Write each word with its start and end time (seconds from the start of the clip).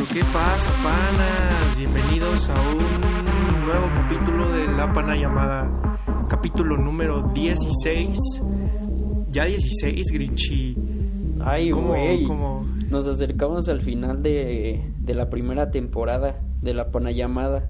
Pero 0.00 0.12
qué 0.14 0.20
pasa, 0.32 0.70
panas. 0.82 1.76
Bienvenidos 1.76 2.48
a 2.48 2.54
un 2.58 3.66
nuevo 3.66 3.86
capítulo 3.94 4.50
de 4.50 4.66
La 4.68 4.90
Pana 4.94 5.14
llamada 5.14 5.70
capítulo 6.26 6.78
número 6.78 7.30
16. 7.34 8.18
Ya 9.28 9.44
16, 9.44 10.06
Grinchy. 10.10 10.76
Ay, 11.44 11.68
¿Cómo- 11.68 11.88
güey. 11.88 12.26
Nos 12.88 13.06
acercamos 13.08 13.68
al 13.68 13.82
final 13.82 14.22
de, 14.22 14.90
de 15.00 15.14
la 15.14 15.28
primera 15.28 15.70
temporada 15.70 16.40
de 16.62 16.72
la 16.72 16.88
Panayamada. 16.88 17.68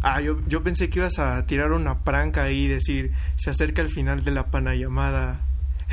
Ah, 0.00 0.20
yo, 0.20 0.36
yo 0.46 0.62
pensé 0.62 0.90
que 0.90 1.00
ibas 1.00 1.18
a 1.18 1.44
tirar 1.46 1.72
una 1.72 2.04
pranca 2.04 2.44
ahí 2.44 2.66
y 2.66 2.68
decir, 2.68 3.14
se 3.34 3.50
acerca 3.50 3.82
el 3.82 3.90
final 3.90 4.22
de 4.22 4.30
la 4.30 4.48
pana 4.52 4.76
llamada. 4.76 5.40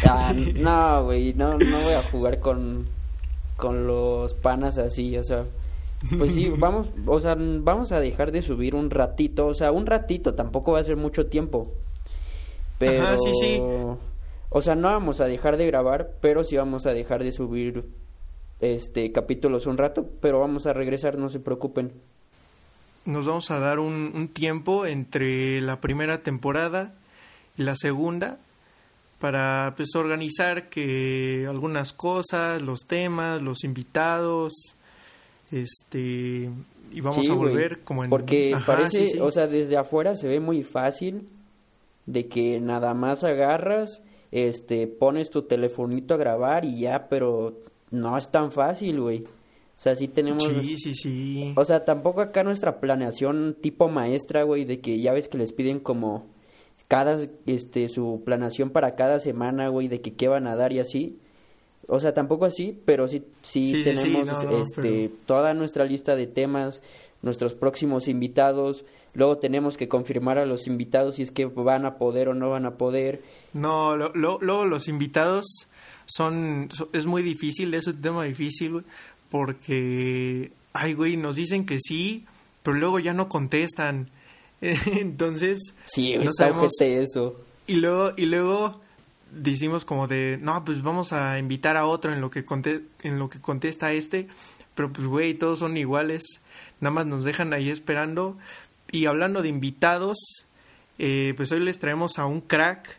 Ah, 0.08 0.32
no, 0.58 1.06
güey, 1.06 1.34
no, 1.34 1.58
no 1.58 1.58
voy 1.58 1.94
a 1.94 2.04
jugar 2.12 2.40
con, 2.40 2.86
con 3.60 3.86
los 3.86 4.34
panas 4.34 4.78
así, 4.78 5.18
o 5.18 5.24
sea. 5.24 5.46
Pues 6.18 6.34
sí, 6.34 6.50
vamos, 6.58 6.88
o 7.06 7.20
sea, 7.20 7.36
vamos 7.38 7.92
a 7.92 8.00
dejar 8.00 8.32
de 8.32 8.42
subir 8.42 8.74
un 8.74 8.90
ratito, 8.90 9.48
o 9.48 9.54
sea, 9.54 9.72
un 9.72 9.86
ratito, 9.86 10.34
tampoco 10.34 10.72
va 10.72 10.80
a 10.80 10.84
ser 10.84 10.96
mucho 10.98 11.28
tiempo. 11.28 11.68
Pero, 12.78 13.04
Ajá, 13.04 13.18
sí, 13.18 13.32
sí. 13.40 13.62
o 13.62 14.62
sea, 14.62 14.76
no 14.76 14.88
vamos 14.88 15.20
a 15.20 15.26
dejar 15.26 15.58
de 15.58 15.68
grabar, 15.68 16.12
pero 16.22 16.44
sí 16.44 16.56
vamos 16.56 16.86
a 16.86 16.94
dejar 16.94 17.24
de 17.24 17.32
subir 17.32 17.86
este 18.62 19.12
capítulos 19.12 19.68
un 19.68 19.78
rato, 19.78 20.10
pero 20.22 20.40
vamos 20.40 20.66
a 20.66 20.74
regresar, 20.74 21.18
no 21.18 21.30
se 21.30 21.40
preocupen. 21.40 21.92
Nos 23.06 23.26
vamos 23.26 23.52
a 23.52 23.60
dar 23.60 23.80
un, 23.80 24.12
un 24.16 24.28
tiempo 24.30 24.86
entre 24.86 25.62
la 25.62 25.82
primera 25.82 26.24
temporada 26.24 26.94
y 27.58 27.64
la 27.64 27.76
segunda 27.76 28.40
para 29.20 29.74
pues 29.76 29.90
organizar 29.96 30.70
que 30.70 31.46
algunas 31.48 31.94
cosas, 31.94 32.62
los 32.62 32.82
temas, 32.88 33.42
los 33.42 33.64
invitados, 33.64 34.54
este 35.52 36.50
y 36.92 37.02
vamos 37.02 37.26
Sí, 37.26 37.32
a 37.32 37.36
volver 37.36 37.82
como 37.82 38.04
en 38.04 38.10
Porque 38.10 38.54
Ajá, 38.56 38.66
parece, 38.66 39.08
sí, 39.08 39.14
sí. 39.14 39.20
o 39.20 39.32
sea, 39.32 39.48
desde 39.48 39.78
afuera 39.78 40.16
se 40.16 40.28
ve 40.28 40.40
muy 40.40 40.64
fácil 40.64 41.28
de 42.06 42.28
que 42.28 42.60
nada 42.60 42.94
más 42.94 43.24
agarras, 43.24 44.02
este, 44.32 44.88
pones 44.88 45.30
tu 45.30 45.44
telefonito 45.44 46.14
a 46.16 46.18
grabar 46.18 46.66
y 46.66 46.80
ya, 46.80 47.08
pero 47.10 47.54
no 47.92 48.18
es 48.18 48.32
tan 48.32 48.52
fácil, 48.52 49.02
güey. 49.02 49.20
O 49.24 49.82
sea, 49.82 49.96
sí 49.96 50.08
tenemos... 50.08 50.44
sí, 50.44 50.78
sí, 50.78 50.94
sí. 50.94 51.54
O 51.56 51.64
sea, 51.64 51.86
tampoco 51.86 52.22
acá 52.22 52.44
nuestra 52.44 52.80
planeación 52.80 53.56
tipo 53.62 53.88
maestra, 53.90 54.44
güey, 54.44 54.66
de 54.66 54.80
que 54.80 55.00
ya 55.00 55.14
ves 55.14 55.30
que 55.30 55.38
les 55.38 55.54
piden 55.54 55.80
como 55.80 56.26
cada, 56.90 57.18
este, 57.46 57.88
su 57.88 58.22
planeación 58.26 58.72
para 58.72 58.96
cada 58.96 59.20
semana, 59.22 59.70
güey, 59.70 59.88
de 59.88 60.02
que 60.02 60.14
qué 60.16 60.28
van 60.28 60.48
a 60.48 60.56
dar 60.58 60.74
y 60.74 60.80
así. 60.80 61.18
O 61.88 62.00
sea, 62.02 62.14
tampoco 62.14 62.44
así, 62.46 62.78
pero 62.86 63.08
sí, 63.08 63.24
sí, 63.42 63.68
Sí, 63.68 63.84
sí, 63.84 63.96
sí, 63.96 64.04
tenemos, 64.04 64.28
no, 64.28 64.44
no, 64.44 64.58
este, 64.62 64.82
pero- 64.82 65.14
toda 65.26 65.54
nuestra 65.54 65.86
lista 65.86 66.16
de 66.18 66.28
temas, 66.28 66.84
nuestros 67.22 67.54
próximos 67.54 68.08
invitados. 68.10 68.84
Luego 69.16 69.38
tenemos 69.38 69.76
que 69.78 69.88
confirmar 69.88 70.38
a 70.38 70.46
los 70.46 70.68
invitados 70.68 71.16
si 71.16 71.24
es 71.24 71.32
que 71.32 71.46
van 71.46 71.86
a 71.86 71.96
poder 71.98 72.28
o 72.30 72.34
no 72.36 72.50
van 72.52 72.66
a 72.66 72.76
poder. 72.76 73.22
No, 73.54 73.96
lo- 73.96 74.12
lo- 74.14 74.38
luego 74.42 74.66
los 74.66 74.88
invitados 74.88 75.46
son, 76.06 76.70
so- 76.72 76.90
es 76.94 77.06
muy 77.06 77.24
difícil, 77.24 77.74
es 77.74 77.88
un 77.88 78.02
tema 78.02 78.24
difícil, 78.26 78.72
güey, 78.74 78.84
porque, 79.60 80.52
ay, 80.74 80.94
güey, 80.94 81.18
nos 81.18 81.36
dicen 81.36 81.66
que 81.66 81.78
sí, 81.80 82.26
pero 82.64 82.78
luego 82.78 83.00
ya 83.00 83.14
no 83.14 83.30
contestan. 83.30 84.10
Entonces, 84.86 85.60
Sí, 85.86 86.14
no 86.16 86.32
sabemos. 86.34 86.74
eso. 86.80 87.40
Y 87.68 87.76
luego, 87.76 88.12
y 88.18 88.26
luego 88.26 88.80
decimos 89.32 89.86
como 89.86 90.08
de, 90.08 90.38
no, 90.42 90.66
pues 90.66 90.82
vamos 90.82 91.14
a 91.14 91.38
invitar 91.40 91.78
a 91.78 91.86
otro 91.86 92.12
en 92.12 92.20
lo 92.22 92.30
que, 92.32 92.46
conte- 92.46 92.84
en 93.04 93.20
lo 93.20 93.30
que 93.30 93.40
contesta 93.40 93.92
este, 93.92 94.28
pero 94.76 94.92
pues, 94.92 95.06
güey, 95.08 95.34
todos 95.36 95.60
son 95.60 95.78
iguales, 95.78 96.24
nada 96.80 96.94
más 96.94 97.06
nos 97.06 97.24
dejan 97.24 97.54
ahí 97.54 97.70
esperando. 97.70 98.38
Y 98.92 99.06
hablando 99.06 99.42
de 99.44 99.50
invitados, 99.50 100.18
eh, 100.98 101.34
pues 101.38 101.52
hoy 101.52 101.60
les 101.60 101.78
traemos 101.80 102.18
a 102.18 102.26
un 102.26 102.42
crack, 102.42 102.98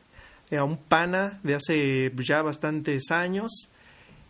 eh, 0.51 0.57
a 0.57 0.65
un 0.65 0.77
pana 0.77 1.41
de 1.43 1.55
hace 1.57 2.13
pues, 2.15 2.27
ya 2.29 2.43
bastantes 2.43 3.11
años. 3.11 3.51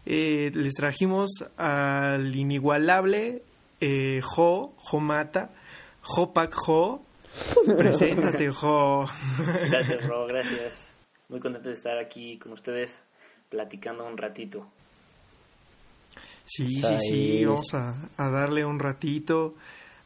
Eh, 0.06 0.50
les 0.54 0.72
trajimos 0.74 1.28
al 1.58 2.34
inigualable 2.34 3.42
eh, 3.82 4.20
Jo, 4.24 4.72
Jo 4.78 5.00
Mata, 5.00 5.50
Jo 6.00 6.32
Pak 6.32 6.54
Jo. 6.54 7.04
Preséntate, 7.76 8.50
Jo. 8.50 9.06
Gracias, 9.70 10.06
Ro, 10.06 10.26
gracias. 10.26 10.96
Muy 11.28 11.40
contento 11.40 11.68
de 11.68 11.74
estar 11.74 11.98
aquí 11.98 12.38
con 12.38 12.52
ustedes 12.52 13.02
platicando 13.48 14.04
un 14.04 14.16
ratito. 14.16 14.66
Sí, 16.44 16.66
sí, 16.82 16.98
sí, 16.98 17.44
vamos 17.44 17.72
a, 17.74 17.94
a 18.16 18.30
darle 18.30 18.64
un 18.64 18.80
ratito 18.80 19.54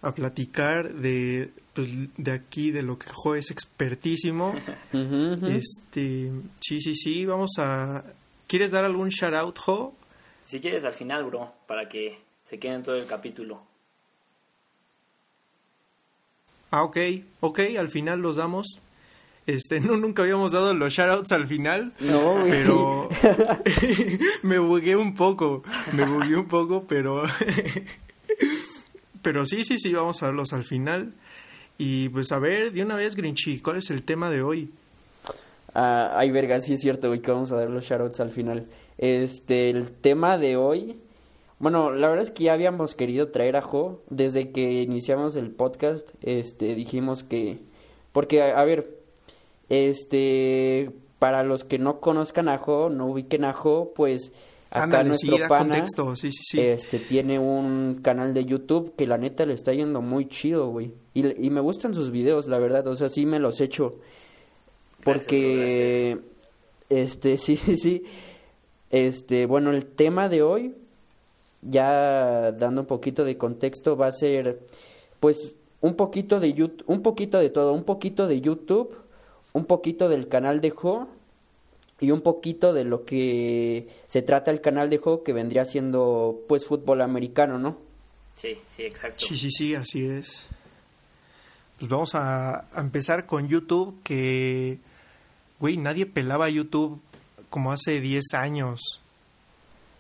a 0.03 0.15
platicar 0.15 0.93
de, 0.93 1.51
pues, 1.73 1.89
de 2.19 2.33
aquí, 2.33 2.71
de 2.71 2.83
lo 2.83 2.99
que 2.99 3.11
Jo 3.11 3.35
es 3.35 3.51
expertísimo. 3.51 4.55
Este, 4.93 6.31
sí, 6.61 6.81
sí, 6.81 6.95
sí, 6.95 7.25
vamos 7.25 7.53
a... 7.59 8.05
¿Quieres 8.47 8.73
dar 8.73 8.85
algún 8.85 9.09
shout 9.09 9.35
out, 9.35 9.59
Jo? 9.59 9.95
Si 10.45 10.61
quieres 10.61 10.85
al 10.85 10.93
final, 10.93 11.25
bro, 11.25 11.55
para 11.67 11.89
que 11.89 12.19
se 12.45 12.59
queden 12.59 12.83
todo 12.83 12.97
el 12.97 13.07
capítulo. 13.07 13.63
Ah, 16.77 16.83
ok, 16.83 16.97
ok, 17.39 17.61
al 17.79 17.89
final 17.89 18.19
los 18.21 18.35
damos. 18.35 18.67
Este, 19.47 19.79
no, 19.87 19.97
nunca 19.97 20.23
habíamos 20.23 20.51
dado 20.51 20.75
los 20.75 20.93
shoutouts 20.93 21.31
al 21.31 21.47
final, 21.47 21.93
No, 22.01 22.33
güey. 22.41 22.51
pero 22.51 23.09
me 24.43 24.59
bugué 24.59 24.97
un 24.97 25.15
poco, 25.15 25.63
me 25.93 26.05
bugué 26.05 26.37
un 26.37 26.49
poco, 26.49 26.85
pero 26.89 27.23
pero 29.23 29.47
sí, 29.47 29.63
sí, 29.63 29.79
sí, 29.79 29.93
vamos 29.93 30.23
a 30.23 30.27
darlos 30.27 30.53
al 30.53 30.65
final. 30.65 31.15
Y 31.79 32.09
pues 32.09 32.33
a 32.33 32.39
ver, 32.41 32.73
de 32.73 32.83
una 32.83 32.97
vez, 32.97 33.15
Grinchy, 33.15 33.61
¿cuál 33.61 33.77
es 33.77 33.91
el 33.91 34.03
tema 34.03 34.31
de 34.31 34.43
hoy? 34.43 34.71
Ah, 35.75 36.13
ay, 36.17 36.31
verga, 36.31 36.61
sí 36.61 36.75
es 36.75 36.81
cierto, 36.81 37.09
güey, 37.09 37.21
que 37.21 37.31
vamos 37.31 37.53
a 37.53 37.57
dar 37.57 37.71
los 37.71 37.85
shoutouts 37.85 38.19
al 38.21 38.31
final. 38.33 38.67
Este, 38.99 39.71
el 39.71 39.91
tema 39.93 40.39
de 40.39 40.57
hoy. 40.57 40.97
Bueno, 41.65 41.91
la 41.93 42.09
verdad 42.09 42.23
es 42.25 42.31
que 42.31 42.45
ya 42.45 42.53
habíamos 42.53 42.95
querido 42.95 43.29
traer 43.29 43.57
a 43.57 43.63
Jo 43.63 44.03
desde 44.11 44.51
que 44.53 44.83
iniciamos 44.83 45.35
el 45.35 45.51
podcast. 45.51 46.11
Este, 46.21 46.75
dijimos 46.75 47.23
que. 47.23 47.57
Porque, 48.13 48.43
a, 48.43 48.61
a 48.61 48.65
ver, 48.67 48.99
este. 49.71 50.91
Para 51.19 51.43
los 51.43 51.65
que 51.65 51.79
no 51.79 52.01
conozcan 52.01 52.51
a 52.51 52.59
Jo, 52.59 52.91
no 52.91 53.07
ubiquen 53.07 53.47
a 53.47 53.55
Jo, 53.55 53.93
pues. 53.97 54.33
Acá 54.69 54.83
Ándale, 54.85 55.09
nuestro 55.11 55.39
da 55.39 55.49
pana. 55.49 55.71
contexto, 55.77 56.17
sí, 56.17 56.31
sí, 56.33 56.43
sí. 56.45 56.61
Este 56.61 56.99
tiene 56.99 57.39
un 57.39 58.01
canal 58.03 58.35
de 58.35 58.45
YouTube 58.45 58.93
que 58.97 59.07
la 59.07 59.17
neta 59.17 59.47
le 59.47 59.55
está 59.55 59.73
yendo 59.73 60.03
muy 60.03 60.29
chido, 60.29 60.69
güey. 60.69 60.93
Y, 61.15 61.23
le- 61.23 61.37
y 61.41 61.49
me 61.49 61.61
gustan 61.63 61.95
sus 61.95 62.11
videos, 62.11 62.47
la 62.47 62.59
verdad. 62.59 62.87
O 62.89 62.97
sea, 62.97 63.09
sí 63.09 63.25
me 63.25 63.39
los 63.39 63.61
echo. 63.63 63.95
Porque, 65.03 66.19
este, 66.91 67.37
sí, 67.39 67.57
sí, 67.57 67.77
sí. 67.79 68.03
Este, 68.91 69.47
bueno, 69.47 69.71
el 69.71 69.87
tema 69.87 70.29
de 70.29 70.43
hoy, 70.43 70.75
ya 71.69 72.53
dando 72.53 72.83
un 72.83 72.87
poquito 72.87 73.25
de 73.25 73.37
contexto, 73.37 73.97
va 73.97 74.07
a 74.09 74.13
ser, 74.13 74.61
pues, 75.21 75.55
un 75.81 75.95
poquito 75.97 76.41
de 76.41 76.53
YouTube, 76.53 76.85
un 76.87 77.03
poquito 77.03 77.39
de 77.39 77.51
todo, 77.51 77.73
un 77.73 77.85
poquito 77.85 78.27
de 78.27 78.41
YouTube, 78.41 78.95
un 79.53 79.65
poquito 79.67 80.09
del 80.09 80.29
canal 80.29 80.61
de 80.61 80.71
Jo 80.71 81.09
y 82.01 82.11
un 82.11 82.21
poquito 82.23 82.73
de 82.73 82.85
lo 82.85 83.05
que 83.05 83.89
se 84.09 84.23
trata 84.23 84.51
el 84.51 84.61
canal 84.61 84.91
de 84.91 84.99
Jo, 84.99 85.23
que 85.23 85.33
vendría 85.33 85.65
siendo, 85.65 86.41
pues, 86.49 86.65
fútbol 86.67 87.01
americano, 87.03 87.59
¿no? 87.59 87.77
Sí, 88.37 88.59
sí, 88.75 88.83
exacto. 88.83 89.25
Sí, 89.25 89.37
sí, 89.37 89.51
sí, 89.51 89.75
así 89.75 90.05
es. 90.07 90.47
Pues 91.79 91.89
vamos 91.91 92.15
a, 92.15 92.67
a 92.73 92.81
empezar 92.81 93.27
con 93.27 93.49
YouTube, 93.49 93.95
que, 94.03 94.79
güey, 95.61 95.77
nadie 95.77 96.07
pelaba 96.07 96.49
YouTube 96.49 97.01
como 97.51 97.73
hace 97.73 98.01
10 98.01 98.35
años. 98.35 98.81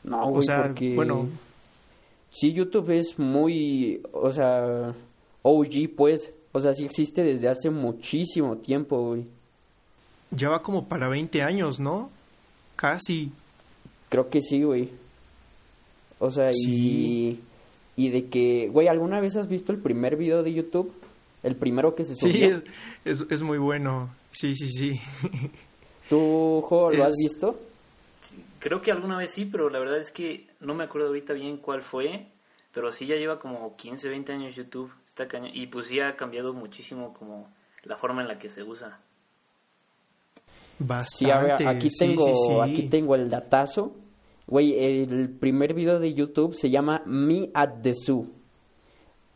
No, 0.02 0.25
O 0.26 0.31
güey, 0.31 0.46
sea, 0.46 0.64
porque... 0.64 0.94
bueno. 0.94 1.28
Sí, 2.36 2.52
YouTube 2.52 2.90
es 2.90 3.16
muy, 3.19 4.00
o 4.12 4.32
sea, 4.32 4.92
OG, 5.42 5.94
pues. 5.96 6.32
O 6.50 6.60
sea, 6.60 6.75
sí 6.75 6.84
existe 6.84 7.22
desde 7.22 7.48
hace 7.48 7.70
muchísimo 7.70 8.56
tiempo, 8.56 9.08
güey. 9.08 9.25
Ya 10.32 10.48
va 10.48 10.62
como 10.62 10.88
para 10.88 11.08
20 11.08 11.42
años, 11.42 11.78
¿no? 11.78 12.10
Casi. 12.76 13.31
Creo 14.08 14.31
que 14.31 14.40
sí, 14.40 14.62
güey. 14.64 14.88
O 16.19 16.31
sea, 16.31 16.50
Sí. 16.52 16.60
y... 16.66 17.40
Y 17.96 18.08
de 18.10 18.26
que, 18.26 18.69
güey, 18.72 18.88
¿alguna 18.88 19.20
vez 19.20 19.36
has 19.36 19.46
visto 19.46 19.70
el 19.70 19.78
primer 19.78 20.16
video 20.16 20.42
de 20.42 20.52
YouTube? 20.52 20.92
El 21.44 21.54
primero 21.54 21.94
que 21.94 22.02
se 22.02 22.16
subió. 22.16 22.32
Sí, 22.32 22.62
es, 23.04 23.20
es, 23.20 23.26
es 23.31 23.42
muy 23.42 23.58
bueno. 23.58 24.10
Sí, 24.32 24.56
sí, 24.56 24.69
sí. 24.69 25.00
¿Tú, 26.10 26.60
Jo, 26.69 26.90
lo 26.90 26.96
Es- 26.96 27.00
has 27.10 27.14
visto? 27.16 27.56
Creo 28.64 28.81
que 28.81 28.90
alguna 28.90 29.19
vez 29.19 29.31
sí, 29.31 29.44
pero 29.44 29.69
la 29.69 29.78
verdad 29.78 29.99
es 29.99 30.11
que 30.11 30.46
no 30.58 30.75
me 30.75 30.84
acuerdo 30.84 31.08
ahorita 31.08 31.34
bien 31.34 31.58
cuál 31.58 31.82
fue. 31.82 32.28
Pero 32.72 32.90
sí 32.93 33.05
ya 33.05 33.14
lleva 33.14 33.38
como 33.38 33.76
15, 33.76 34.08
20 34.08 34.32
años 34.32 34.55
YouTube. 34.55 34.90
Está 35.06 35.28
cañón. 35.28 35.50
Y 35.52 35.66
pues 35.66 35.88
sí 35.88 36.00
ha 36.00 36.16
cambiado 36.16 36.55
muchísimo 36.55 37.12
como 37.12 37.52
la 37.82 37.99
forma 37.99 38.22
en 38.22 38.28
la 38.28 38.38
que 38.38 38.49
se 38.49 38.62
usa. 38.62 39.00
Bastante. 40.78 41.58
Sí, 41.58 41.64
aquí 41.66 41.90
sí, 41.90 41.99
tengo, 41.99 42.25
sí, 42.25 42.32
sí. 42.46 42.61
aquí 42.62 42.88
tengo 42.88 43.14
el 43.14 43.28
datazo 43.28 43.93
Güey, 44.46 44.82
el 44.82 45.28
primer 45.28 45.75
video 45.75 45.99
de 45.99 46.14
YouTube 46.14 46.55
se 46.55 46.70
llama 46.70 47.02
Me 47.05 47.50
at 47.52 47.82
the 47.82 47.93
Zoo. 47.94 48.26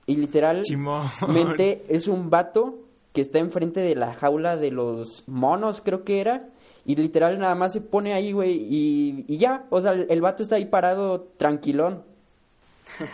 Y 0.07 0.17
literalmente 0.17 1.85
es 1.91 2.09
un 2.09 2.31
vato 2.31 2.79
que 3.13 3.21
está 3.21 3.41
enfrente 3.41 3.81
de 3.81 3.95
la 3.95 4.15
jaula 4.15 4.57
de 4.57 4.71
los 4.71 5.25
monos, 5.27 5.83
creo 5.83 6.03
que 6.03 6.23
era. 6.23 6.49
Y 6.89 6.97
literal 6.97 7.39
nada 7.39 7.55
más 7.55 7.75
se 7.75 7.83
pone 7.83 8.15
ahí, 8.15 8.33
güey, 8.33 8.53
y, 8.53 9.27
y 9.29 9.37
ya. 9.37 9.67
O 9.69 9.79
sea, 9.79 9.93
el, 9.93 10.21
vato 10.23 10.43
está 10.43 10.57
ahí 10.57 10.65
parado 10.65 11.21
tranquilón. 11.37 12.03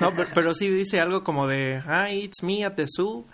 No, 0.00 0.12
pero, 0.32 0.54
sí 0.54 0.68
dice 0.68 1.00
algo 1.00 1.24
como 1.24 1.48
de, 1.48 1.82
ah, 1.84 2.08
it's 2.08 2.44
me 2.44 2.64
at 2.64 2.74
the 2.74 2.86
zoo. 2.86 3.24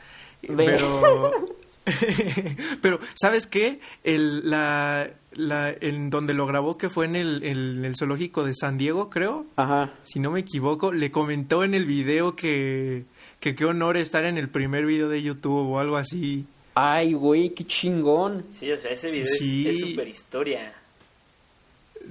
Pero... 0.40 1.30
pero, 2.80 3.00
¿sabes 3.20 3.46
qué? 3.46 3.80
El, 4.02 4.48
la, 4.48 5.10
la, 5.34 5.74
en 5.78 6.08
donde 6.08 6.32
lo 6.32 6.46
grabó, 6.46 6.78
que 6.78 6.88
fue 6.88 7.04
en 7.04 7.16
el, 7.16 7.42
el, 7.42 7.94
zoológico 7.98 8.42
de 8.42 8.54
San 8.54 8.78
Diego, 8.78 9.10
creo. 9.10 9.44
Ajá. 9.56 9.92
Si 10.04 10.20
no 10.20 10.30
me 10.30 10.40
equivoco, 10.40 10.90
le 10.90 11.10
comentó 11.10 11.64
en 11.64 11.74
el 11.74 11.84
video 11.84 12.34
que, 12.34 13.04
que 13.40 13.54
qué 13.54 13.66
honor 13.66 13.98
estar 13.98 14.24
en 14.24 14.38
el 14.38 14.48
primer 14.48 14.86
video 14.86 15.10
de 15.10 15.20
YouTube 15.20 15.68
o 15.68 15.78
algo 15.78 15.98
así. 15.98 16.46
Ay, 16.74 17.12
güey, 17.14 17.50
qué 17.50 17.64
chingón. 17.66 18.44
Sí, 18.52 18.70
o 18.70 18.76
sea, 18.76 18.90
ese 18.90 19.10
video 19.10 19.24
es 19.70 19.80
súper 19.80 20.08
historia. 20.08 20.72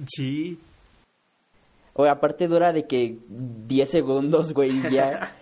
Sí. 0.06 0.58
O 1.94 2.04
aparte 2.04 2.48
dura 2.48 2.72
de 2.72 2.86
que 2.86 3.16
10 3.28 3.90
segundos, 3.90 4.52
güey, 4.52 4.80
ya. 4.90 5.36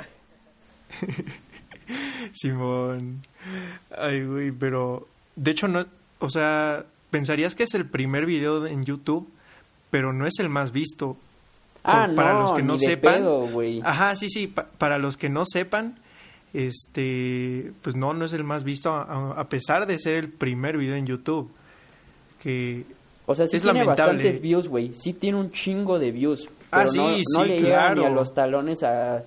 Simón. 2.32 3.24
Ay, 3.96 4.24
güey, 4.24 4.52
pero 4.52 5.06
de 5.36 5.50
hecho 5.50 5.68
no, 5.68 5.86
o 6.18 6.30
sea, 6.30 6.84
pensarías 7.10 7.54
que 7.54 7.64
es 7.64 7.74
el 7.74 7.86
primer 7.86 8.26
video 8.26 8.66
en 8.66 8.84
YouTube, 8.84 9.28
pero 9.90 10.12
no 10.12 10.26
es 10.26 10.38
el 10.38 10.48
más 10.48 10.72
visto. 10.72 11.16
Ah, 11.84 12.08
para 12.14 12.34
los 12.34 12.52
que 12.52 12.62
no 12.62 12.76
sepan. 12.76 13.24
ajá, 13.84 14.16
sí, 14.16 14.28
sí, 14.28 14.46
para 14.78 14.98
los 14.98 15.16
que 15.16 15.28
no 15.28 15.44
sepan, 15.46 15.98
este, 16.54 17.72
pues 17.82 17.96
no, 17.96 18.14
no 18.14 18.24
es 18.24 18.32
el 18.32 18.44
más 18.44 18.64
visto, 18.64 18.92
a, 18.92 19.48
pesar 19.48 19.86
de 19.86 19.98
ser 19.98 20.14
el 20.14 20.28
primer 20.28 20.76
video 20.76 20.94
en 20.96 21.06
YouTube. 21.06 21.50
Que 22.42 22.84
o 23.26 23.34
sea, 23.34 23.46
sí 23.46 23.60
tiene 23.60 23.84
bastantes 23.84 24.40
views, 24.40 24.68
güey. 24.68 24.92
Sí 24.94 25.12
tiene 25.12 25.38
un 25.38 25.50
chingo 25.50 25.98
de 25.98 26.12
views. 26.12 26.48
ah, 26.70 26.86
sí, 26.88 26.96
no, 26.96 27.16
sí, 27.16 27.22
no 27.34 27.44
le 27.44 27.58
llega 27.58 27.94
ni 27.94 28.04
a 28.04 28.10
los 28.10 28.32
talones 28.32 28.82
a. 28.82 29.24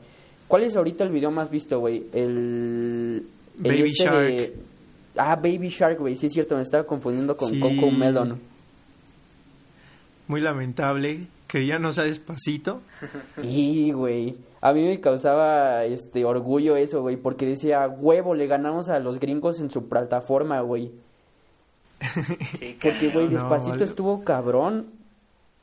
¿Cuál 0.48 0.64
es 0.64 0.76
ahorita 0.76 1.04
el 1.04 1.12
video 1.12 1.32
más 1.32 1.50
visto, 1.50 1.80
güey? 1.80 2.06
El. 2.14 3.26
Baby 3.58 3.84
este 3.84 4.04
Shark. 4.04 4.54
Ah, 5.18 5.36
Baby 5.36 5.70
Shark, 5.70 6.00
güey. 6.00 6.16
Sí, 6.16 6.28
es 6.28 6.34
cierto, 6.34 6.56
me 6.56 6.64
estaba 6.64 6.86
confundiendo 6.86 7.38
con 7.38 7.60
Coco 7.60 7.92
Melon. 7.92 8.40
Muy 10.28 10.42
lamentable 10.42 11.28
que 11.52 11.66
ya 11.66 11.80
no 11.80 11.92
sea 11.92 12.06
despacito. 12.06 12.82
Y, 13.44 13.92
güey. 13.92 14.38
A 14.62 14.72
mí 14.72 14.86
me 14.86 15.02
causaba 15.02 15.84
este 15.84 16.24
orgullo 16.24 16.78
eso, 16.78 17.02
güey, 17.02 17.18
porque 17.18 17.46
decía, 17.46 17.88
huevo, 17.90 18.36
le 18.36 18.48
ganamos 18.48 18.88
a 18.90 19.00
los 19.00 19.20
gringos 19.20 19.60
en 19.60 19.70
su 19.70 19.90
plataforma, 19.90 20.62
güey. 20.62 20.92
porque, 22.82 23.10
güey, 23.10 23.28
despacito 23.28 23.84
estuvo 23.84 24.24
cabrón. 24.24 24.86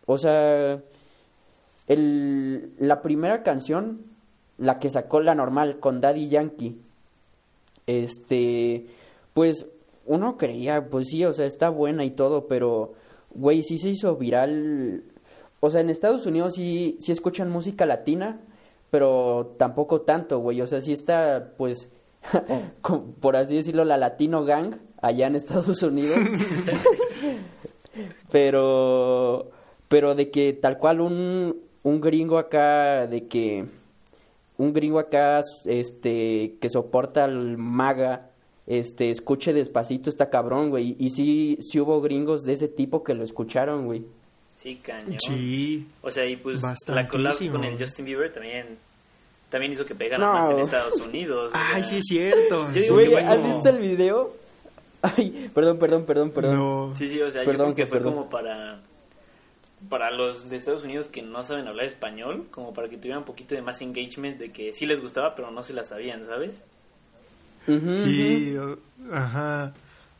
O 0.05 0.19
sea, 0.19 0.79
el, 1.87 2.73
la 2.79 3.01
primera 3.01 3.43
canción, 3.43 4.03
la 4.59 4.79
que 4.79 4.91
sacó 4.91 5.21
la 5.21 5.35
normal 5.35 5.79
con 5.81 6.01
Daddy 6.03 6.29
Yankee, 6.29 6.79
este, 7.87 8.87
pues 9.33 9.67
uno 10.05 10.37
creía, 10.37 10.89
pues 10.91 11.09
sí, 11.09 11.25
o 11.25 11.33
sea, 11.33 11.47
está 11.47 11.71
buena 11.71 12.05
y 12.05 12.11
todo, 12.11 12.47
pero, 12.47 12.93
güey, 13.35 13.63
sí 13.63 13.79
se 13.79 13.91
hizo 13.91 14.17
viral. 14.17 15.05
O 15.61 15.71
sea, 15.71 15.81
en 15.81 15.91
Estados 15.91 16.27
Unidos 16.27 16.55
sí, 16.55 16.97
sí 17.01 17.13
escuchan 17.13 17.51
música 17.51 17.87
latina, 17.87 18.41
pero 18.91 19.55
tampoco 19.59 20.03
tanto, 20.03 20.39
güey. 20.39 20.61
O 20.61 20.67
sea, 20.67 20.81
sí 20.81 20.93
está, 20.93 21.53
pues, 21.57 21.89
por 23.21 23.37
así 23.37 23.57
decirlo, 23.57 23.85
la 23.85 23.97
Latino 23.97 24.45
Gang 24.45 24.77
allá 25.01 25.27
en 25.27 25.37
Estados 25.37 25.83
Unidos. 25.83 26.19
pero, 28.31 29.51
pero 29.89 30.15
de 30.15 30.31
que 30.31 30.53
tal 30.53 30.79
cual 30.79 31.01
un, 31.01 31.57
un 31.83 32.01
gringo 32.01 32.39
acá, 32.39 33.07
de 33.07 33.27
que 33.27 33.67
un 34.59 34.73
gringo 34.73 34.99
acá, 34.99 35.41
este, 35.65 36.57
que 36.61 36.69
soporta 36.69 37.25
al 37.25 37.59
maga, 37.59 38.31
este, 38.67 39.11
escuche 39.11 39.53
despacito, 39.53 40.11
está 40.11 40.31
cabrón, 40.31 40.71
güey. 40.71 40.97
Y 40.99 41.11
sí, 41.11 41.59
sí 41.61 41.81
hubo 41.81 42.01
gringos 42.01 42.43
de 42.43 42.53
ese 42.53 42.69
tipo 42.69 43.03
que 43.03 43.15
lo 43.15 43.25
escucharon, 43.25 43.87
güey. 43.87 44.05
Sí, 44.61 44.77
cañón. 44.77 45.19
Sí. 45.21 45.87
O 46.03 46.11
sea, 46.11 46.27
y 46.27 46.37
pues 46.37 46.61
la 46.87 47.07
collab 47.07 47.37
con 47.51 47.65
el 47.65 47.79
Justin 47.79 48.05
Bieber 48.05 48.33
también 48.33 48.79
también 49.51 49.73
hizo 49.73 49.87
que 49.87 49.95
pegara 49.95 50.31
más 50.31 50.51
en 50.51 50.59
Estados 50.59 51.01
Unidos. 51.01 51.53
Ay, 51.55 51.85
sí 51.85 51.99
es 51.99 52.05
cierto. 52.07 52.69
Güey, 52.91 53.15
¿has 53.15 53.43
visto 53.43 53.69
el 53.71 53.79
video? 53.79 54.37
Ay, 55.01 55.51
perdón, 55.55 55.79
perdón, 55.79 56.05
perdón, 56.05 56.31
perdón. 56.33 56.97
Sí, 56.97 57.09
sí, 57.09 57.23
o 57.23 57.31
sea, 57.31 57.45
perdón, 57.45 57.69
yo 57.69 57.75
creo 57.75 57.87
que 57.87 57.91
fue 57.91 58.03
como 58.03 58.29
para 58.29 58.81
para 59.89 60.11
los 60.11 60.51
de 60.51 60.57
Estados 60.57 60.83
Unidos 60.83 61.07
que 61.07 61.23
no 61.23 61.45
saben 61.45 61.69
hablar 61.69 61.87
español, 61.87 62.49
como 62.51 62.75
para 62.75 62.89
que 62.89 62.97
tuvieran 62.97 63.21
un 63.21 63.25
poquito 63.25 63.55
de 63.55 63.63
más 63.63 63.81
engagement 63.81 64.37
de 64.37 64.51
que 64.51 64.73
sí 64.73 64.87
les 64.87 65.01
gustaba, 65.01 65.37
pero 65.37 65.53
no 65.53 65.63
se 65.63 65.73
la 65.73 65.85
sabían, 65.85 66.25
¿sabes? 66.25 66.65
sí, 67.65 68.57
ajá 69.13 69.73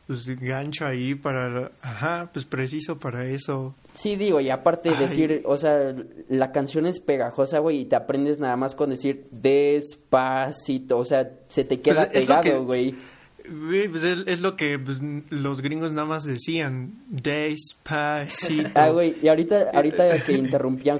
pues 0.09 0.27
gancho 0.39 0.87
ahí 0.87 1.13
para, 1.13 1.71
ajá, 1.83 2.31
pues 2.33 2.43
preciso 2.43 2.97
para 2.97 3.27
eso. 3.27 3.75
Sí, 3.93 4.15
digo, 4.15 4.41
y 4.41 4.49
aparte 4.49 4.89
de 4.89 4.95
decir, 4.95 5.43
o 5.45 5.55
sea, 5.55 5.95
la 6.29 6.51
canción 6.51 6.87
es 6.87 6.99
pegajosa, 6.99 7.59
güey, 7.59 7.81
y 7.81 7.85
te 7.85 7.95
aprendes 7.95 8.39
nada 8.39 8.55
más 8.55 8.73
con 8.73 8.89
decir 8.89 9.27
despacito, 9.29 10.97
o 10.97 11.05
sea, 11.05 11.29
se 11.47 11.63
te 11.63 11.79
queda 11.79 12.09
pues 12.09 12.25
pegado, 12.25 12.65
güey. 12.65 12.95
Pues 13.91 14.03
es, 14.03 14.39
lo 14.39 14.55
que 14.55 14.79
pues, 14.79 14.99
los 15.29 15.61
gringos 15.61 15.91
nada 15.91 16.07
más 16.07 16.23
decían, 16.23 17.03
despacito. 17.09 18.71
Ah, 18.73 18.89
güey, 18.89 19.15
y 19.21 19.27
ahorita, 19.27 19.69
ahorita 19.75 20.23
que 20.23 20.33
interrumpía, 20.33 20.99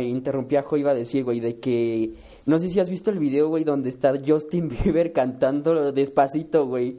interrumpía 0.00 0.64
Jo 0.64 0.76
iba 0.76 0.90
a 0.90 0.94
decir, 0.94 1.22
güey, 1.22 1.38
de 1.38 1.60
que, 1.60 2.10
no 2.44 2.58
sé 2.58 2.70
si 2.70 2.80
has 2.80 2.90
visto 2.90 3.12
el 3.12 3.20
video, 3.20 3.50
güey, 3.50 3.62
donde 3.62 3.88
está 3.88 4.14
Justin 4.26 4.68
Bieber 4.68 5.12
cantando 5.12 5.92
despacito, 5.92 6.66
güey 6.66 6.96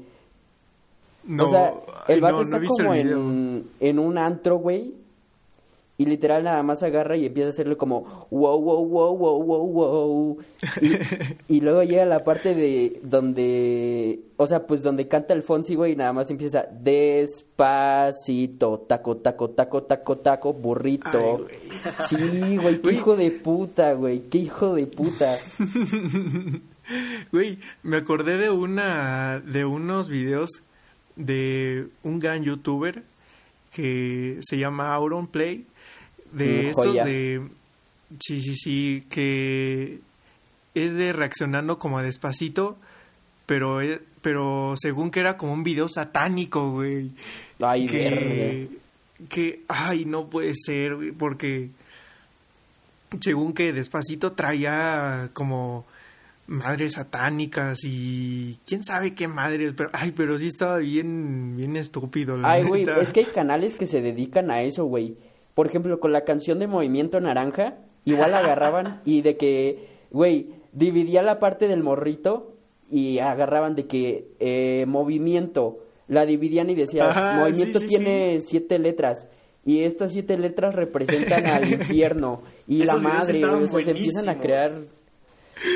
o 1.38 1.48
sea, 1.48 1.74
el 2.08 2.22
vato 2.22 2.42
está 2.42 2.60
como 2.62 2.94
en, 2.94 3.68
en 3.80 4.00
un 4.00 4.18
antro, 4.18 4.58
güey. 4.58 4.96
Y 5.98 6.06
literal 6.06 6.46
nada 6.46 6.64
más 6.64 6.82
agarra 6.82 7.18
y 7.18 7.26
empieza 7.26 7.48
a 7.48 7.50
hacerle 7.50 7.76
como 7.76 8.28
wow, 8.32 8.58
wow, 8.58 8.88
wow, 8.88 9.18
wow, 9.18 9.44
wow, 9.44 9.68
wow. 9.68 10.38
Y, 10.82 11.58
y, 11.58 11.60
luego 11.60 11.84
llega 11.84 12.06
la 12.06 12.24
parte 12.24 12.56
de 12.56 13.02
donde, 13.04 14.22
o 14.38 14.48
sea, 14.48 14.66
pues 14.66 14.82
donde 14.82 15.10
canta 15.10 15.34
el 15.34 15.44
Fonsi, 15.44 15.76
güey, 15.76 15.92
y 15.92 15.96
nada 15.98 16.14
más 16.14 16.32
empieza 16.32 16.66
despacito, 16.72 18.80
taco, 18.88 19.18
taco, 19.18 19.50
taco, 19.50 19.84
taco, 19.84 20.18
taco, 20.20 20.54
burrito. 20.54 21.48
sí, 22.08 22.56
güey, 22.56 22.82
qué 22.82 22.94
hijo 22.94 23.18
de 23.18 23.32
puta, 23.32 23.92
güey, 23.92 24.22
qué 24.30 24.38
hijo 24.38 24.76
de 24.76 24.88
puta. 24.88 25.38
Güey, 27.32 27.60
me 27.84 27.98
acordé 27.98 28.40
de 28.40 28.50
una, 28.50 29.42
de 29.42 29.64
unos 29.64 30.10
videos 30.10 30.64
de 31.20 31.90
un 32.02 32.18
gran 32.18 32.44
youtuber 32.44 33.04
que 33.72 34.40
se 34.42 34.58
llama 34.58 34.94
Auron 34.94 35.28
Play, 35.28 35.68
de 36.32 36.64
mm, 36.64 36.68
estos 36.68 36.96
de... 36.96 37.48
Sí, 38.20 38.42
sí, 38.42 38.56
sí, 38.56 39.06
que 39.08 40.00
es 40.74 40.96
de 40.96 41.14
reaccionando 41.14 41.78
como 41.78 42.00
a 42.00 42.04
despacito, 42.04 42.78
pero, 43.46 43.82
e, 43.82 44.02
pero 44.24 44.74
según 44.82 45.12
que 45.12 45.20
era 45.20 45.38
como 45.38 45.54
un 45.54 45.64
video 45.64 45.88
satánico, 45.90 46.72
güey. 46.72 47.12
Ay, 47.60 47.86
que, 47.86 48.70
que, 49.28 49.62
ay, 49.68 50.06
no 50.06 50.28
puede 50.28 50.56
ser, 50.56 50.96
güey, 50.96 51.12
porque 51.12 51.70
según 53.22 53.54
que 53.54 53.74
despacito 53.74 54.32
traía 54.32 55.30
como 55.34 55.86
madres 56.50 56.94
satánicas 56.94 57.80
y 57.84 58.58
quién 58.66 58.84
sabe 58.84 59.14
qué 59.14 59.28
madres, 59.28 59.74
pero 59.78 59.92
ay, 59.94 60.12
pero 60.16 60.38
sí 60.38 60.48
estaba 60.48 60.78
bien 60.78 61.56
bien 61.56 61.76
estúpido. 61.76 62.38
La 62.38 62.54
ay, 62.54 62.64
güey, 62.64 62.86
es 63.00 63.14
que 63.14 63.22
hay 63.22 63.26
canales 63.28 63.76
que 63.76 63.86
se 63.86 64.02
dedican 64.02 64.50
a 64.50 64.64
eso, 64.64 64.86
güey. 64.86 65.16
Por 65.54 65.68
ejemplo, 65.68 66.00
con 66.00 66.12
la 66.12 66.26
canción 66.26 66.60
de 66.60 66.68
Movimiento 66.68 67.20
Naranja, 67.22 67.76
igual 68.04 68.34
agarraban 68.34 69.02
y 69.06 69.22
de 69.22 69.38
que, 69.38 69.88
güey, 70.10 70.48
dividía 70.74 71.22
la 71.22 71.40
parte 71.40 71.68
del 71.68 71.84
morrito 71.84 72.56
y 72.90 73.20
agarraban 73.20 73.76
de 73.76 73.86
que 73.86 74.30
eh, 74.40 74.86
movimiento, 74.88 75.80
la 76.08 76.26
dividían 76.26 76.72
y 76.72 76.76
decía, 76.76 77.38
movimiento 77.40 77.80
tiene 77.80 78.40
siete 78.44 78.80
letras. 78.80 79.28
Y 79.66 79.84
estas 79.84 80.14
siete 80.14 80.36
letras 80.38 80.74
representan 80.74 81.46
al 81.46 81.70
infierno. 81.72 82.42
Y 82.68 82.86
la 82.86 82.96
madre, 82.96 83.46
o 83.46 83.68
sea, 83.68 83.84
se 83.84 83.92
empiezan 83.92 84.30
a 84.30 84.40
crear 84.40 84.72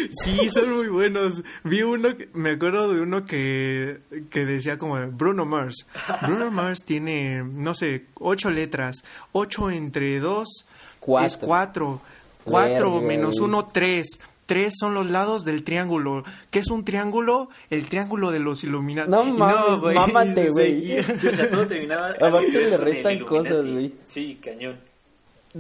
Sí, 0.10 0.50
son 0.50 0.76
muy 0.76 0.88
buenos. 0.88 1.44
Vi 1.64 1.82
uno, 1.84 2.10
me 2.34 2.52
acuerdo 2.52 2.94
de 2.94 3.02
uno 3.02 3.26
que, 3.26 4.00
que 4.30 4.46
decía 4.46 4.78
como 4.78 4.96
Bruno 5.08 5.46
Mars. 5.46 5.86
Bruno 6.22 6.52
Mars 6.52 6.84
tiene, 6.86 7.44
no 7.44 7.76
sé, 7.76 8.06
ocho 8.16 8.50
letras. 8.50 9.04
Ocho 9.32 9.70
entre 9.70 10.20
dos, 10.20 10.66
Cuatro. 11.00 11.28
Es 11.28 11.38
cuatro. 11.38 12.02
Cuatro 12.46 13.02
menos 13.02 13.36
uno, 13.40 13.66
tres. 13.66 14.20
Tres 14.46 14.74
son 14.78 14.94
los 14.94 15.10
lados 15.10 15.44
del 15.46 15.64
triángulo. 15.64 16.24
¿Qué 16.50 16.60
es 16.60 16.68
un 16.68 16.84
triángulo? 16.84 17.50
El 17.70 17.86
triángulo 17.86 18.32
de 18.32 18.40
los 18.40 18.64
Illuminati. 18.64 19.10
No 19.10 19.24
mames, 19.38 19.82
mámate, 19.82 20.50
güey. 20.50 21.02
Sí, 21.02 21.28
o 21.28 21.32
sea, 21.32 21.50
todo 21.50 21.68
terminaba. 21.68 22.10
Aparte 22.10 22.52
que 22.52 22.70
le 22.70 22.78
restan 22.78 23.20
cosas, 23.20 23.66
güey. 23.66 23.94
Sí, 24.06 24.40
cañón. 24.44 24.80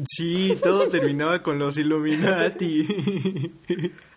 Sí, 0.06 0.58
todo 0.62 0.88
terminaba 0.88 1.44
con 1.44 1.60
los 1.60 1.78
Illuminati. 1.78 2.88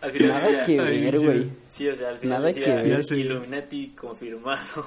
Al 0.01 0.11
final 0.11 0.29
Nada 0.29 0.65
que 0.65 0.81
Ay, 0.81 1.05
ver, 1.05 1.19
güey. 1.21 1.51
Sí, 1.69 1.87
o 1.89 1.95
sea, 1.95 2.11
al 2.11 2.19
final 2.19 2.39
Nada 2.39 2.49
decía 2.49 2.83
que 2.83 2.89
ver. 2.89 3.05
Illuminati 3.13 3.89
confirmado. 3.89 4.85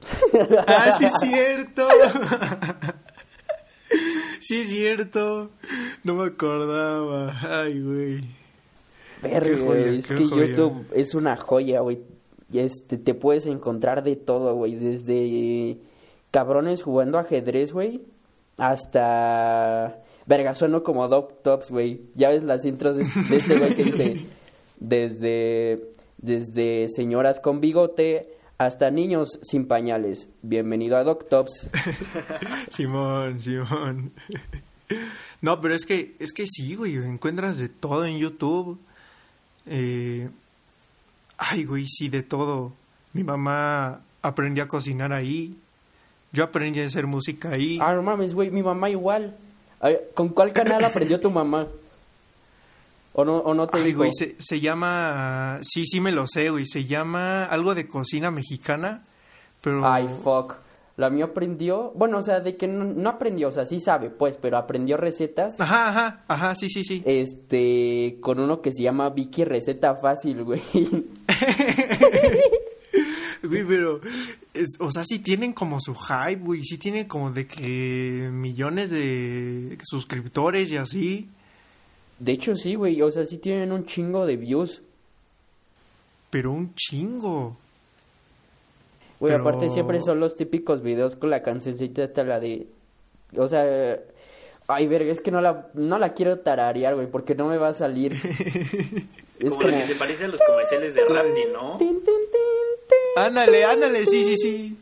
ah, 0.66 0.94
sí 0.98 1.04
es 1.04 1.12
cierto. 1.20 1.86
sí 4.40 4.60
es 4.62 4.68
cierto. 4.68 5.50
No 6.02 6.14
me 6.16 6.26
acordaba. 6.26 7.62
Ay, 7.62 7.80
güey. 7.80 8.20
Joya, 9.22 9.56
güey, 9.64 9.98
es 9.98 10.08
que 10.08 10.24
joya. 10.24 10.46
YouTube 10.46 10.86
es 10.94 11.14
una 11.14 11.36
joya, 11.36 11.80
güey. 11.80 12.00
Y 12.50 12.58
Este, 12.58 12.98
te 12.98 13.14
puedes 13.14 13.46
encontrar 13.46 14.02
de 14.02 14.16
todo, 14.16 14.56
güey. 14.56 14.74
Desde 14.74 15.78
cabrones 16.32 16.82
jugando 16.82 17.18
ajedrez, 17.18 17.72
güey. 17.72 18.02
Hasta... 18.56 19.98
Verga, 20.26 20.54
sueno 20.54 20.82
como 20.82 21.08
Doc 21.08 21.42
Tops, 21.42 21.70
güey. 21.70 22.02
Ya 22.14 22.28
ves 22.28 22.42
las 22.42 22.64
intros 22.64 22.96
de, 22.96 23.04
de 23.04 23.36
este 23.36 23.58
güey 23.58 23.74
que 23.74 23.84
dice... 23.84 24.28
Desde... 24.78 25.92
Desde 26.18 26.86
señoras 26.88 27.40
con 27.40 27.60
bigote 27.60 28.32
hasta 28.58 28.90
niños 28.92 29.40
sin 29.42 29.66
pañales. 29.66 30.28
Bienvenido 30.42 30.96
a 30.96 31.02
Doc 31.02 31.28
Tops. 31.28 31.68
Simón, 32.70 33.40
Simón. 33.40 34.12
No, 35.40 35.60
pero 35.60 35.74
es 35.74 35.86
que, 35.86 36.14
es 36.20 36.32
que 36.32 36.44
sí, 36.46 36.74
güey, 36.74 36.96
encuentras 36.96 37.58
de 37.58 37.70
todo 37.70 38.04
en 38.04 38.18
YouTube. 38.18 38.78
Eh, 39.66 40.28
ay, 41.38 41.64
güey, 41.64 41.86
sí, 41.88 42.10
de 42.10 42.22
todo. 42.22 42.74
Mi 43.14 43.24
mamá 43.24 44.02
aprendió 44.20 44.64
a 44.64 44.68
cocinar 44.68 45.14
ahí. 45.14 45.58
Yo 46.32 46.44
aprendí 46.44 46.80
a 46.80 46.86
hacer 46.86 47.06
música 47.06 47.50
ahí. 47.50 47.78
Ah, 47.80 47.92
no 47.94 48.02
mames, 48.02 48.34
güey, 48.34 48.50
mi 48.50 48.62
mamá 48.62 48.88
igual. 48.90 49.36
¿Con 50.14 50.30
cuál 50.30 50.52
canal 50.52 50.84
aprendió 50.84 51.20
tu 51.20 51.30
mamá? 51.30 51.66
¿O 53.14 53.24
no, 53.24 53.36
o 53.38 53.52
no 53.52 53.66
te 53.66 53.76
Ay, 53.78 53.84
dijo? 53.84 53.98
güey, 53.98 54.10
se, 54.14 54.36
se 54.38 54.60
llama... 54.60 55.58
Sí, 55.62 55.84
sí 55.84 56.00
me 56.00 56.12
lo 56.12 56.26
sé, 56.26 56.48
güey. 56.48 56.64
Se 56.64 56.86
llama 56.86 57.44
algo 57.44 57.74
de 57.74 57.86
cocina 57.86 58.30
mexicana, 58.30 59.02
pero... 59.60 59.86
Ay, 59.86 60.08
fuck. 60.24 60.54
La 60.96 61.10
mía 61.10 61.24
aprendió, 61.26 61.90
bueno, 61.94 62.18
o 62.18 62.22
sea, 62.22 62.40
de 62.40 62.56
que 62.56 62.68
no, 62.68 62.84
no 62.84 63.08
aprendió, 63.08 63.48
o 63.48 63.52
sea, 63.52 63.64
sí 63.64 63.80
sabe, 63.80 64.10
pues, 64.10 64.36
pero 64.36 64.58
aprendió 64.58 64.98
recetas, 64.98 65.58
Ajá, 65.58 65.88
ajá, 65.88 66.20
ajá, 66.28 66.54
sí, 66.54 66.68
sí, 66.68 66.84
sí. 66.84 67.02
este, 67.06 68.18
con 68.20 68.38
uno 68.38 68.60
que 68.60 68.72
se 68.72 68.82
llama 68.82 69.08
Vicky 69.08 69.44
Receta 69.44 69.94
Fácil, 69.94 70.44
güey. 70.44 70.62
Güey, 73.48 73.64
pero... 73.64 74.00
es- 74.54 74.76
o 74.78 74.90
sea, 74.90 75.04
sí 75.04 75.18
tienen 75.18 75.52
como 75.52 75.80
su 75.80 75.94
hype, 75.94 76.36
güey. 76.42 76.62
Sí 76.62 76.78
tienen 76.78 77.06
como 77.08 77.30
de 77.30 77.46
que 77.46 78.28
millones 78.32 78.90
de 78.90 79.76
suscriptores 79.82 80.70
y 80.70 80.76
así. 80.76 81.28
De 82.18 82.32
hecho, 82.32 82.54
sí, 82.54 82.74
güey, 82.76 83.00
o 83.02 83.10
sea, 83.10 83.24
sí 83.24 83.38
tienen 83.38 83.72
un 83.72 83.84
chingo 83.86 84.26
de 84.26 84.36
views. 84.36 84.80
Pero 86.30 86.52
un 86.52 86.74
chingo. 86.74 87.56
Güey, 89.18 89.32
Pero- 89.32 89.42
aparte 89.48 89.68
siempre 89.68 90.00
son 90.00 90.20
los 90.20 90.36
típicos 90.36 90.82
videos 90.82 91.16
con 91.16 91.30
la 91.30 91.42
cancioncita 91.42 92.02
hasta 92.04 92.22
la 92.24 92.40
de... 92.40 92.66
O 93.36 93.48
sea... 93.48 93.98
Ay, 94.68 94.86
verga, 94.86 95.10
es 95.10 95.20
que 95.20 95.32
no 95.32 95.40
la, 95.40 95.68
no 95.74 95.98
la 95.98 96.14
quiero 96.14 96.38
tararear, 96.38 96.94
güey, 96.94 97.08
porque 97.08 97.34
no 97.34 97.48
me 97.48 97.58
va 97.58 97.68
a 97.68 97.72
salir. 97.72 98.12
es 99.40 99.50
como 99.54 99.68
la 99.68 99.80
que 99.80 99.86
se 99.88 99.94
parece 99.96 100.24
a 100.24 100.28
los 100.28 100.40
comerciales 100.40 100.94
de 100.94 101.04
Randy, 101.04 101.40
¿no? 101.52 101.76
Tin, 101.78 102.00
tin, 102.04 102.14
Ándale, 103.16 103.64
ándale, 103.64 104.06
sí, 104.06 104.24
sí, 104.24 104.36
sí. 104.36 104.76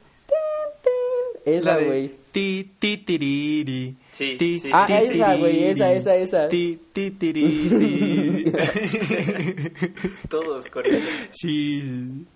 Esa, 1.44 1.78
güey. 1.78 2.12
Ti, 2.32 2.70
ti, 2.78 2.98
tiriri. 2.98 3.96
Sí, 4.12 4.36
Ti, 4.38 4.60
sí, 4.60 4.70
Ah, 4.72 4.86
ti, 4.86 4.92
esa, 4.92 5.34
güey, 5.36 5.64
esa, 5.64 5.92
esa, 5.92 6.14
esa. 6.14 6.48
Ti, 6.48 6.78
ti, 6.92 7.10
tiriri. 7.10 8.52
Todos 10.28 10.66
coreanos. 10.66 11.02
Sí, 11.32 12.26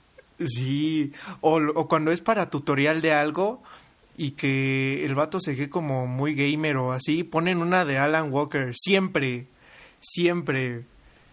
sí. 0.45 1.13
O, 1.41 1.59
o 1.59 1.87
cuando 1.89 2.11
es 2.11 2.21
para 2.21 2.51
tutorial 2.51 3.01
de 3.01 3.13
algo 3.13 3.63
y 4.17 4.33
que 4.33 5.05
el 5.05 5.15
vato 5.15 5.39
se 5.39 5.55
ve 5.55 5.71
como 5.71 6.07
muy 6.07 6.35
gamer 6.35 6.77
o 6.79 6.93
así, 6.93 7.23
ponen 7.23 7.59
una 7.59 7.85
de 7.85 7.99
Alan 7.99 8.33
Walker. 8.33 8.73
Siempre, 8.75 9.47
siempre. 10.01 10.87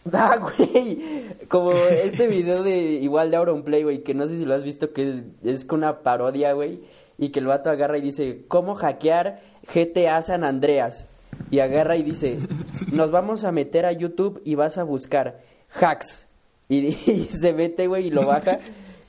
Ah, 0.14 0.38
güey. 0.38 1.00
Como 1.48 1.74
este 1.74 2.28
video 2.28 2.64
de 2.64 2.94
igual 2.94 3.32
de 3.32 3.38
Auronplay, 3.38 3.84
güey, 3.84 4.04
que 4.04 4.14
no 4.14 4.28
sé 4.28 4.38
si 4.38 4.46
lo 4.46 4.56
has 4.56 4.64
visto, 4.64 4.94
que 4.94 5.24
es, 5.44 5.66
con 5.66 5.80
una 5.80 6.00
parodia, 6.00 6.54
güey, 6.54 6.82
y 7.18 7.30
que 7.30 7.40
el 7.40 7.48
vato 7.48 7.70
agarra 7.70 7.98
y 7.98 8.02
dice, 8.02 8.46
¿cómo 8.48 8.76
hackear 8.76 9.42
GTA 9.74 10.22
San 10.22 10.44
Andreas? 10.44 11.06
Y 11.50 11.60
agarra 11.60 11.98
y 11.98 12.04
dice, 12.04 12.40
nos 12.92 13.12
vamos 13.12 13.44
a 13.44 13.52
meter 13.52 13.86
a 13.86 13.92
YouTube 13.92 14.42
y 14.46 14.56
vas 14.56 14.78
a 14.78 14.84
buscar 14.84 15.42
hacks. 15.70 16.26
Y, 16.68 16.78
y 16.88 17.30
se 17.32 17.54
mete, 17.54 17.88
güey, 17.88 18.08
y 18.08 18.12
lo 18.12 18.26
baja. 18.26 18.60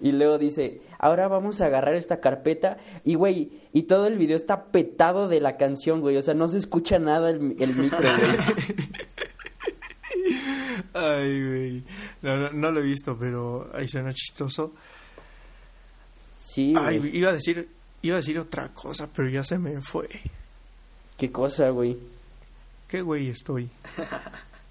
Y 0.01 0.11
luego 0.11 0.37
dice, 0.37 0.83
ahora 0.99 1.29
vamos 1.29 1.61
a 1.61 1.67
agarrar 1.67 1.95
esta 1.95 2.21
carpeta. 2.21 2.79
Y, 3.05 3.15
güey, 3.15 3.53
y 3.73 3.85
todo 3.85 4.09
el 4.09 4.19
video 4.19 4.37
está 4.37 4.65
petado 4.65 5.29
de 5.29 5.41
la 5.41 5.57
canción, 5.57 6.01
güey. 6.01 6.17
O 6.17 6.23
sea, 6.23 6.35
no 6.35 6.49
se 6.49 6.59
escucha 6.59 6.99
nada 6.99 7.31
el, 7.31 7.57
el 7.61 7.75
micro, 7.77 8.01
güey. 8.01 8.77
Ay, 10.95 11.47
güey. 11.47 11.83
No, 12.23 12.37
no, 12.37 12.51
no 12.51 12.71
lo 12.71 12.81
he 12.81 12.85
visto, 12.85 13.17
pero 13.19 13.71
ahí 13.75 13.89
suena 13.89 14.13
chistoso. 14.13 14.73
Sí, 16.39 16.75
Ay, 16.77 16.99
güey. 16.99 17.17
iba 17.17 17.31
a 17.31 17.33
decir, 17.35 17.69
iba 18.03 18.17
a 18.17 18.21
decir 18.21 18.39
otra 18.39 18.69
cosa, 18.75 19.09
pero 19.15 19.29
ya 19.29 19.45
se 19.45 19.59
me 19.59 19.81
fue. 19.83 20.09
Qué 21.17 21.31
cosa, 21.31 21.69
güey. 21.71 21.97
¿Qué 22.89 23.01
güey 23.03 23.29
estoy? 23.29 23.71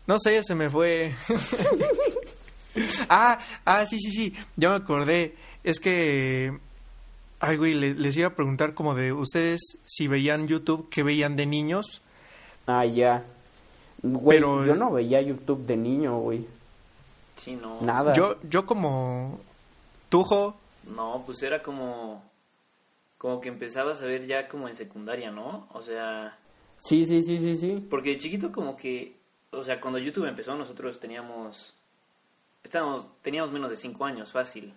No 0.08 0.18
sé, 0.20 0.44
se 0.44 0.54
me 0.56 0.70
fue. 0.70 1.16
ah, 3.10 3.40
ah, 3.66 3.86
sí, 3.86 4.00
sí, 4.00 4.12
sí. 4.12 4.34
Ya 4.56 4.70
me 4.70 4.76
acordé. 4.76 5.36
Es 5.64 5.80
que. 5.80 6.58
Ay, 7.40 7.58
güey, 7.58 7.74
le- 7.74 7.96
les 7.96 8.16
iba 8.18 8.28
a 8.28 8.36
preguntar 8.36 8.74
como 8.76 8.94
de 8.94 9.14
ustedes 9.14 9.62
si 9.86 10.08
veían 10.08 10.48
YouTube, 10.48 10.90
¿qué 10.92 11.02
veían 11.04 11.36
de 11.36 11.46
niños? 11.48 12.02
Ah, 12.68 12.86
ya. 12.86 13.24
Güey, 14.04 14.40
Pero- 14.40 14.66
yo 14.66 14.76
no 14.76 14.92
veía 14.92 15.22
YouTube 15.22 15.66
de 15.66 15.78
niño, 15.78 16.20
güey. 16.20 16.46
Sí, 17.38 17.56
no. 17.56 17.80
Nada. 17.82 18.14
Yo, 18.14 18.38
yo 18.50 18.66
como. 18.66 19.40
Tujo. 20.10 20.56
No, 20.96 21.24
pues 21.26 21.42
era 21.44 21.62
como. 21.62 22.24
Como 23.18 23.40
que 23.40 23.50
empezabas 23.50 24.02
a 24.02 24.06
ver 24.06 24.26
ya 24.26 24.48
como 24.48 24.68
en 24.68 24.76
secundaria, 24.76 25.32
¿no? 25.32 25.68
O 25.74 25.82
sea. 25.82 26.38
Sí, 26.80 27.06
sí, 27.06 27.22
sí, 27.22 27.38
sí, 27.38 27.56
sí. 27.56 27.88
Porque 27.90 28.12
de 28.12 28.18
chiquito 28.18 28.52
como 28.52 28.76
que. 28.76 29.16
O 29.52 29.64
sea, 29.64 29.80
cuando 29.82 30.00
YouTube 30.00 30.26
empezó, 30.28 30.56
nosotros 30.56 31.00
teníamos. 31.00 31.74
Estábamos, 32.64 33.06
teníamos 33.22 33.52
menos 33.52 33.70
de 33.70 33.76
5 33.78 34.06
años, 34.06 34.32
fácil. 34.32 34.74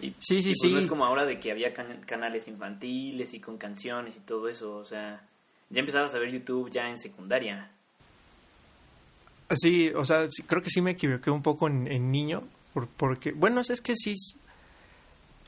Y, 0.00 0.10
Sí, 0.18 0.42
sí, 0.42 0.50
y 0.50 0.52
pues 0.52 0.56
sí. 0.60 0.72
No 0.72 0.78
es 0.78 0.86
como 0.86 1.04
ahora 1.06 1.24
de 1.24 1.38
que 1.40 1.50
había 1.50 1.72
can- 1.72 2.02
canales 2.06 2.48
infantiles 2.48 3.32
y 3.34 3.40
con 3.40 3.56
canciones 3.58 4.16
y 4.16 4.20
todo 4.20 4.48
eso. 4.48 4.76
O 4.76 4.84
sea, 4.84 5.22
ya 5.70 5.80
empezabas 5.80 6.14
a 6.14 6.18
ver 6.18 6.30
YouTube 6.30 6.70
ya 6.70 6.88
en 6.90 6.98
secundaria. 6.98 7.70
Sí, 9.54 9.90
o 9.94 10.04
sea, 10.04 10.26
sí, 10.28 10.42
creo 10.42 10.62
que 10.62 10.70
sí 10.70 10.80
me 10.80 10.92
equivoqué 10.92 11.30
un 11.30 11.42
poco 11.42 11.68
en, 11.68 11.86
en 11.86 12.10
niño. 12.10 12.42
por- 12.74 12.88
porque, 12.88 13.32
bueno, 13.32 13.60
es 13.60 13.80
que 13.80 13.94
sí. 13.96 14.14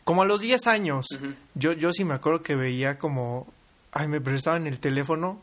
Como 0.04 0.22
a 0.22 0.26
los 0.26 0.40
10 0.40 0.66
años. 0.66 1.06
Yo, 1.54 1.72
yo 1.72 1.92
sí 1.92 2.04
me 2.04 2.14
acuerdo 2.14 2.42
que 2.42 2.54
veía 2.56 2.98
como, 2.98 3.46
ay, 3.92 4.08
me 4.08 4.20
prestaban 4.20 4.66
el 4.66 4.80
teléfono 4.80 5.40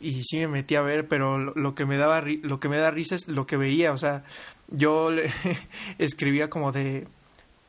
y 0.00 0.22
sí 0.24 0.38
me 0.38 0.48
metí 0.48 0.76
a 0.76 0.82
ver, 0.82 1.08
pero 1.08 1.38
lo, 1.38 1.54
lo 1.54 1.74
que 1.74 1.86
me 1.86 1.96
daba, 1.96 2.20
ri- 2.22 2.40
lo 2.42 2.60
que 2.60 2.68
me 2.68 2.76
da 2.76 2.90
risa 2.90 3.14
es 3.16 3.26
lo 3.26 3.46
que 3.46 3.56
veía, 3.56 3.92
o 3.92 3.98
sea, 3.98 4.22
yo 4.68 5.10
le- 5.10 5.32
escribía 5.98 6.48
como 6.50 6.70
de 6.70 7.08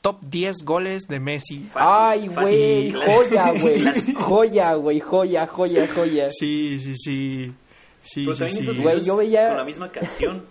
top 0.05 0.21
10 0.21 0.57
goles 0.63 1.03
de 1.09 1.19
Messi. 1.19 1.67
Fácil, 1.73 1.79
Ay, 1.89 2.27
güey, 2.27 2.91
joya, 2.91 3.51
güey. 3.59 4.13
Joya, 4.13 4.73
güey, 4.75 4.99
joya, 4.99 5.47
joya, 5.47 5.87
joya. 5.95 6.27
Sí, 6.29 6.77
sí, 6.79 6.93
sí. 6.95 7.53
Sí, 8.03 8.23
Pero 8.27 8.47
sí, 8.47 8.61
sí. 8.63 8.77
Güey, 8.83 9.03
yo 9.03 9.17
veía- 9.17 9.47
Con 9.47 9.57
la 9.57 9.63
misma 9.63 9.89
canción. 9.91 10.43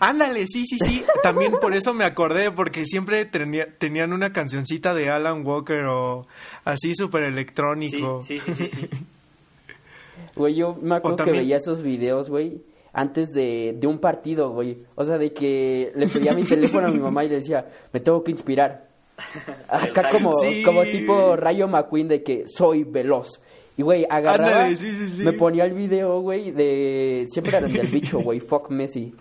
Ándale, 0.00 0.46
sí, 0.48 0.64
sí, 0.66 0.78
sí. 0.84 1.04
También 1.22 1.52
por 1.60 1.76
eso 1.76 1.94
me 1.94 2.04
acordé, 2.04 2.50
porque 2.50 2.86
siempre 2.86 3.24
tenía- 3.24 3.72
tenían 3.78 4.12
una 4.12 4.32
cancioncita 4.32 4.94
de 4.94 5.10
Alan 5.10 5.46
Walker 5.46 5.84
o 5.86 6.26
así 6.64 6.96
súper 6.96 7.22
electrónico. 7.22 8.24
sí, 8.26 8.40
sí, 8.40 8.52
sí, 8.54 8.68
sí. 8.68 8.88
Güey, 10.34 10.56
yo 10.56 10.76
me 10.82 10.96
acuerdo 10.96 11.24
que 11.24 11.30
veía 11.30 11.56
esos 11.56 11.82
videos, 11.82 12.28
güey, 12.30 12.60
antes 12.98 13.32
de, 13.32 13.76
de 13.78 13.86
un 13.86 13.98
partido, 13.98 14.50
güey. 14.50 14.78
O 14.96 15.04
sea, 15.04 15.18
de 15.18 15.32
que 15.32 15.92
le 15.94 16.08
pedía 16.08 16.34
mi 16.34 16.44
teléfono 16.44 16.88
a 16.88 16.90
mi 16.90 16.98
mamá 16.98 17.24
y 17.24 17.28
le 17.28 17.36
decía, 17.36 17.66
me 17.92 18.00
tengo 18.00 18.24
que 18.24 18.32
inspirar. 18.32 18.88
Acá 19.68 20.08
como, 20.10 20.32
Sí. 20.34 20.62
como 20.64 20.82
tipo 20.82 21.36
Rayo 21.36 21.68
McQueen 21.68 22.08
de 22.08 22.22
que 22.22 22.44
soy 22.46 22.84
veloz 22.84 23.40
Y, 23.76 23.82
güey, 23.82 24.06
agarraba, 24.08 24.60
Ándale, 24.60 24.76
sí, 24.76 24.92
sí, 24.94 25.08
sí. 25.08 25.22
me 25.22 25.32
ponía 25.32 25.64
el 25.64 25.72
video, 25.72 26.20
güey, 26.20 26.50
de... 26.52 27.26
Siempre 27.28 27.56
eran 27.56 27.72
del 27.72 27.86
bicho, 27.88 28.20
güey, 28.20 28.40
fuck 28.40 28.70
Messi. 28.70 29.14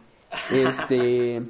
Este... 0.51 1.41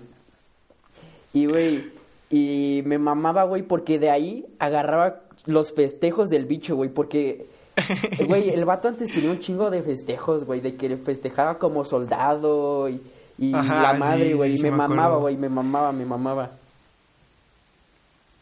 Y, 1.33 1.45
güey, 1.45 1.91
y 2.29 2.81
me 2.85 2.97
mamaba, 2.97 3.43
güey, 3.43 3.63
porque 3.63 3.99
de 3.99 4.09
ahí 4.09 4.45
agarraba 4.59 5.21
los 5.45 5.73
festejos 5.73 6.29
del 6.29 6.45
bicho, 6.45 6.75
güey, 6.75 6.89
porque... 6.89 7.45
Güey, 8.27 8.49
el 8.49 8.65
vato 8.65 8.87
antes 8.87 9.11
tenía 9.11 9.31
un 9.31 9.39
chingo 9.39 9.69
de 9.69 9.81
festejos, 9.83 10.45
güey, 10.45 10.61
de 10.61 10.75
que 10.75 10.97
festejaba 10.97 11.59
como 11.59 11.83
soldado 11.83 12.89
y, 12.89 13.01
y 13.37 13.53
Ajá, 13.53 13.81
la 13.81 13.93
madre, 13.93 14.33
güey, 14.33 14.53
y 14.53 14.57
sí 14.57 14.63
me 14.63 14.71
me 14.71 14.77
mamaba, 14.77 15.17
güey, 15.17 15.37
me 15.37 15.49
mamaba, 15.49 15.91
me 15.91 16.05
mamaba. 16.05 16.51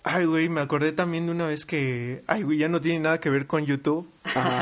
Ay, 0.08 0.26
güey, 0.26 0.50
me 0.50 0.62
acordé 0.62 0.92
también 0.92 1.26
de 1.26 1.32
una 1.32 1.48
vez 1.48 1.66
que... 1.66 2.24
Ay, 2.28 2.44
güey, 2.44 2.60
ya 2.60 2.68
no 2.68 2.80
tiene 2.80 3.00
nada 3.00 3.20
que 3.20 3.32
ver 3.32 3.48
con 3.48 3.66
YouTube. 3.66 4.08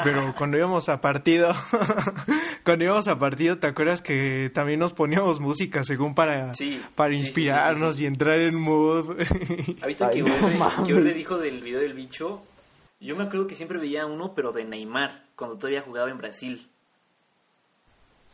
Pero 0.06 0.34
cuando 0.38 0.58
íbamos 0.58 0.88
a 0.88 1.02
partido... 1.02 1.54
cuando 2.64 2.86
íbamos 2.86 3.10
a 3.10 3.20
partido, 3.20 3.58
¿te 3.58 3.68
acuerdas 3.68 4.02
que 4.02 4.50
también 4.54 4.80
nos 4.80 4.94
poníamos 4.94 5.42
música 5.42 5.84
según 5.84 6.16
para, 6.16 6.56
Sí, 6.56 6.82
para 6.96 7.12
sí, 7.12 7.18
sí, 7.18 7.24
sí, 7.24 7.28
inspirarnos 7.28 7.98
sí. 7.98 8.04
y 8.04 8.06
entrar 8.06 8.40
en 8.40 8.56
mood? 8.56 9.18
Ahorita 9.82 10.08
Ay, 10.08 10.14
que, 10.14 10.30
no 10.30 10.34
Ur, 10.34 10.58
mames. 10.58 10.88
que 10.88 11.14
dijo 11.14 11.38
del 11.38 11.60
video 11.60 11.82
del 11.82 11.94
bicho, 11.94 12.42
yo 13.06 13.16
me 13.16 13.24
acuerdo 13.24 13.48
que 13.48 13.56
siempre 13.56 13.78
veía 13.80 14.06
uno, 14.06 14.34
pero 14.34 14.52
de 14.52 14.64
Neymar, 14.66 15.24
cuando 15.36 15.58
todavía 15.58 15.82
jugaba 15.82 16.10
en 16.10 16.18
Brasil. 16.18 16.68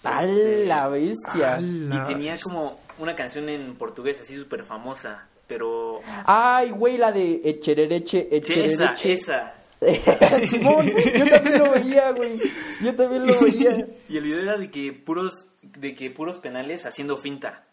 ¡A 0.03 0.23
Este, 0.23 0.65
la 0.65 0.87
bestia! 0.87 1.59
Y 1.59 1.89
tenía 2.07 2.37
como 2.41 2.79
una 2.99 3.15
canción 3.15 3.49
en 3.49 3.75
portugués 3.75 4.19
así 4.21 4.35
súper 4.37 4.63
famosa, 4.63 5.27
pero... 5.47 5.99
Ay, 6.25 6.69
güey, 6.71 6.97
la 6.97 7.11
de 7.11 7.41
Echerereche, 7.43 8.27
Sí, 8.43 8.59
esa, 8.59 8.93
Echerereche. 8.95 9.13
esa. 9.13 9.53
Simón, 10.49 10.87
yo 10.87 11.29
también 11.29 11.59
lo 11.59 11.71
veía, 11.71 12.11
güey. 12.11 12.39
Yo 12.81 12.95
también 12.95 13.27
lo 13.27 13.39
veía. 13.39 13.87
Y 14.09 14.17
el 14.17 14.23
video 14.23 14.39
era 14.41 14.57
de 14.57 14.69
que 14.69 14.91
puros, 14.91 15.47
de 15.61 15.95
que 15.95 16.09
puros 16.11 16.37
penales 16.37 16.85
haciendo 16.85 17.17
finta. 17.17 17.63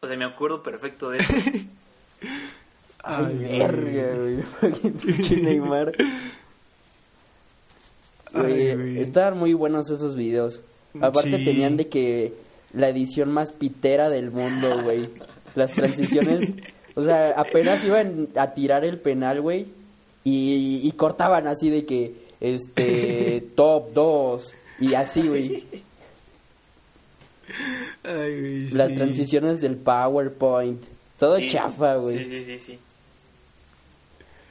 O 0.00 0.06
sea, 0.06 0.16
me 0.16 0.24
acuerdo 0.24 0.62
perfecto 0.62 1.10
de 1.10 1.18
eso. 1.18 1.32
Ay, 3.04 3.36
verga, 3.36 4.14
güey. 4.16 4.72
Pinche 5.04 5.36
Neymar. 5.36 5.92
Ay, 8.32 8.74
Güey, 8.74 8.98
estaban 9.00 9.38
muy 9.38 9.52
buenos 9.54 9.90
esos 9.90 10.16
videos. 10.16 10.60
Aparte 11.00 11.38
Sí. 11.38 11.44
tenían 11.44 11.76
de 11.76 11.88
que 11.88 12.32
la 12.72 12.88
edición 12.88 13.30
más 13.32 13.52
pitera 13.52 14.08
del 14.10 14.30
mundo, 14.30 14.82
güey. 14.82 15.08
Las 15.54 15.72
transiciones, 15.72 16.50
o 16.96 17.02
sea, 17.02 17.30
apenas 17.36 17.84
iban 17.84 18.28
a 18.34 18.54
tirar 18.54 18.84
el 18.84 18.98
penal, 18.98 19.40
güey, 19.40 19.66
y, 20.24 20.80
y 20.82 20.92
cortaban 20.92 21.46
así 21.46 21.70
de 21.70 21.84
que, 21.86 22.12
este, 22.40 23.44
top 23.54 23.92
2, 23.92 24.54
y 24.80 24.94
así, 24.94 25.22
güey. 25.28 25.62
Ay, 28.02 28.40
güey, 28.40 28.70
Las 28.70 28.90
sí. 28.90 28.96
transiciones 28.96 29.60
del 29.60 29.76
PowerPoint, 29.76 30.82
todo 31.18 31.36
Sí, 31.36 31.50
chafa, 31.50 31.96
güey. 31.96 32.18
Sí, 32.18 32.24
sí, 32.24 32.44
sí, 32.44 32.58
sí. 32.58 32.78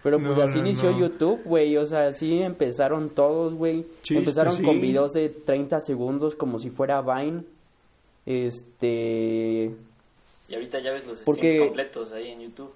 Pero 0.04 0.20
pues 0.20 0.38
No, 0.38 0.44
así 0.44 0.60
no, 0.60 0.66
inició 0.68 0.92
no. 0.92 1.00
YouTube, 1.00 1.42
güey. 1.46 1.78
O 1.78 1.86
sea, 1.86 2.08
así 2.08 2.42
empezaron 2.42 3.10
todos, 3.12 3.56
güey. 3.56 3.86
Empezaron 4.10 4.56
pues, 4.56 4.66
con 4.68 4.82
videos 4.82 5.14
de 5.14 5.30
30 5.30 5.80
segundos 5.80 6.36
como 6.36 6.60
si 6.60 6.70
fuera 6.70 7.02
Vine. 7.02 7.44
Este... 8.26 9.74
Y 10.50 10.54
ahorita 10.56 10.80
ya 10.80 10.92
ves 10.92 11.08
los 11.08 11.20
Porque- 11.22 11.50
streams 11.50 11.68
completos 11.68 12.12
ahí 12.12 12.30
en 12.32 12.42
YouTube. 12.42 12.74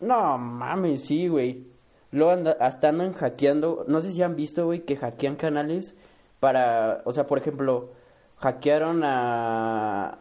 No 0.00 0.36
mames, 0.36 1.06
sí, 1.06 1.26
güey. 1.28 1.64
Luego 2.12 2.32
anda- 2.32 2.56
hasta 2.60 2.90
andan 2.90 3.14
hackeando. 3.14 3.84
No 3.88 4.00
sé 4.02 4.12
si 4.12 4.22
han 4.22 4.36
visto, 4.36 4.66
güey, 4.66 4.80
que 4.80 4.96
hackean 4.96 5.36
canales 5.36 5.96
para. 6.38 7.00
O 7.06 7.12
sea, 7.12 7.26
por 7.26 7.38
ejemplo, 7.38 7.88
hackearon 8.36 9.02
a. 9.04 10.18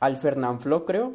Al 0.00 0.16
Fernanfloo, 0.16 0.84
creo. 0.84 1.12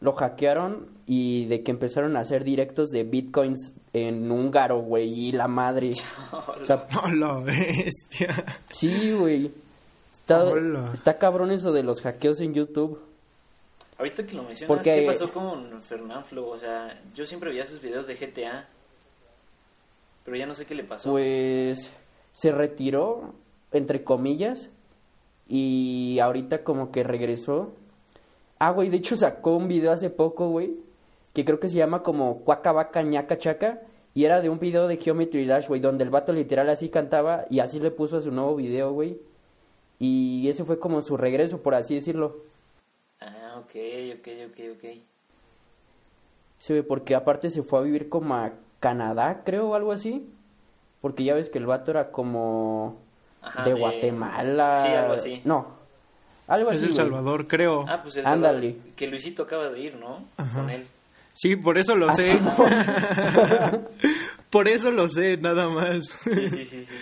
Lo 0.00 0.12
hackearon 0.12 0.86
y 1.06 1.44
de 1.46 1.62
que 1.62 1.70
empezaron 1.70 2.16
a 2.16 2.20
hacer 2.20 2.42
directos 2.44 2.88
de 2.90 3.04
bitcoins 3.04 3.74
en 3.92 4.30
húngaro, 4.30 4.78
güey, 4.80 5.12
y 5.28 5.32
la 5.32 5.46
madre. 5.48 5.92
O 6.32 6.64
sea, 6.64 6.86
¡A 7.02 7.10
la 7.14 7.38
bestia! 7.40 8.60
sí, 8.68 9.12
güey. 9.12 9.50
Está, 10.12 10.42
Hola. 10.44 10.90
está 10.92 11.18
cabrón 11.18 11.52
eso 11.52 11.72
de 11.72 11.84
los 11.84 12.02
hackeos 12.02 12.40
en 12.40 12.54
YouTube. 12.54 13.00
Ahorita 13.98 14.26
que 14.26 14.34
lo 14.34 14.42
mencionas, 14.42 14.66
Porque- 14.76 14.92
¿qué 15.00 15.06
pasó 15.06 15.30
con 15.30 15.80
Fernanfloo? 15.82 16.48
O 16.48 16.58
sea, 16.58 16.92
yo 17.14 17.24
siempre 17.24 17.50
veía 17.50 17.64
sus 17.64 17.80
videos 17.80 18.06
de 18.08 18.16
GTA, 18.16 18.66
pero 20.24 20.36
ya 20.36 20.46
no 20.46 20.54
sé 20.54 20.66
qué 20.66 20.74
le 20.74 20.84
pasó. 20.84 21.10
Pues 21.12 21.90
se 22.32 22.50
retiró, 22.50 23.32
entre 23.72 24.02
comillas, 24.02 24.70
y 25.48 26.18
ahorita 26.20 26.64
como 26.64 26.90
que 26.90 27.04
regresó. 27.04 27.72
Ah, 28.58 28.70
güey, 28.72 28.88
de 28.90 28.96
hecho 28.96 29.16
sacó 29.16 29.56
un 29.56 29.68
video 29.68 29.92
hace 29.92 30.10
poco, 30.10 30.48
güey, 30.48 30.72
que 31.36 31.44
creo 31.44 31.60
que 31.60 31.68
se 31.68 31.76
llama 31.76 32.02
como 32.02 32.38
Cuaca 32.38 32.72
Vaca 32.72 33.02
Ñaca 33.02 33.36
Chaca, 33.36 33.82
y 34.14 34.24
era 34.24 34.40
de 34.40 34.48
un 34.48 34.58
video 34.58 34.88
de 34.88 34.96
Geometry 34.96 35.44
Dash, 35.44 35.68
güey, 35.68 35.82
donde 35.82 36.02
el 36.02 36.08
vato 36.08 36.32
literal 36.32 36.70
así 36.70 36.88
cantaba 36.88 37.44
y 37.50 37.60
así 37.60 37.78
le 37.78 37.90
puso 37.90 38.16
a 38.16 38.22
su 38.22 38.30
nuevo 38.30 38.56
video, 38.56 38.90
güey. 38.92 39.18
Y 39.98 40.48
ese 40.48 40.64
fue 40.64 40.78
como 40.78 41.02
su 41.02 41.18
regreso, 41.18 41.60
por 41.62 41.74
así 41.74 41.94
decirlo. 41.94 42.38
Ah, 43.20 43.56
ok, 43.58 43.74
ok, 44.18 44.28
ok, 44.50 44.60
ok. 44.76 44.84
Sí, 46.58 46.72
güey, 46.72 46.82
porque 46.82 47.14
aparte 47.14 47.50
se 47.50 47.62
fue 47.62 47.80
a 47.80 47.82
vivir 47.82 48.08
como 48.08 48.34
a 48.34 48.52
Canadá, 48.80 49.42
creo, 49.44 49.68
o 49.68 49.74
algo 49.74 49.92
así. 49.92 50.26
Porque 51.02 51.22
ya 51.22 51.34
ves 51.34 51.50
que 51.50 51.58
el 51.58 51.66
vato 51.66 51.90
era 51.90 52.10
como 52.12 52.96
Ajá, 53.42 53.62
de 53.64 53.74
de- 53.74 53.78
Guatemala. 53.80 54.82
Sí, 54.82 54.88
algo 54.94 55.12
así. 55.12 55.42
No, 55.44 55.66
algo 56.46 56.70
Es 56.70 56.76
así. 56.78 56.86
El 56.86 56.92
güey. 56.92 56.96
Salvador, 57.04 57.46
creo. 57.46 57.84
Ah, 57.86 58.00
pues 58.02 58.16
el 58.16 58.24
Ándale. 58.24 58.70
Salvador, 58.72 58.94
que 58.96 59.06
Luisito 59.06 59.42
acaba 59.42 59.68
de 59.68 59.78
ir, 59.80 59.96
¿no? 59.96 60.24
Ajá. 60.38 60.60
Con 60.62 60.70
él. 60.70 60.86
Sí, 61.36 61.54
por 61.56 61.76
eso 61.78 61.94
lo 61.94 62.08
Ah, 62.08 62.16
sé. 62.16 62.38
Por 64.50 64.68
eso 64.68 64.90
lo 64.90 65.08
sé, 65.08 65.36
nada 65.36 65.68
más. 65.68 66.06
Sí, 66.24 66.48
sí, 66.48 66.64
sí, 66.64 66.84
sí. 66.84 66.94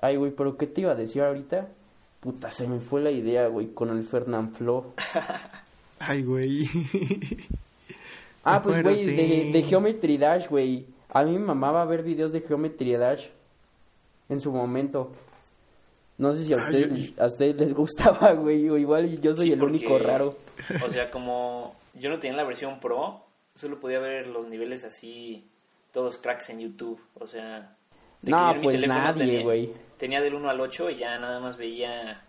Ay, 0.00 0.16
güey, 0.16 0.30
pero 0.30 0.56
¿qué 0.56 0.66
te 0.66 0.82
iba 0.82 0.92
a 0.92 0.94
decir 0.94 1.22
ahorita? 1.22 1.66
Puta, 2.20 2.50
se 2.50 2.68
me 2.68 2.78
fue 2.78 3.00
la 3.00 3.10
idea, 3.10 3.48
güey, 3.48 3.68
con 3.72 3.90
el 3.90 4.04
Fernanfloo. 4.04 4.92
Ay, 5.98 6.22
güey. 6.22 6.68
Ah, 8.44 8.62
pues, 8.62 8.82
güey, 8.82 9.04
de, 9.06 9.50
de 9.52 9.62
Geometry 9.64 10.18
Dash, 10.18 10.48
güey. 10.48 10.86
A 11.10 11.24
mí 11.24 11.32
me 11.32 11.38
mamaba 11.46 11.84
ver 11.84 12.02
videos 12.04 12.32
de 12.32 12.42
Geometry 12.42 12.92
Dash 12.92 13.26
en 14.28 14.40
su 14.40 14.52
momento. 14.52 15.10
No 16.18 16.32
sé 16.34 16.44
si 16.44 16.52
a 16.52 16.58
Ay, 16.58 16.62
ustedes, 16.62 17.14
yo- 17.16 17.22
a 17.22 17.26
ustedes 17.26 17.56
les 17.56 17.74
gustaba, 17.74 18.32
güey, 18.34 18.68
o 18.68 18.76
igual 18.78 19.20
yo 19.20 19.34
soy 19.34 19.46
Sí, 19.46 19.52
el 19.52 19.58
porque, 19.58 19.76
único 19.78 19.98
raro. 19.98 20.36
O 20.86 20.90
sea, 20.90 21.10
como 21.10 21.74
yo 21.98 22.10
no 22.10 22.18
tenía 22.18 22.36
la 22.36 22.44
versión 22.44 22.80
Pro, 22.80 23.24
solo 23.54 23.78
podía 23.80 23.98
ver 23.98 24.26
los 24.26 24.46
niveles 24.48 24.84
así, 24.84 25.48
todos 25.92 26.18
cracks 26.18 26.50
en 26.50 26.60
YouTube. 26.60 27.00
O 27.18 27.26
sea, 27.26 27.76
de 28.22 28.26
que 28.26 28.30
yo 28.30 28.36
No, 28.54 28.60
pues 28.62 28.86
nadie, 28.86 29.26
tenía- 29.26 29.42
güey. 29.42 29.72
Tenía 29.98 30.20
del 30.20 30.34
1 30.34 30.48
al 30.48 30.60
8 30.60 30.90
y 30.90 30.96
ya 30.96 31.18
nada 31.18 31.40
más 31.40 31.56
veía 31.56 32.22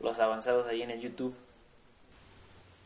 los 0.00 0.18
avanzados 0.20 0.66
ahí 0.68 0.82
en 0.82 0.90
el 0.92 1.00
YouTube. 1.00 1.34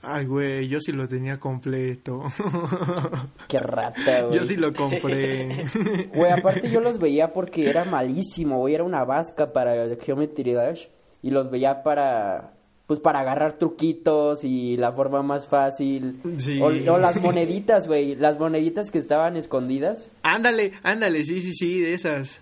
Ay, 0.05 0.27
güey, 0.27 0.66
yo 0.66 0.81
sí 0.81 0.90
lo 0.90 1.07
tenía 1.07 1.38
completo. 1.38 2.23
Qué 3.49 3.61
rata, 3.61 4.23
güey. 4.23 4.37
yo 4.38 4.45
sí 4.45 4.57
lo 4.57 4.73
compré. 4.73 5.64
Güey, 6.14 6.33
aparte 6.33 6.71
yo 6.71 6.81
los 6.81 6.99
veía 6.99 7.33
porque 7.33 7.71
era 7.71 7.85
malísimo, 7.85 8.59
güey, 8.59 8.75
era 8.75 8.83
una 8.85 9.05
vasca 9.05 9.53
para 9.53 9.95
Geometry 9.97 10.55
Dash 10.55 10.87
y 11.23 11.31
los 11.31 11.51
veía 11.53 11.85
para 11.85 12.53
pues 12.87 13.01
para 13.01 13.21
agarrar 13.21 13.55
truquitos 13.55 14.45
y 14.45 14.77
la 14.77 14.92
forma 14.92 15.23
más 15.23 15.47
fácil. 15.47 16.21
Sí. 16.38 16.61
O, 16.61 16.66
o 16.66 16.99
las 16.99 17.21
moneditas, 17.21 17.87
güey, 17.87 18.14
las 18.16 18.38
moneditas 18.38 18.90
que 18.90 18.99
estaban 18.99 19.37
escondidas. 19.37 20.11
ándale, 20.23 20.73
ándale, 20.83 21.25
sí, 21.25 21.40
sí, 21.40 21.53
sí, 21.55 21.81
de 21.81 21.95
esas. 21.95 22.40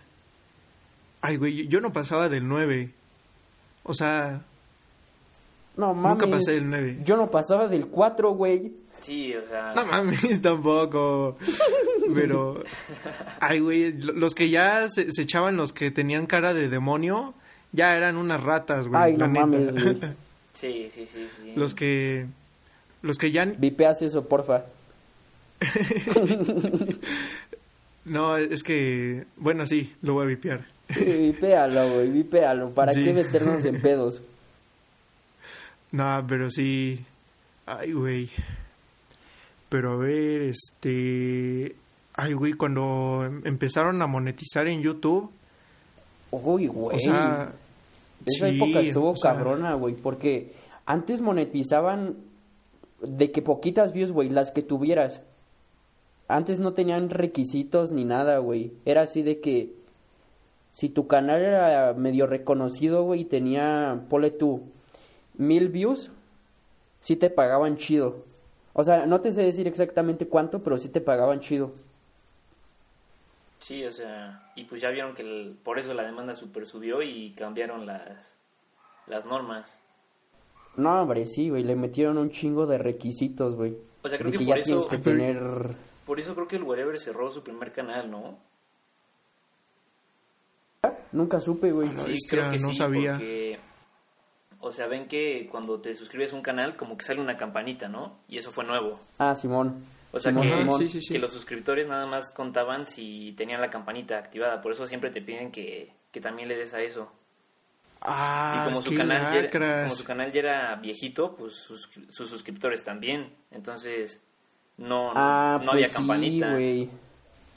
Ay, 1.20 1.36
güey, 1.36 1.68
yo 1.68 1.80
no 1.80 1.92
pasaba 1.92 2.28
del 2.28 2.48
9. 2.48 2.90
O 3.82 3.94
sea, 3.94 4.42
No 5.76 5.94
mames. 5.94 6.24
nunca 6.24 6.36
pasé 6.38 6.52
del 6.54 6.68
9. 6.70 6.98
Yo 7.04 7.16
no 7.16 7.30
pasaba 7.30 7.68
del 7.68 7.86
4, 7.86 8.32
güey. 8.32 8.72
Sí, 9.02 9.34
o 9.34 9.46
sea, 9.48 9.72
No 9.76 9.84
mames, 9.86 10.40
tampoco. 10.42 11.36
Pero, 12.14 12.62
ay, 13.40 13.60
güey, 13.60 13.92
lo- 13.92 14.14
los 14.14 14.34
que 14.34 14.48
ya 14.50 14.88
se, 14.88 15.12
se 15.12 15.22
echaban 15.22 15.56
los 15.56 15.72
que 15.72 15.90
tenían 15.90 16.26
cara 16.26 16.52
de 16.54 16.68
demonio, 16.68 17.34
ya 17.72 17.96
eran 17.96 18.16
unas 18.16 18.42
ratas, 18.42 18.88
güey. 18.88 19.00
Ay, 19.02 19.16
la 19.16 19.26
no 19.28 19.32
neta. 19.32 19.46
mames, 19.46 19.72
güey. 20.00 20.00
sí, 20.60 20.90
sí, 20.94 21.06
sí, 21.06 21.26
sí. 21.36 21.52
Los 21.56 21.74
que, 21.74 22.26
los 23.02 23.18
que 23.18 23.32
ya, 23.32 23.44
Vipeas 23.44 24.00
eso, 24.02 24.26
porfa. 24.28 24.64
no, 28.04 28.36
es 28.36 28.62
que, 28.62 29.24
bueno, 29.36 29.66
sí, 29.66 29.94
lo 30.02 30.14
voy 30.14 30.24
a 30.24 30.28
vipear. 30.28 30.64
Sí, 30.88 31.04
Vipéalo, 31.04 31.88
güey, 31.92 32.10
vipéalo. 32.10 32.70
¿Para 32.70 32.92
Sí. 32.92 33.04
qué 33.04 33.12
meternos 33.12 33.64
en 33.64 33.80
pedos? 33.80 34.22
No, 35.92 36.24
pero 36.28 36.52
sí, 36.52 37.04
ay, 37.66 37.90
güey. 37.92 38.30
Pero 39.68 39.94
a 39.94 39.96
ver, 39.96 40.42
este, 40.42 41.74
Ay, 42.14 42.32
güey, 42.34 42.52
cuando 42.52 43.24
em- 43.26 43.42
empezaron 43.44 44.00
a 44.00 44.06
monetizar 44.06 44.68
en 44.68 44.82
YouTube. 44.82 45.32
Uy, 46.30 46.68
güey. 46.68 46.96
O 46.96 47.00
sea. 47.00 47.50
Esa 48.26 48.48
sí, 48.48 48.56
época 48.56 48.80
estuvo 48.80 49.10
o 49.10 49.16
sea, 49.16 49.32
cabrona, 49.32 49.74
güey, 49.74 49.94
porque 49.94 50.52
antes 50.86 51.20
monetizaban 51.20 52.16
de 53.00 53.30
que 53.30 53.42
poquitas 53.42 53.92
views, 53.92 54.12
güey, 54.12 54.28
las 54.28 54.50
que 54.52 54.62
tuvieras. 54.62 55.22
Antes 56.28 56.60
no 56.60 56.74
tenían 56.74 57.10
requisitos 57.10 57.92
ni 57.92 58.04
nada, 58.04 58.38
güey. 58.38 58.72
Era 58.84 59.02
así 59.02 59.22
de 59.22 59.40
que 59.40 59.74
si 60.72 60.88
tu 60.88 61.06
canal 61.06 61.40
era 61.40 61.94
medio 61.94 62.26
reconocido, 62.26 63.02
güey, 63.04 63.22
y 63.22 63.24
tenía, 63.24 64.02
ponle 64.08 64.30
tú, 64.30 64.62
mil 65.36 65.68
views, 65.68 66.12
sí 67.00 67.16
te 67.16 67.30
pagaban 67.30 67.76
chido. 67.76 68.24
O 68.72 68.84
sea, 68.84 69.06
no 69.06 69.20
te 69.20 69.32
sé 69.32 69.42
decir 69.42 69.66
exactamente 69.66 70.28
cuánto, 70.28 70.62
pero 70.62 70.78
sí 70.78 70.88
te 70.88 71.00
pagaban 71.00 71.40
chido. 71.40 71.72
Sí, 73.70 73.84
o 73.84 73.92
sea, 73.92 74.50
y 74.56 74.64
pues 74.64 74.80
ya 74.80 74.90
vieron 74.90 75.14
que 75.14 75.22
el- 75.22 75.56
por 75.62 75.78
eso 75.78 75.94
la 75.94 76.02
demanda 76.02 76.34
super 76.34 76.66
subió 76.66 77.02
y 77.02 77.30
cambiaron 77.36 77.86
las, 77.86 78.36
las 79.06 79.26
normas. 79.26 79.78
No, 80.74 81.02
hombre, 81.02 81.24
sí, 81.24 81.50
güey, 81.50 81.62
le 81.62 81.76
metieron 81.76 82.18
un 82.18 82.30
chingo 82.32 82.66
de 82.66 82.78
requisitos, 82.78 83.54
güey. 83.54 83.76
O 84.02 84.08
sea, 84.08 84.18
creo 84.18 84.32
de 84.32 84.38
que 84.38 84.44
que 84.44 84.48
por 84.50 84.56
ya 84.56 84.60
eso- 84.60 84.70
tienes 84.70 84.86
que 84.88 84.98
tener... 85.10 85.40
Por 86.04 86.18
eso 86.18 86.34
creo 86.34 86.48
que 86.48 86.56
el 86.56 86.64
Wherever 86.64 86.98
cerró 86.98 87.30
su 87.30 87.44
primer 87.44 87.70
canal, 87.72 88.10
¿no? 88.10 88.38
Nunca 91.12 91.38
supe, 91.38 91.70
güey. 91.70 91.90
Ah, 91.90 91.92
no. 91.92 92.02
Sí, 92.02 92.10
bestia, 92.10 92.28
creo 92.40 92.50
que 92.50 92.58
no 92.58 92.68
sí, 92.70 92.74
sabía. 92.74 93.12
porque... 93.12 93.60
O 94.62 94.72
sea, 94.72 94.88
ven 94.88 95.06
que 95.06 95.46
cuando 95.48 95.80
te 95.80 95.94
suscribes 95.94 96.32
a 96.32 96.36
un 96.36 96.42
canal 96.42 96.76
como 96.76 96.96
que 96.98 97.04
sale 97.04 97.20
una 97.20 97.36
campanita, 97.36 97.86
¿no? 97.88 98.18
Y 98.28 98.38
eso 98.38 98.50
fue 98.50 98.64
nuevo. 98.64 98.98
Ah, 99.18 99.36
Simón. 99.36 99.76
O 100.12 100.18
sea, 100.18 100.32
Simón, 100.32 100.48
que, 100.48 100.56
Simón. 100.56 100.78
sí, 100.80 100.88
sí, 100.88 101.00
sí. 101.02 101.12
que 101.14 101.18
los 101.20 101.30
suscriptores 101.32 101.86
nada 101.86 102.06
más 102.06 102.30
contaban 102.32 102.84
si 102.86 103.32
tenían 103.36 103.60
la 103.60 103.70
campanita 103.70 104.18
activada. 104.18 104.60
Por 104.60 104.72
eso 104.72 104.86
siempre 104.86 105.10
te 105.10 105.22
piden 105.22 105.50
que, 105.52 105.92
que 106.10 106.20
también 106.20 106.48
le 106.48 106.56
des 106.56 106.74
a 106.74 106.80
eso. 106.80 107.12
Ah, 108.02 108.62
y 108.62 108.68
como 108.68 108.82
su, 108.82 108.90
qué 108.90 108.96
canal 108.96 109.32
ya, 109.32 109.40
era- 109.58 109.82
como 109.82 109.94
su 109.94 110.04
canal 110.04 110.32
ya 110.32 110.38
era 110.40 110.74
viejito, 110.76 111.36
pues 111.36 111.54
sus, 111.54 111.88
sus 112.08 112.30
suscriptores 112.30 112.82
también. 112.82 113.32
Entonces, 113.50 114.20
no, 114.78 115.12
Ah, 115.14 115.58
no 115.60 115.72
pues 115.72 115.74
había 115.84 115.88
campanita. 115.92 116.46
sí, 116.48 116.52
güey. 116.52 116.90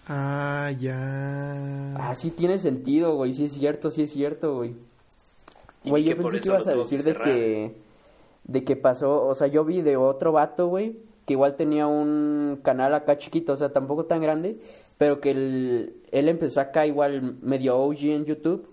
Ah, 0.09 0.71
ya. 0.77 1.95
Ah, 1.97 2.13
sí 2.13 2.31
tiene 2.31 2.57
sentido, 2.57 3.15
güey. 3.15 3.31
Sí 3.33 3.45
es 3.45 3.53
cierto, 3.53 3.89
sí 3.89 4.03
es 4.03 4.11
cierto, 4.11 4.55
güey. 4.57 4.75
Y 5.85 5.89
Güey, 5.89 6.03
yo 6.03 6.17
pensé 6.17 6.31
que 6.33 6.37
eso 6.39 6.51
ibas 6.53 6.67
a 6.67 6.75
decir 6.75 7.03
que 7.03 7.09
de 7.13 7.17
que... 7.19 7.75
De 8.43 8.63
que 8.65 8.75
pasó... 8.75 9.25
O 9.25 9.35
sea, 9.35 9.47
yo 9.47 9.63
vi 9.63 9.81
de 9.81 9.95
otro 9.95 10.33
vato, 10.33 10.67
güey. 10.67 10.97
Que 11.25 11.33
igual 11.33 11.55
tenía 11.55 11.87
un 11.87 12.59
canal 12.63 12.93
acá 12.93 13.17
chiquito. 13.17 13.53
O 13.53 13.57
sea, 13.57 13.73
tampoco 13.73 14.05
tan 14.05 14.21
grande. 14.21 14.59
Pero 14.97 15.19
que 15.19 15.31
él, 15.31 15.95
él 16.11 16.29
empezó 16.29 16.61
acá 16.61 16.85
igual 16.85 17.37
medio 17.41 17.77
OG 17.77 18.05
en 18.05 18.25
YouTube. 18.25 18.67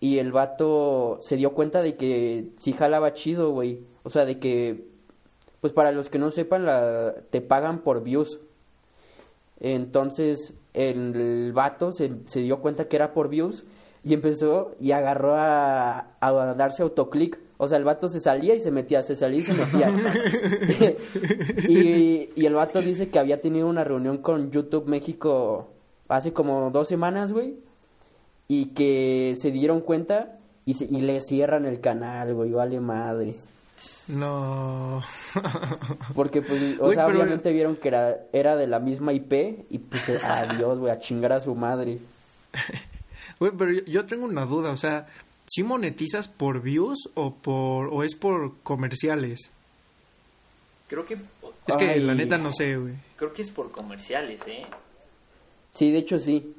Y 0.00 0.18
el 0.18 0.32
vato 0.32 1.18
se 1.20 1.36
dio 1.36 1.52
cuenta 1.52 1.82
de 1.82 1.96
que 1.96 2.48
sí 2.58 2.72
jalaba 2.72 3.14
chido, 3.14 3.50
güey. 3.52 3.80
O 4.02 4.10
sea, 4.10 4.24
de 4.24 4.38
que... 4.38 4.90
Pues 5.60 5.72
para 5.72 5.92
los 5.92 6.08
que 6.08 6.18
no 6.18 6.30
sepan, 6.30 6.66
la, 6.66 7.14
te 7.30 7.40
pagan 7.40 7.82
por 7.82 8.02
views. 8.02 8.40
Entonces 9.60 10.54
el 10.74 11.52
vato 11.52 11.92
se, 11.92 12.10
se 12.24 12.40
dio 12.40 12.60
cuenta 12.60 12.88
que 12.88 12.96
era 12.96 13.12
por 13.12 13.28
views 13.28 13.64
y 14.04 14.14
empezó 14.14 14.74
y 14.80 14.92
agarró 14.92 15.34
a, 15.34 16.16
a 16.20 16.54
darse 16.54 16.82
autoclick. 16.82 17.38
O 17.64 17.68
sea, 17.68 17.78
el 17.78 17.84
vato 17.84 18.08
se 18.08 18.18
salía 18.18 18.56
y 18.56 18.58
se 18.58 18.72
metía, 18.72 19.04
se 19.04 19.14
salía 19.14 19.38
y 19.38 19.42
se 19.44 19.52
metía. 19.52 19.88
y, 21.68 22.30
y 22.34 22.46
el 22.46 22.54
vato 22.54 22.80
dice 22.82 23.08
que 23.08 23.18
había 23.20 23.40
tenido 23.40 23.68
una 23.68 23.84
reunión 23.84 24.18
con 24.18 24.50
YouTube 24.50 24.86
México 24.88 25.68
hace 26.08 26.32
como 26.32 26.70
dos 26.72 26.88
semanas, 26.88 27.32
güey. 27.32 27.54
Y 28.48 28.66
que 28.70 29.34
se 29.40 29.50
dieron 29.52 29.80
cuenta 29.80 30.36
y, 30.66 30.74
se- 30.74 30.86
y 30.86 31.00
le 31.02 31.20
cierran 31.20 31.64
el 31.64 31.80
canal, 31.80 32.34
güey, 32.34 32.50
vale 32.50 32.80
madre. 32.80 33.34
No. 34.08 35.00
Porque, 36.14 36.42
pues, 36.42 36.78
o 36.80 36.90
sea, 36.92 37.06
pero- 37.06 37.20
obviamente 37.20 37.52
vieron 37.52 37.76
que 37.76 37.88
era, 37.88 38.16
era 38.32 38.56
de 38.56 38.66
la 38.66 38.80
misma 38.80 39.12
IP 39.12 39.32
y 39.70 39.78
pues, 39.78 40.22
adiós, 40.24 40.78
güey, 40.80 40.92
a 40.92 40.98
chingar 40.98 41.32
a 41.32 41.40
su 41.40 41.54
madre. 41.54 41.98
Güey, 43.38 43.52
pero 43.58 43.72
yo, 43.72 43.80
yo 43.86 44.04
tengo 44.06 44.24
una 44.26 44.44
duda, 44.46 44.70
o 44.70 44.76
sea, 44.76 45.06
¿sí 45.46 45.62
monetizas 45.62 46.28
por 46.28 46.62
views 46.62 47.10
o 47.14 47.34
por 47.34 47.88
o 47.92 48.02
es 48.02 48.14
por 48.14 48.58
comerciales? 48.62 49.50
Creo 50.88 51.04
que, 51.06 51.16
Es 51.66 51.76
que 51.76 51.90
Ay. 51.90 52.00
la 52.00 52.14
neta 52.14 52.38
no 52.38 52.52
sé, 52.52 52.76
güey. 52.76 52.94
creo 53.16 53.32
que 53.32 53.42
es 53.42 53.50
por 53.50 53.70
comerciales, 53.70 54.46
¿eh? 54.48 54.66
Sí, 55.70 55.90
de 55.90 55.98
hecho 55.98 56.18
sí. 56.18 56.54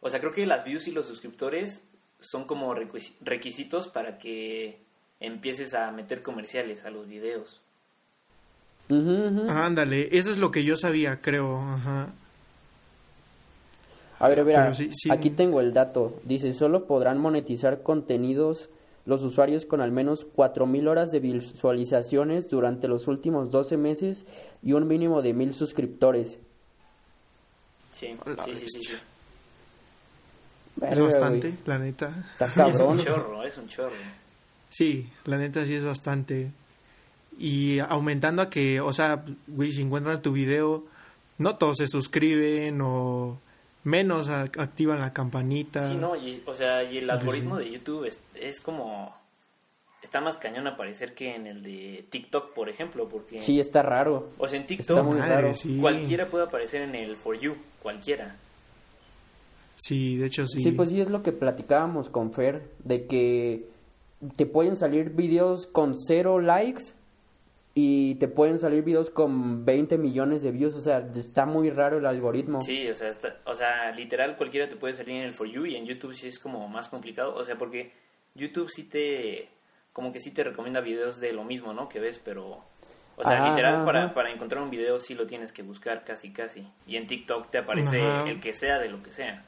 O 0.00 0.08
sea, 0.10 0.20
creo 0.20 0.32
que 0.32 0.46
las 0.46 0.64
views 0.64 0.86
y 0.88 0.92
los 0.92 1.06
suscriptores 1.06 1.82
son 2.20 2.44
como 2.44 2.74
requis- 2.74 3.12
requisitos 3.20 3.88
para 3.88 4.18
que 4.18 4.78
empieces 5.20 5.74
a 5.74 5.90
meter 5.90 6.22
comerciales 6.22 6.84
a 6.84 6.90
los 6.90 7.06
videos. 7.08 7.60
Ujú. 8.88 9.46
Ándale, 9.50 10.08
eso 10.16 10.30
es 10.30 10.38
lo 10.38 10.50
que 10.50 10.64
yo 10.64 10.76
sabía, 10.76 11.20
creo. 11.20 11.58
Ajá. 11.60 12.08
A 14.18 14.28
ver, 14.28 14.44
mira, 14.44 14.72
sí- 14.74 14.90
sí. 14.94 15.10
aquí 15.10 15.30
tengo 15.30 15.60
el 15.60 15.72
dato. 15.74 16.14
Dice, 16.24 16.52
solo 16.52 16.86
podrán 16.86 17.18
monetizar 17.18 17.82
contenidos 17.82 18.70
los 19.04 19.22
usuarios 19.22 19.66
con 19.66 19.80
al 19.80 19.92
menos 19.92 20.26
4.000 20.34 20.88
horas 20.88 21.10
de 21.10 21.20
visualizaciones 21.20 22.48
durante 22.48 22.88
los 22.88 23.06
últimos 23.08 23.50
12 23.50 23.76
meses 23.76 24.26
y 24.62 24.72
un 24.72 24.88
mínimo 24.88 25.22
de 25.22 25.34
1.000 25.34 25.52
suscriptores. 25.52 26.38
Sí, 27.92 28.16
sí, 28.44 28.54
sí, 28.56 28.66
sí. 28.80 28.92
Es 30.82 30.98
bastante, 30.98 31.54
la 31.64 31.78
neta. 31.78 32.10
Está 32.32 32.46
Es 32.46 32.52
cabrón. 32.52 32.98
un 32.98 33.04
chorro, 33.04 33.42
es 33.44 33.56
un 33.58 33.68
chorro. 33.68 33.92
Sí, 34.70 35.08
la 35.24 35.38
neta 35.38 35.64
sí 35.64 35.74
es 35.74 35.84
bastante. 35.84 36.50
Y 37.38 37.78
aumentando 37.78 38.42
a 38.42 38.50
que, 38.50 38.80
o 38.80 38.92
sea, 38.92 39.24
güey, 39.46 39.70
si 39.72 39.82
encuentran 39.82 40.20
tu 40.20 40.32
video, 40.32 40.84
no 41.38 41.56
todos 41.56 41.76
se 41.78 41.86
suscriben 41.86 42.80
o 42.82 43.38
menos 43.86 44.28
a- 44.28 44.42
activan 44.42 45.00
la 45.00 45.12
campanita. 45.12 45.88
Sí, 45.88 45.96
no, 45.96 46.16
y, 46.16 46.42
o 46.44 46.54
sea, 46.54 46.82
y 46.82 46.98
el 46.98 47.06
Pues 47.06 47.18
algoritmo 47.20 47.58
sí. 47.58 47.64
de 47.64 47.70
YouTube 47.70 48.04
es, 48.04 48.18
es 48.34 48.60
como... 48.60 49.14
Está 50.02 50.20
más 50.20 50.38
cañón 50.38 50.66
aparecer 50.66 51.14
que 51.14 51.34
en 51.34 51.46
el 51.46 51.62
de 51.62 52.04
TikTok, 52.10 52.52
por 52.52 52.68
ejemplo, 52.68 53.08
porque... 53.08 53.40
Sí, 53.40 53.58
está 53.58 53.82
raro. 53.82 54.28
O 54.38 54.46
sea, 54.46 54.56
en 54.58 54.62
Está 54.62 54.76
TikTok 54.76 55.04
muy 55.04 55.18
Madre, 55.18 55.34
raro. 55.34 55.54
sí. 55.54 55.78
cualquiera 55.80 56.26
puede 56.26 56.44
aparecer 56.44 56.82
en 56.82 56.94
el 56.94 57.16
For 57.16 57.38
You, 57.38 57.56
cualquiera. 57.82 58.36
Sí, 59.76 60.16
de 60.16 60.26
hecho 60.26 60.46
sí. 60.46 60.62
Sí. 60.62 60.72
pues 60.72 60.90
sí 60.90 61.00
es 61.00 61.08
lo 61.10 61.22
que 61.22 61.32
platicábamos 61.32 62.08
con 62.08 62.32
Fer, 62.32 62.62
de 62.84 63.06
que 63.06 63.68
te 64.36 64.46
pueden 64.46 64.76
salir 64.76 65.10
videos 65.10 65.66
con 65.66 65.94
cero 65.98 66.40
likes 66.40 66.92
y 67.78 68.14
te 68.14 68.26
pueden 68.26 68.58
salir 68.58 68.82
videos 68.82 69.10
con 69.10 69.66
20 69.66 69.98
millones 69.98 70.40
de 70.42 70.50
views, 70.50 70.74
o 70.76 70.80
sea, 70.80 71.06
está 71.14 71.44
muy 71.44 71.68
raro 71.68 71.98
el 71.98 72.06
algoritmo. 72.06 72.62
Sí, 72.62 72.88
o 72.88 72.94
sea, 72.94 73.10
está- 73.10 73.36
o 73.44 73.54
sea, 73.54 73.92
literal 73.92 74.34
cualquiera 74.38 74.66
te 74.66 74.76
puede 74.76 74.94
salir 74.94 75.16
en 75.16 75.22
el 75.24 75.34
For 75.34 75.46
You 75.46 75.66
y 75.66 75.76
en 75.76 75.84
YouTube 75.84 76.14
sí 76.14 76.28
es 76.28 76.38
como 76.38 76.66
más 76.68 76.88
complicado, 76.88 77.34
o 77.34 77.44
sea, 77.44 77.58
porque 77.58 77.92
YouTube 78.34 78.70
sí 78.70 78.84
te, 78.84 79.50
como 79.92 80.10
que 80.10 80.20
sí 80.20 80.32
te 80.32 80.42
recomienda 80.42 80.80
videos 80.80 81.20
de 81.20 81.34
lo 81.34 81.44
mismo, 81.44 81.74
¿no? 81.74 81.86
Que 81.86 82.00
ves, 82.00 82.18
pero, 82.24 82.64
o 83.18 83.24
sea, 83.24 83.40
Ajá, 83.42 83.50
literal 83.50 83.74
ajá. 83.74 83.84
para, 83.84 84.14
para 84.14 84.30
encontrar 84.32 84.62
un 84.62 84.70
video 84.70 84.98
sí 84.98 85.14
lo 85.14 85.26
tienes 85.26 85.52
que 85.52 85.62
buscar 85.62 86.02
casi, 86.02 86.32
casi. 86.32 86.66
Y 86.86 86.96
en 86.96 87.06
TikTok 87.06 87.50
te 87.50 87.58
aparece 87.58 88.00
Ajá. 88.00 88.26
el 88.30 88.40
que 88.40 88.54
sea 88.54 88.78
de 88.78 88.88
lo 88.88 89.02
que 89.02 89.12
sea. 89.12 89.44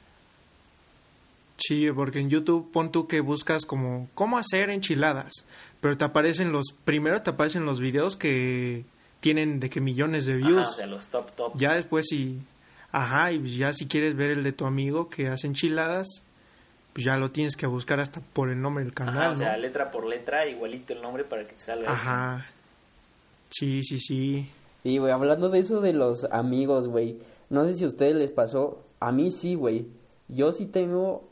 Sí, 1.59 1.91
porque 1.93 2.21
en 2.21 2.31
YouTube 2.31 2.71
pon 2.73 2.93
tú 2.93 3.07
que 3.09 3.21
buscas 3.21 3.67
como 3.67 4.09
cómo 4.15 4.39
hacer 4.39 4.71
enchiladas, 4.71 5.33
pero 5.81 5.97
te 5.99 6.05
aparecen 6.05 6.53
los 6.53 6.67
primero 6.85 7.21
te 7.23 7.31
aparecen 7.31 7.67
los 7.67 7.81
videos 7.81 8.17
que 8.17 8.85
tienen 9.21 9.59
de 9.59 9.69
que 9.69 9.81
millones 9.81 10.25
de 10.25 10.37
views. 10.37 10.63
Ajá, 10.63 10.71
o 10.71 10.75
sea, 10.75 10.87
los 10.87 11.07
top 11.09 11.31
top. 11.33 11.53
Ya 11.57 11.75
después 11.75 12.07
si 12.09 12.41
ajá, 12.93 13.33
y 13.33 13.57
ya 13.57 13.73
si 13.73 13.87
quieres 13.87 14.15
ver 14.15 14.31
el 14.31 14.45
de 14.45 14.53
tu 14.53 14.67
amigo 14.67 15.09
que 15.09 15.29
hace 15.29 15.49
enchiladas, 15.49 16.07
pues 16.93 17.05
ya 17.05 17.17
lo 17.17 17.33
tienes 17.33 17.57
que 17.57 17.67
buscar 17.67 18.01
hasta 18.01 18.21
por 18.21 18.51
el 18.51 18.61
nombre 18.61 18.85
del 18.85 18.95
canal, 18.95 19.19
Ajá, 19.19 19.31
o 19.31 19.35
sea, 19.35 19.57
letra 19.57 19.91
por 19.91 20.07
letra, 20.07 20.47
igualito 20.47 20.93
el 20.93 21.03
nombre 21.03 21.25
para 21.25 21.47
que 21.47 21.55
te 21.55 21.61
salga. 21.61 21.85
ese. 21.85 21.93
Ajá. 21.93 22.47
Sí, 23.51 23.83
sí, 23.83 23.99
sí. 23.99 24.51
Y, 24.85 24.99
güey, 24.99 25.13
hablando 25.13 25.49
de 25.49 25.59
eso 25.59 25.81
de 25.81 25.93
los 25.93 26.25
amigos, 26.25 26.87
güey, 26.87 27.19
no 27.51 27.65
sé 27.67 27.75
si 27.75 27.85
a 27.85 27.89
ustedes 27.89 28.15
les 28.15 28.31
pasó, 28.31 28.85
a 29.01 29.11
mí 29.13 29.31
sí, 29.33 29.55
güey. 29.55 29.87
Yo 30.29 30.53
sí 30.53 30.67
tengo 30.67 31.29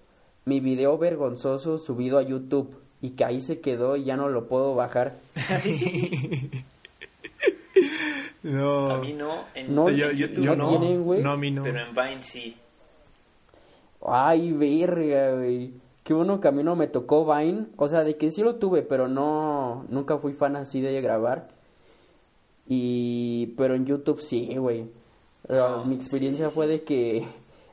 mi 0.48 0.60
video 0.60 0.96
vergonzoso 0.96 1.76
subido 1.76 2.18
a 2.18 2.22
YouTube 2.22 2.76
y 3.02 3.10
que 3.10 3.24
ahí 3.24 3.40
se 3.40 3.60
quedó 3.60 3.96
y 3.96 4.04
ya 4.04 4.16
no 4.16 4.28
lo 4.28 4.46
puedo 4.46 4.74
bajar. 4.74 5.16
No. 8.42 8.90
A 8.90 8.98
mí 8.98 9.12
no, 9.12 9.42
en, 9.56 9.74
No, 9.74 9.90
yo, 9.90 10.12
yo, 10.12 10.28
YouTube 10.28 10.44
yo 10.44 10.54
no, 10.54 10.70
no. 10.70 10.78
tienen, 10.78 11.02
güey. 11.02 11.20
No, 11.20 11.32
a 11.32 11.36
mí 11.36 11.50
no. 11.50 11.64
pero 11.64 11.80
en 11.80 11.92
Vine 11.92 12.22
sí. 12.22 12.56
Ay, 14.06 14.52
verga, 14.52 15.32
güey. 15.32 15.72
Qué 16.04 16.14
bueno 16.14 16.40
que 16.40 16.46
a 16.46 16.52
mí 16.52 16.62
no 16.62 16.76
me 16.76 16.86
tocó 16.86 17.26
Vine. 17.26 17.66
O 17.76 17.88
sea, 17.88 18.04
de 18.04 18.16
que 18.16 18.30
sí 18.30 18.42
lo 18.42 18.54
tuve, 18.54 18.82
pero 18.82 19.08
no. 19.08 19.84
Nunca 19.88 20.18
fui 20.18 20.32
fan 20.32 20.54
así 20.54 20.80
de 20.80 21.00
grabar. 21.00 21.48
Y. 22.68 23.52
Pero 23.56 23.74
en 23.74 23.84
YouTube 23.84 24.20
sí, 24.20 24.54
güey. 24.56 24.86
Ah, 25.48 25.82
mi 25.84 25.96
experiencia 25.96 26.48
fue 26.48 26.68
de 26.68 26.84
que... 26.84 27.26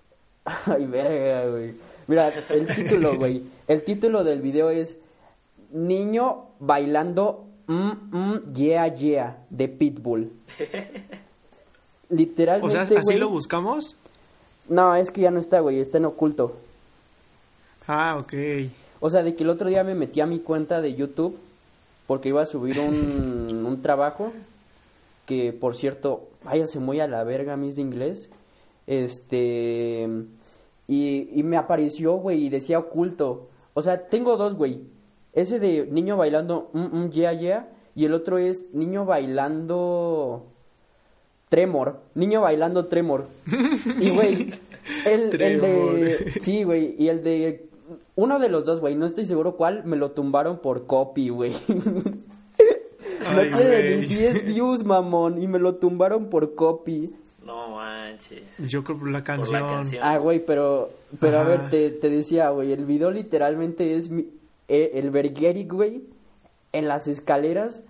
Ay, 0.66 0.88
verga, 0.88 1.52
güey. 1.52 1.76
Mira, 2.14 2.32
el 2.52 2.68
título, 2.68 3.16
güey. 3.18 3.42
El 3.68 3.84
título 3.84 4.24
del 4.24 4.40
video 4.40 4.70
es 4.70 4.98
Niño 5.72 6.46
bailando 6.60 7.46
mm, 7.66 7.92
mm, 8.12 8.54
yeah, 8.54 8.88
yeah 8.94 9.44
de 9.50 9.68
Pitbull. 9.68 10.32
Literalmente, 12.10 12.68
O 12.78 12.86
sea, 12.86 13.00
¿así 13.00 13.16
lo 13.16 13.30
buscamos? 13.30 13.96
No, 14.70 14.96
es 14.96 15.10
que 15.10 15.22
ya 15.22 15.32
no 15.32 15.40
está, 15.40 15.62
güey. 15.62 15.80
Está 15.80 15.98
en 15.98 16.06
oculto. 16.06 16.56
Ah, 17.88 18.18
ok. 18.20 18.34
O 19.00 19.10
sea, 19.10 19.24
de 19.24 19.34
que 19.34 19.42
el 19.42 19.50
otro 19.50 19.68
día 19.68 19.84
me 19.84 19.96
metí 19.96 20.22
a 20.22 20.28
mi 20.28 20.38
cuenta 20.38 20.82
de 20.82 20.94
YouTube 20.94 21.36
porque 22.06 22.30
iba 22.30 22.44
a 22.44 22.46
subir 22.46 22.80
un, 22.80 23.66
un 23.66 23.82
trabajo 23.82 24.32
que, 25.26 25.52
por 25.52 25.74
cierto, 25.74 26.28
váyase 26.44 26.78
muy 26.78 27.00
a 27.00 27.08
la 27.08 27.24
verga, 27.24 27.58
mis 27.58 27.78
de 27.78 27.82
inglés. 27.82 28.30
Este. 28.86 30.08
Y, 30.88 31.30
y 31.34 31.44
me 31.44 31.58
apareció, 31.58 32.14
güey, 32.14 32.46
y 32.46 32.50
decía 32.50 32.80
oculto. 32.80 33.50
O 33.74 33.82
sea, 33.82 34.08
tengo 34.08 34.38
dos, 34.38 34.56
güey. 34.56 34.82
Ese 35.34 35.60
de 35.60 35.88
niño 35.88 36.18
bailando 36.18 36.70
mm, 36.74 36.98
mm, 36.98 37.10
yeah, 37.10 37.34
yeah. 37.34 37.70
Y 37.96 38.06
el 38.06 38.14
otro 38.14 38.38
es 38.38 38.74
niño 38.74 39.06
bailando. 39.06 40.48
Tremor. 41.50 42.00
Niño 42.16 42.42
bailando 42.42 42.86
Tremor. 42.86 43.28
Y, 44.00 44.10
güey, 44.10 44.54
el, 45.06 45.22
el 45.22 45.30
de. 45.30 45.38
Tremor. 45.38 46.40
Sí, 46.40 46.64
güey. 46.64 46.96
Y 46.98 47.10
el 47.10 47.24
de. 47.24 47.70
Uno 48.16 48.40
de 48.40 48.50
los 48.50 48.66
dos, 48.66 48.80
güey. 48.80 48.96
No 48.96 49.06
estoy 49.06 49.26
seguro 49.26 49.56
cuál. 49.56 49.84
Me 49.86 49.96
lo 49.96 50.12
tumbaron 50.12 50.60
por 50.60 50.86
copy, 50.86 51.30
güey. 51.30 51.54
No 53.24 53.42
tiene 53.42 53.98
ni 53.98 54.06
10 54.08 54.46
views, 54.46 54.84
mamón. 54.84 55.42
Y 55.42 55.48
me 55.48 55.58
lo 55.58 55.76
tumbaron 55.76 56.30
por 56.30 56.56
copy. 56.56 57.16
No 57.46 57.70
manches. 57.76 58.44
Yo 58.70 58.84
creo 58.84 58.98
por 59.00 59.10
la 59.10 59.20
Por 59.20 59.26
canción. 59.26 59.62
la 59.62 59.68
canción. 59.68 60.02
Ah, 60.06 60.18
güey, 60.18 60.46
pero. 60.46 60.90
Pero 61.20 61.40
a 61.40 61.44
ver, 61.44 61.70
te, 61.70 61.90
te 61.90 62.10
decía, 62.10 62.50
güey. 62.50 62.72
El 62.72 62.86
video 62.86 63.12
literalmente 63.12 63.98
es 63.98 64.10
mi- 64.10 64.28
eh, 64.68 64.92
el 64.96 65.10
Bergeric, 65.12 65.72
güey. 65.72 66.04
En 66.72 66.88
las 66.88 67.08
escaleras. 67.08 67.84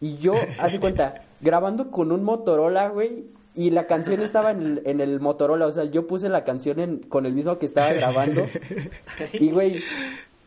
Y 0.00 0.16
yo, 0.18 0.34
haz 0.60 0.72
de 0.72 0.80
cuenta, 0.80 1.22
grabando 1.40 1.90
con 1.90 2.12
un 2.12 2.22
Motorola, 2.24 2.88
güey. 2.88 3.24
Y 3.56 3.70
la 3.70 3.86
canción 3.86 4.20
estaba 4.22 4.50
en 4.50 4.62
el, 4.62 4.82
en 4.84 5.00
el 5.00 5.20
Motorola. 5.20 5.66
O 5.66 5.70
sea, 5.70 5.84
yo 5.84 6.06
puse 6.06 6.28
la 6.28 6.44
canción 6.44 6.78
en- 6.80 6.98
con 6.98 7.26
el 7.26 7.32
mismo 7.34 7.58
que 7.58 7.66
estaba 7.66 7.92
grabando. 7.92 8.42
Y, 9.32 9.50
güey. 9.50 9.78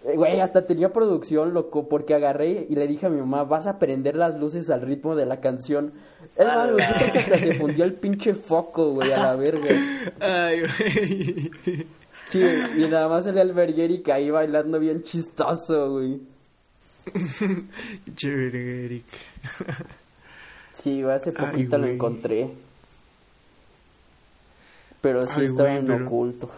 eh, 0.06 0.16
Güey, 0.16 0.40
hasta 0.40 0.66
tenía 0.66 0.94
producción, 0.94 1.54
loco, 1.54 1.90
porque 1.90 2.14
agarré 2.14 2.66
y 2.70 2.76
le 2.76 2.88
dije 2.88 3.08
a 3.08 3.10
mi 3.10 3.20
mamá, 3.20 3.44
vas 3.44 3.68
a 3.68 3.78
prender 3.78 4.16
las 4.16 4.40
luces 4.40 4.70
al 4.70 4.82
ritmo 4.82 5.16
de 5.18 5.26
la 5.26 5.42
canción. 5.42 5.92
Es 6.38 6.46
más, 6.46 6.72
güey, 6.72 6.86
que 7.12 7.20
hasta 7.20 7.38
se 7.40 7.54
fundió 7.54 7.84
el 7.86 7.94
pinche 7.94 8.34
foco, 8.36 8.92
güey, 8.94 9.12
a 9.12 9.18
la 9.20 9.36
verga. 9.36 9.70
Ay, 10.20 10.62
güey. 10.62 11.88
Sí, 12.26 12.42
y 12.78 12.82
nada 12.90 13.08
más 13.08 13.24
salía 13.24 13.42
el 13.42 13.54
Bergeric 13.54 14.08
ahí 14.10 14.30
bailando 14.30 14.80
bien 14.80 15.02
chistoso, 15.02 15.92
güey. 15.94 16.20
Chévere, 18.16 18.86
Eric. 18.86 19.06
Sí, 20.74 21.02
güey, 21.02 21.16
hace 21.16 21.34
Ay, 21.38 21.46
poquito 21.52 21.78
lo 21.78 21.88
encontré. 21.88 22.50
Pero 25.02 25.26
sí 25.28 25.40
Ay, 25.40 25.46
estaba 25.46 25.70
güey, 25.70 25.80
en 25.80 25.86
pero- 25.88 26.06
oculto. 26.06 26.52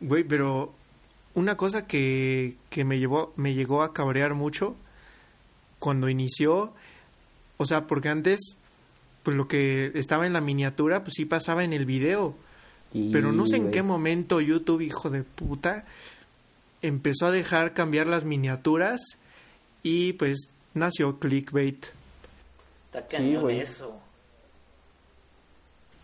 Güey, 0.00 0.22
pero 0.24 0.72
una 1.34 1.56
cosa 1.56 1.86
que, 1.86 2.56
que 2.70 2.84
me 2.84 2.98
llevó, 2.98 3.32
me 3.36 3.54
llegó 3.54 3.82
a 3.82 3.92
cabrear 3.92 4.34
mucho 4.34 4.76
cuando 5.78 6.08
inició, 6.08 6.72
o 7.58 7.66
sea, 7.66 7.86
porque 7.86 8.08
antes, 8.08 8.56
pues 9.22 9.36
lo 9.36 9.46
que 9.48 9.92
estaba 9.94 10.26
en 10.26 10.32
la 10.32 10.40
miniatura, 10.40 11.04
pues 11.04 11.14
sí 11.16 11.24
pasaba 11.26 11.62
en 11.64 11.72
el 11.74 11.84
video. 11.84 12.34
Y, 12.94 13.12
Pero 13.12 13.32
no 13.32 13.46
sé 13.46 13.56
en 13.56 13.70
qué 13.70 13.82
momento 13.82 14.40
YouTube, 14.40 14.80
hijo 14.80 15.10
de 15.10 15.22
puta, 15.22 15.84
empezó 16.80 17.26
a 17.26 17.30
dejar 17.30 17.74
cambiar 17.74 18.06
las 18.06 18.24
miniaturas 18.24 19.00
y 19.82 20.14
pues 20.14 20.38
nació 20.72 21.18
clickbait. 21.18 21.84
Está 22.86 23.02
Sí, 23.08 23.16
cañón 23.16 23.42
güey. 23.42 23.60
eso. 23.60 24.00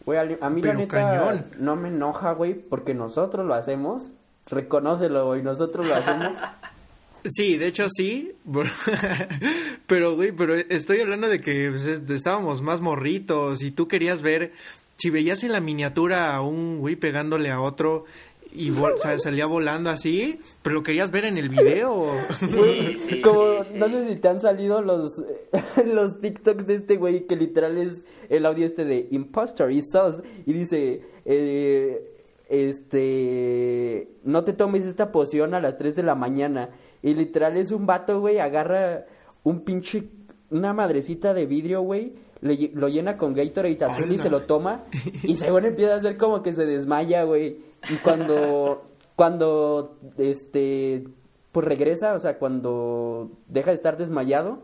Güey, 0.04 0.18
a, 0.18 0.46
a 0.46 0.50
mí 0.50 0.60
la 0.60 0.66
Pero 0.68 0.78
neta 0.80 0.96
cañón. 1.00 1.46
no 1.58 1.76
me 1.76 1.88
enoja, 1.88 2.32
güey, 2.32 2.52
porque 2.54 2.92
nosotros 2.92 3.46
lo 3.46 3.54
hacemos. 3.54 4.10
Reconócelo, 4.46 5.26
güey, 5.28 5.42
nosotros 5.42 5.86
lo 5.88 5.94
hacemos. 5.94 6.38
Sí, 7.24 7.56
de 7.56 7.66
hecho 7.68 7.86
sí, 7.88 8.32
pero 9.86 10.14
güey, 10.14 10.32
pero 10.32 10.54
estoy 10.54 11.00
hablando 11.00 11.28
de 11.28 11.40
que 11.40 11.70
pues, 11.70 11.86
es- 11.86 12.10
estábamos 12.10 12.62
más 12.62 12.80
morritos 12.80 13.62
y 13.62 13.70
tú 13.70 13.88
querías 13.88 14.22
ver, 14.22 14.52
si 14.96 15.10
veías 15.10 15.42
en 15.42 15.52
la 15.52 15.60
miniatura 15.60 16.34
a 16.34 16.42
un 16.42 16.78
güey 16.80 16.96
pegándole 16.96 17.50
a 17.50 17.60
otro 17.60 18.04
y 18.52 18.70
vol- 18.70 18.96
salía 19.18 19.46
volando 19.46 19.90
así, 19.90 20.38
pero 20.62 20.74
lo 20.76 20.82
querías 20.82 21.10
ver 21.10 21.24
en 21.24 21.38
el 21.38 21.48
video. 21.48 22.12
Sí, 22.48 22.96
sí, 23.08 23.20
Como, 23.20 23.62
sí, 23.64 23.70
sí. 23.72 23.78
no 23.78 23.88
sé 23.88 24.08
si 24.08 24.16
te 24.16 24.28
han 24.28 24.40
salido 24.40 24.82
los, 24.82 25.12
los 25.86 26.20
TikToks 26.20 26.66
de 26.66 26.74
este 26.74 26.96
güey 26.96 27.26
que 27.26 27.36
literal 27.36 27.78
es 27.78 28.04
el 28.28 28.44
audio 28.46 28.66
este 28.66 28.84
de 28.84 29.08
Imposter 29.10 29.70
y 29.70 29.80
Sus 29.82 30.22
y 30.46 30.52
dice, 30.52 31.02
eh, 31.24 32.04
este, 32.48 34.08
no 34.24 34.44
te 34.44 34.52
tomes 34.52 34.84
esta 34.84 35.10
poción 35.10 35.54
a 35.54 35.60
las 35.60 35.76
3 35.78 35.94
de 35.94 36.02
la 36.02 36.14
mañana 36.14 36.70
y 37.04 37.12
literal 37.12 37.58
es 37.58 37.70
un 37.70 37.84
vato, 37.84 38.18
güey, 38.18 38.38
agarra 38.38 39.04
un 39.42 39.60
pinche, 39.60 40.04
una 40.50 40.72
madrecita 40.72 41.34
de 41.34 41.44
vidrio, 41.44 41.82
güey, 41.82 42.14
le 42.40 42.70
lo 42.72 42.88
llena 42.88 43.18
con 43.18 43.34
Gatorade 43.34 43.84
azul 43.84 44.10
y 44.10 44.16
se 44.16 44.30
lo 44.30 44.44
toma 44.44 44.84
y 45.22 45.36
según 45.36 45.66
empieza 45.66 45.92
a 45.92 45.96
hacer 45.98 46.16
como 46.16 46.42
que 46.42 46.54
se 46.54 46.64
desmaya, 46.64 47.24
güey, 47.24 47.58
y 47.90 47.96
cuando, 48.02 48.84
cuando, 49.16 49.98
este, 50.16 51.04
pues 51.52 51.66
regresa, 51.66 52.14
o 52.14 52.18
sea, 52.18 52.38
cuando 52.38 53.32
deja 53.48 53.70
de 53.70 53.76
estar 53.76 53.98
desmayado, 53.98 54.60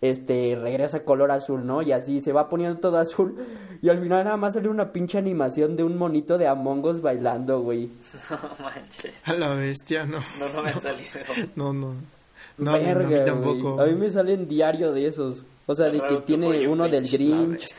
este, 0.00 0.54
regresa 0.60 1.04
color 1.04 1.30
azul, 1.30 1.66
¿no? 1.66 1.82
Y 1.82 1.92
así 1.92 2.20
se 2.20 2.32
va 2.32 2.48
poniendo 2.48 2.78
todo 2.80 2.98
azul. 2.98 3.34
Y 3.82 3.88
al 3.88 3.98
final 4.00 4.24
nada 4.24 4.36
más 4.36 4.54
sale 4.54 4.68
una 4.68 4.92
pinche 4.92 5.18
animación 5.18 5.76
de 5.76 5.84
un 5.84 5.96
monito 5.96 6.38
de 6.38 6.46
Among 6.46 6.84
Us 6.84 7.00
bailando, 7.00 7.60
güey. 7.60 7.90
No 8.30 8.38
manches. 8.64 9.20
a 9.24 9.32
la 9.34 9.54
bestia, 9.54 10.04
no. 10.04 10.18
No, 10.38 10.48
no 10.52 10.62
me 10.62 10.70
han 10.70 10.80
salido. 10.80 11.10
No, 11.56 11.72
no. 11.72 11.94
No, 12.58 12.72
no, 12.72 12.78
no, 12.78 12.90
a 12.90 12.94
mí 12.94 13.04
güey. 13.04 13.24
tampoco. 13.24 13.80
A 13.80 13.86
mí 13.86 13.94
me 13.94 14.08
salen 14.10 14.48
diario 14.48 14.92
de 14.92 15.06
esos. 15.06 15.44
O 15.66 15.74
sea, 15.74 15.86
de 15.90 16.00
que 16.00 16.16
tiene 16.18 16.66
uno 16.68 16.88
del. 16.88 17.08
Grinch. 17.10 17.66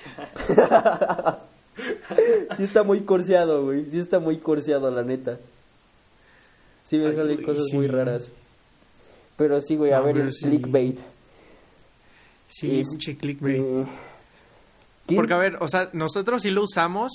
sí 2.58 2.64
está 2.64 2.84
muy 2.84 3.02
corseado, 3.02 3.64
güey. 3.66 3.86
Sí 3.92 4.00
está 4.00 4.20
muy 4.20 4.38
corseado, 4.38 4.90
la 4.92 5.04
neta. 5.04 5.38
Sí 6.84 6.98
me 6.98 7.08
Ay, 7.08 7.16
salen 7.16 7.36
güey, 7.36 7.46
cosas 7.46 7.66
muy 7.74 7.88
raras. 7.88 8.30
Pero 9.38 9.62
sí, 9.62 9.76
güey, 9.76 9.92
a 9.94 10.00
No, 10.00 10.06
ver 10.06 10.18
el 10.18 10.34
sí. 10.34 10.46
clickbait. 10.46 11.00
Sí, 12.48 12.80
Este, 12.80 12.90
pinche 12.92 13.18
clickbait. 13.18 13.62
¿qué? 15.08 15.16
Porque 15.16 15.34
a 15.34 15.38
ver, 15.38 15.58
o 15.60 15.68
sea, 15.68 15.90
nosotros 15.94 16.42
sí 16.42 16.50
lo 16.52 16.64
usamos, 16.64 17.12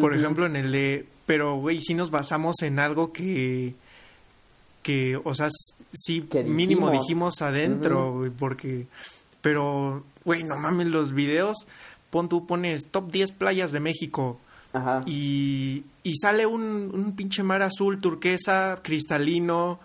por 0.00 0.14
ejemplo, 0.16 0.46
en 0.46 0.56
el 0.56 0.72
de, 0.72 1.06
pero 1.26 1.56
güey, 1.56 1.80
sí 1.80 1.94
nos 1.94 2.10
basamos 2.10 2.62
en 2.62 2.78
algo 2.78 3.12
que, 3.12 3.74
que, 4.82 5.16
o 5.22 5.34
sea, 5.34 5.48
sí 5.92 6.24
mínimo 6.46 6.90
dijimos. 6.90 7.42
adentro, 7.42 8.12
güey, 8.14 8.30
porque, 8.30 8.86
pero, 9.42 10.04
güey, 10.24 10.42
no 10.42 10.56
mames, 10.56 10.86
los 10.88 11.12
videos, 11.12 11.66
pon 12.10 12.28
tú 12.28 12.46
pones 12.46 12.88
top 12.90 13.10
10 13.12 13.32
playas 13.32 13.70
de 13.72 13.80
México 13.80 14.40
Ajá. 14.72 15.02
y, 15.06 15.84
y 16.02 16.16
sale 16.16 16.46
un, 16.46 16.90
un 16.92 17.14
pinche 17.14 17.42
mar 17.42 17.62
azul, 17.62 18.00
turquesa, 18.00 18.80
cristalino, 18.82 19.78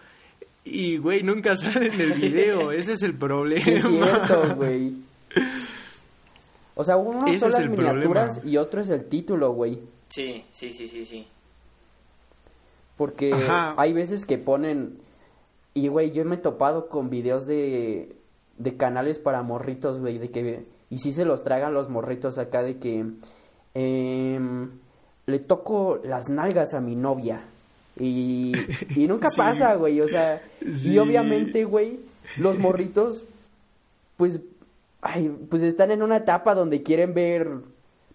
y, 0.65 0.97
güey, 0.97 1.23
nunca 1.23 1.56
sale 1.58 1.88
en 1.88 2.02
el 2.02 2.13
video, 2.13 2.71
ese 2.71 2.93
es 2.93 3.02
el 3.04 3.15
problema. 3.17 3.63
Sí, 3.63 3.71
es 3.71 3.84
cierto, 3.88 4.56
güey. 4.56 4.93
O 6.76 6.84
sea, 6.84 6.97
uno 6.97 7.28
Ese 7.28 7.39
son 7.39 7.52
las 7.52 7.69
miniaturas 7.69 8.36
problema. 8.39 8.52
y 8.52 8.58
otro 8.58 8.82
es 8.82 8.89
el 8.89 9.06
título, 9.06 9.52
güey. 9.54 9.80
Sí, 10.10 10.43
sí, 10.52 10.71
sí, 10.73 10.88
sí, 10.88 11.06
sí. 11.06 11.28
Porque 12.97 13.34
Ajá. 13.34 13.76
hay 13.78 13.93
veces 13.93 14.26
que 14.26 14.38
ponen... 14.38 14.97
Y, 15.76 15.88
güey, 15.88 16.12
yo 16.12 16.23
me 16.26 16.36
he 16.36 16.39
topado 16.39 16.88
con 16.88 17.10
videos 17.10 17.45
de, 17.45 18.15
de 18.58 18.78
canales 18.78 19.19
para 19.19 19.41
morritos, 19.43 19.99
güey, 19.99 20.17
de 20.17 20.30
que... 20.30 20.65
Y 20.89 20.99
sí 20.99 21.13
se 21.13 21.26
los 21.26 21.43
tragan 21.43 21.73
los 21.73 21.89
morritos 21.89 22.38
acá 22.38 22.62
de 22.63 22.78
que... 22.78 23.06
em, 23.73 24.71
le 25.26 25.39
toco 25.39 25.99
las 26.04 26.28
nalgas 26.30 26.73
a 26.73 26.82
mi 26.82 26.95
novia. 26.95 27.43
Y, 27.99 28.53
y 28.95 29.08
nunca 29.08 29.29
Sí. 29.32 29.38
pasa, 29.38 29.75
güey, 29.75 30.01
o 30.01 30.08
sea... 30.08 30.41
Sí. 30.71 30.93
Y 30.93 30.99
obviamente, 30.99 31.63
güey, 31.65 31.99
los 32.38 32.60
morritos, 32.60 33.25
pues... 34.17 34.39
Ay, 35.01 35.29
pues 35.49 35.63
están 35.63 35.91
en 35.91 36.01
una 36.01 36.17
etapa 36.17 36.56
donde 36.56 36.82
quieren 36.82 37.13
ver... 37.13 37.49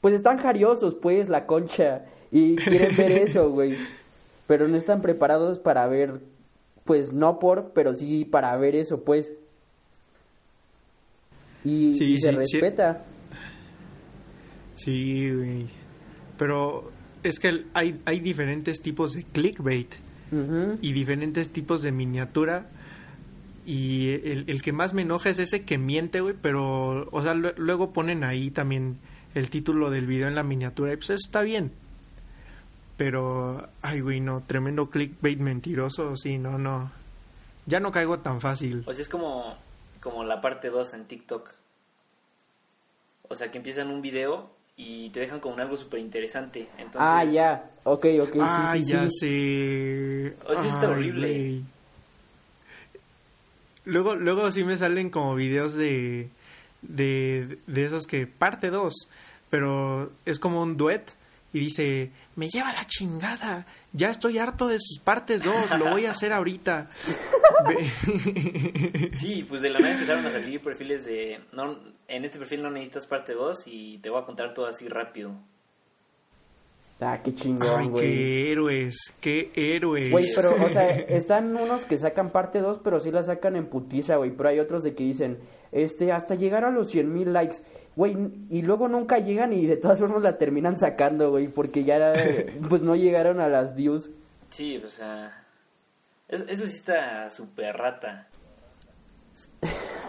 Pues 0.01 0.15
están 0.15 0.39
jariosos, 0.39 0.95
pues, 0.95 1.29
la 1.29 1.47
concha. 1.47 2.07
Y 2.31 2.57
quieren 2.57 2.97
ver 2.97 3.11
eso, 3.23 3.51
güey 3.51 3.77
pero 4.49 4.67
no 4.67 4.79
están 4.79 5.03
preparados 5.03 5.59
para 5.59 5.87
ver, 5.87 6.21
pues 6.87 7.13
no 7.13 7.39
por, 7.39 7.73
pero 7.75 7.95
sí 7.95 8.25
para 8.25 8.57
ver 8.57 8.75
eso, 8.77 9.05
pues. 9.05 9.35
Y, 11.65 11.95
Sí, 11.95 12.15
y 12.15 12.19
se 12.19 12.33
respeta. 12.33 13.05
Sí, 14.75 15.31
güey. 15.31 15.69
Pero 16.39 16.91
es 17.23 17.39
que 17.41 17.65
hay, 17.75 18.01
hay 18.05 18.21
diferentes 18.21 18.81
tipos 18.81 19.13
de 19.13 19.25
clickbait 19.25 19.93
y 20.83 20.93
diferentes 20.93 21.51
tipos 21.51 21.83
de 21.83 21.91
miniatura. 21.93 22.67
Y 23.67 24.11
el, 24.11 24.45
el 24.47 24.63
que 24.63 24.73
más 24.73 24.95
me 24.95 25.03
enoja 25.03 25.31
es 25.31 25.39
ese 25.39 25.65
que 25.65 25.77
miente, 25.79 26.21
güey. 26.21 26.35
Pero, 26.41 27.09
o 27.11 27.23
sea, 27.23 27.35
lue- 27.35 27.55
luego 27.57 27.93
ponen 27.93 28.25
ahí 28.25 28.51
también 28.51 28.99
el 29.35 29.51
título 29.51 29.91
del 29.91 30.07
video 30.07 30.27
en 30.29 30.35
la 30.35 30.43
miniatura. 30.43 30.93
Y 30.93 30.97
pues 30.97 31.11
eso 31.11 31.21
está 31.27 31.43
bien. 31.43 31.73
Pero, 32.97 33.69
ay, 33.83 34.01
güey, 34.01 34.21
no. 34.21 34.43
Tremendo 34.47 34.91
clickbait 34.91 35.39
mentiroso. 35.39 36.17
Sí, 36.17 36.39
no, 36.39 36.59
no. 36.59 36.91
Ya 37.67 37.81
no 37.81 37.93
caigo 37.93 38.19
tan 38.21 38.41
fácil. 38.41 38.85
O 38.87 38.93
sea, 38.95 39.03
es 39.03 39.09
como, 39.09 39.57
como 40.01 40.25
la 40.25 40.41
parte 40.41 40.71
2 40.71 40.95
en 40.95 41.05
TikTok. 41.05 41.51
O 43.29 43.35
sea, 43.35 43.51
que 43.51 43.59
empiezan 43.59 43.91
un 43.91 44.01
video 44.03 44.51
y 44.79 45.11
te 45.11 45.21
dejan 45.21 45.41
como 45.41 45.57
en 45.57 45.61
algo 45.63 45.77
súper 45.77 46.01
interesante. 46.01 46.69
Entonces, 46.79 47.01
Ah, 47.01 47.25
ya. 47.25 47.71
Ok, 47.85 48.07
ok, 48.23 48.33
sí, 48.33 48.39
ah, 48.41 48.73
sí, 48.77 48.85
ya 48.85 49.01
sí. 49.01 49.07
O 49.07 49.11
sé. 49.11 50.37
sea, 50.47 50.47
Pues 50.63 50.65
está 50.73 50.89
horrible. 50.91 51.61
Luego, 53.85 54.15
luego 54.15 54.51
sí 54.53 54.65
me 54.65 54.77
salen 54.79 55.11
como 55.11 55.35
videos 55.35 55.75
de, 55.75 56.29
de, 56.83 57.59
de 57.67 57.85
esos 57.85 58.07
que 58.07 58.27
parte 58.27 58.69
2, 58.71 58.95
pero 59.51 60.13
es 60.27 60.39
como 60.39 60.63
un 60.63 60.77
duet 60.77 61.11
y 61.55 61.59
dice, 61.61 62.11
me 62.37 62.49
lleva 62.51 62.73
la 62.75 62.87
chingada, 62.87 63.67
ya 63.95 64.11
estoy 64.11 64.37
harto 64.39 64.69
de 64.69 64.77
sus 64.79 65.01
partes 65.03 65.43
2, 65.43 65.79
lo 65.79 65.91
voy 65.91 66.05
a 66.07 66.11
hacer 66.13 66.33
ahorita. 66.33 66.91
Sí, 69.19 69.45
pues 69.49 69.63
de 69.63 69.71
la 69.71 69.81
nada 69.81 69.95
empezaron 69.95 70.25
a 70.27 70.31
salir 70.31 70.61
perfiles 70.61 71.05
de... 71.05 71.41
No, 71.53 71.77
en 72.09 72.25
este 72.25 72.39
perfil 72.39 72.63
no 72.63 72.71
necesitas 72.71 73.07
parte 73.07 73.35
2 73.35 73.65
y 73.67 73.99
te 73.99 74.11
voy 74.11 74.21
a 74.21 74.25
contar 74.25 74.55
todo 74.55 74.67
así 74.67 74.89
rápido. 74.89 75.33
Ah, 77.01 77.21
qué 77.23 77.33
chingón, 77.33 77.93
güey. 77.93 78.05
qué 78.05 78.53
héroes, 78.53 78.97
qué 79.21 79.53
héroes. 79.55 80.11
Güey, 80.11 80.25
pero, 80.35 80.53
o 80.65 80.69
sea, 80.69 80.89
están 81.09 81.57
unos 81.57 81.85
que 81.85 81.97
sacan 81.97 82.31
parte 82.31 82.61
2, 82.61 82.81
pero 82.83 82.99
sí 82.99 83.13
la 83.13 83.23
sacan 83.23 83.55
en 83.55 83.67
putiza, 83.67 84.17
güey. 84.17 84.33
Pero 84.33 84.49
hay 84.49 84.59
otros 84.59 84.83
de 84.83 84.95
que 84.95 85.05
dicen, 85.05 85.39
este, 85.71 86.11
hasta 86.11 86.35
llegar 86.35 86.65
a 86.65 86.73
los 86.73 86.91
100 86.91 87.13
mil 87.13 87.33
likes. 87.33 87.59
Güey, 87.95 88.17
y 88.51 88.63
luego 88.63 88.89
nunca 88.89 89.19
llegan 89.19 89.53
y 89.53 89.67
de 89.67 89.77
todas 89.77 90.01
formas 90.01 90.23
la 90.23 90.39
terminan 90.39 90.77
sacando, 90.77 91.31
güey, 91.31 91.47
porque 91.49 91.85
ya, 91.85 92.15
pues 92.69 92.83
no 92.83 92.97
llegaron 92.97 93.39
a 93.41 93.49
las 93.49 93.77
views. 93.77 94.11
Sí, 94.51 94.79
o 94.79 94.89
sea... 94.89 95.45
Eso, 96.27 96.45
eso 96.49 96.67
sí 96.67 96.77
está 96.77 97.31
súper 97.31 97.77
rata. 97.77 98.29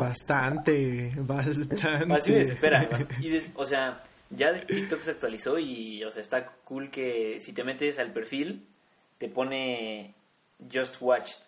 Bastante, 0.00 1.12
bastante. 1.16 1.76
Así 2.14 2.30
me 2.32 2.38
desespera. 2.38 2.88
Y 3.20 3.28
des- 3.30 3.46
o 3.54 3.64
sea, 3.66 4.02
ya 4.30 4.54
TikTok 4.54 5.00
se 5.00 5.12
actualizó 5.12 5.58
y, 5.58 6.04
o 6.04 6.10
sea, 6.10 6.20
está 6.22 6.46
cool 6.64 6.90
que 6.90 7.38
si 7.40 7.52
te 7.52 7.64
metes 7.64 7.98
al 7.98 8.12
perfil, 8.12 8.66
te 9.18 9.28
pone 9.28 10.14
Just 10.72 10.96
Watched. 11.00 11.38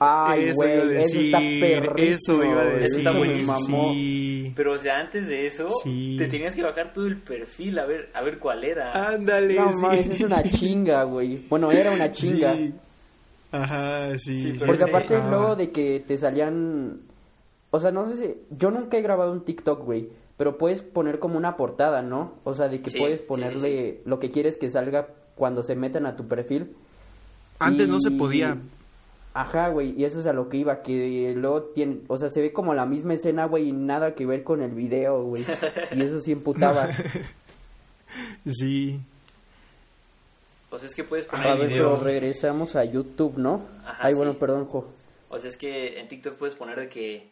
Ay, 0.00 0.50
Eso 0.50 0.64
iba 0.64 0.82
a 0.82 0.84
güey, 0.86 0.96
eso 0.96 1.18
está 1.18 1.40
decir, 1.40 1.90
eso 1.96 2.44
iba 2.44 2.60
a 2.62 2.64
güey, 2.66 2.78
decir. 2.78 2.98
está 2.98 3.10
buenísimo. 3.18 3.92
Sí. 3.92 4.52
Pero, 4.54 4.72
o 4.74 4.78
sea, 4.78 5.00
antes 5.00 5.26
de 5.26 5.46
eso, 5.48 5.68
Sí. 5.82 6.14
te 6.16 6.28
tenías 6.28 6.54
que 6.54 6.62
bajar 6.62 6.92
todo 6.92 7.08
el 7.08 7.16
perfil 7.16 7.80
a 7.80 7.84
ver, 7.84 8.08
a 8.14 8.22
ver 8.22 8.38
cuál 8.38 8.62
era. 8.62 8.92
Ándale, 9.08 9.54
No 9.56 9.72
sí. 9.72 9.78
mames, 9.82 10.08
es 10.08 10.20
una 10.20 10.40
chinga, 10.44 11.02
güey. 11.02 11.38
Bueno, 11.48 11.72
era 11.72 11.90
una 11.90 12.12
chinga. 12.12 12.54
Ajá, 13.52 14.18
sí. 14.18 14.58
Porque 14.64 14.84
aparte 14.84 15.16
Ah. 15.16 15.26
luego 15.28 15.56
de 15.56 15.70
que 15.70 16.00
te 16.06 16.16
salían... 16.18 17.00
O 17.70 17.80
sea, 17.80 17.90
no 17.90 18.08
sé 18.08 18.16
si... 18.16 18.34
Yo 18.56 18.70
nunca 18.70 18.96
he 18.98 19.02
grabado 19.02 19.32
un 19.32 19.44
TikTok, 19.44 19.84
güey. 19.84 20.08
Pero 20.36 20.56
puedes 20.58 20.82
poner 20.82 21.18
como 21.18 21.36
una 21.36 21.56
portada, 21.56 22.02
¿no? 22.02 22.34
O 22.44 22.54
sea, 22.54 22.68
de 22.68 22.80
que 22.80 22.90
Sí, 22.90 22.98
puedes 22.98 23.20
sí, 23.20 23.26
ponerle 23.26 24.00
lo 24.04 24.18
que 24.20 24.30
quieres 24.30 24.56
que 24.56 24.70
salga 24.70 25.08
cuando 25.34 25.62
se 25.62 25.74
metan 25.74 26.06
a 26.06 26.14
tu 26.16 26.28
perfil. 26.28 26.76
Antes 27.58 27.88
no 27.88 27.98
se 28.00 28.10
podía. 28.12 28.56
Ajá, 29.34 29.68
güey, 29.68 29.94
y 30.00 30.04
eso 30.04 30.20
es 30.20 30.26
a 30.26 30.32
lo 30.32 30.48
que 30.48 30.56
iba, 30.58 30.82
que 30.82 31.32
luego 31.36 31.62
tiene, 31.62 31.98
o 32.08 32.16
sea, 32.18 32.28
se 32.28 32.40
ve 32.40 32.52
como 32.52 32.74
la 32.74 32.86
misma 32.86 33.14
escena, 33.14 33.44
güey, 33.46 33.68
y 33.68 33.72
nada 33.72 34.14
que 34.14 34.26
ver 34.26 34.42
con 34.42 34.62
el 34.62 34.70
video, 34.72 35.22
güey. 35.24 35.44
Y 35.94 36.02
eso 36.02 36.20
sí 36.20 36.32
emputaba. 36.32 36.88
Sí. 38.46 39.00
O 40.70 40.78
sea, 40.78 40.88
es 40.88 40.94
que 40.94 41.04
puedes 41.04 41.26
A 41.26 41.30
poner 41.30 41.58
ver, 41.58 41.68
video. 41.68 41.92
pero 41.94 42.04
regresamos 42.04 42.76
a 42.76 42.84
YouTube, 42.84 43.38
¿no? 43.38 43.62
Ajá, 43.86 44.06
Ay, 44.06 44.12
sí. 44.12 44.16
bueno, 44.18 44.34
perdón, 44.34 44.66
Jo. 44.66 44.86
O 45.30 45.38
sea, 45.38 45.48
es 45.50 45.56
que 45.56 45.98
en 46.00 46.08
TikTok 46.08 46.34
puedes 46.34 46.54
poner 46.54 46.78
de 46.78 46.88
que 46.88 47.30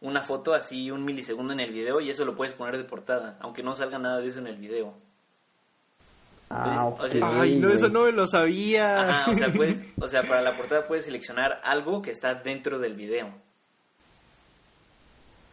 una 0.00 0.22
foto 0.22 0.52
así, 0.54 0.90
un 0.90 1.04
milisegundo 1.04 1.52
en 1.54 1.60
el 1.60 1.72
video, 1.72 2.00
y 2.00 2.10
eso 2.10 2.24
lo 2.24 2.34
puedes 2.36 2.52
poner 2.54 2.76
de 2.76 2.84
portada, 2.84 3.36
aunque 3.40 3.62
no 3.62 3.74
salga 3.74 3.98
nada 3.98 4.18
de 4.18 4.28
eso 4.28 4.38
en 4.40 4.46
el 4.46 4.56
video. 4.56 4.92
Ah, 6.50 6.92
Pues, 6.98 7.12
o 7.14 7.18
ok. 7.18 7.28
sea- 7.32 7.40
Ay, 7.42 7.58
no, 7.58 7.70
eso 7.70 7.88
no 7.88 8.02
me 8.04 8.12
lo 8.12 8.28
sabía. 8.28 9.00
Ajá, 9.22 9.30
o 9.30 9.34
sea, 9.34 9.48
puedes, 9.48 9.78
o 10.00 10.06
sea, 10.08 10.22
para 10.22 10.42
la 10.42 10.52
portada 10.52 10.86
puedes 10.86 11.06
seleccionar 11.06 11.60
algo 11.64 12.02
que 12.02 12.10
está 12.10 12.34
dentro 12.34 12.78
del 12.78 12.94
video. 12.94 13.30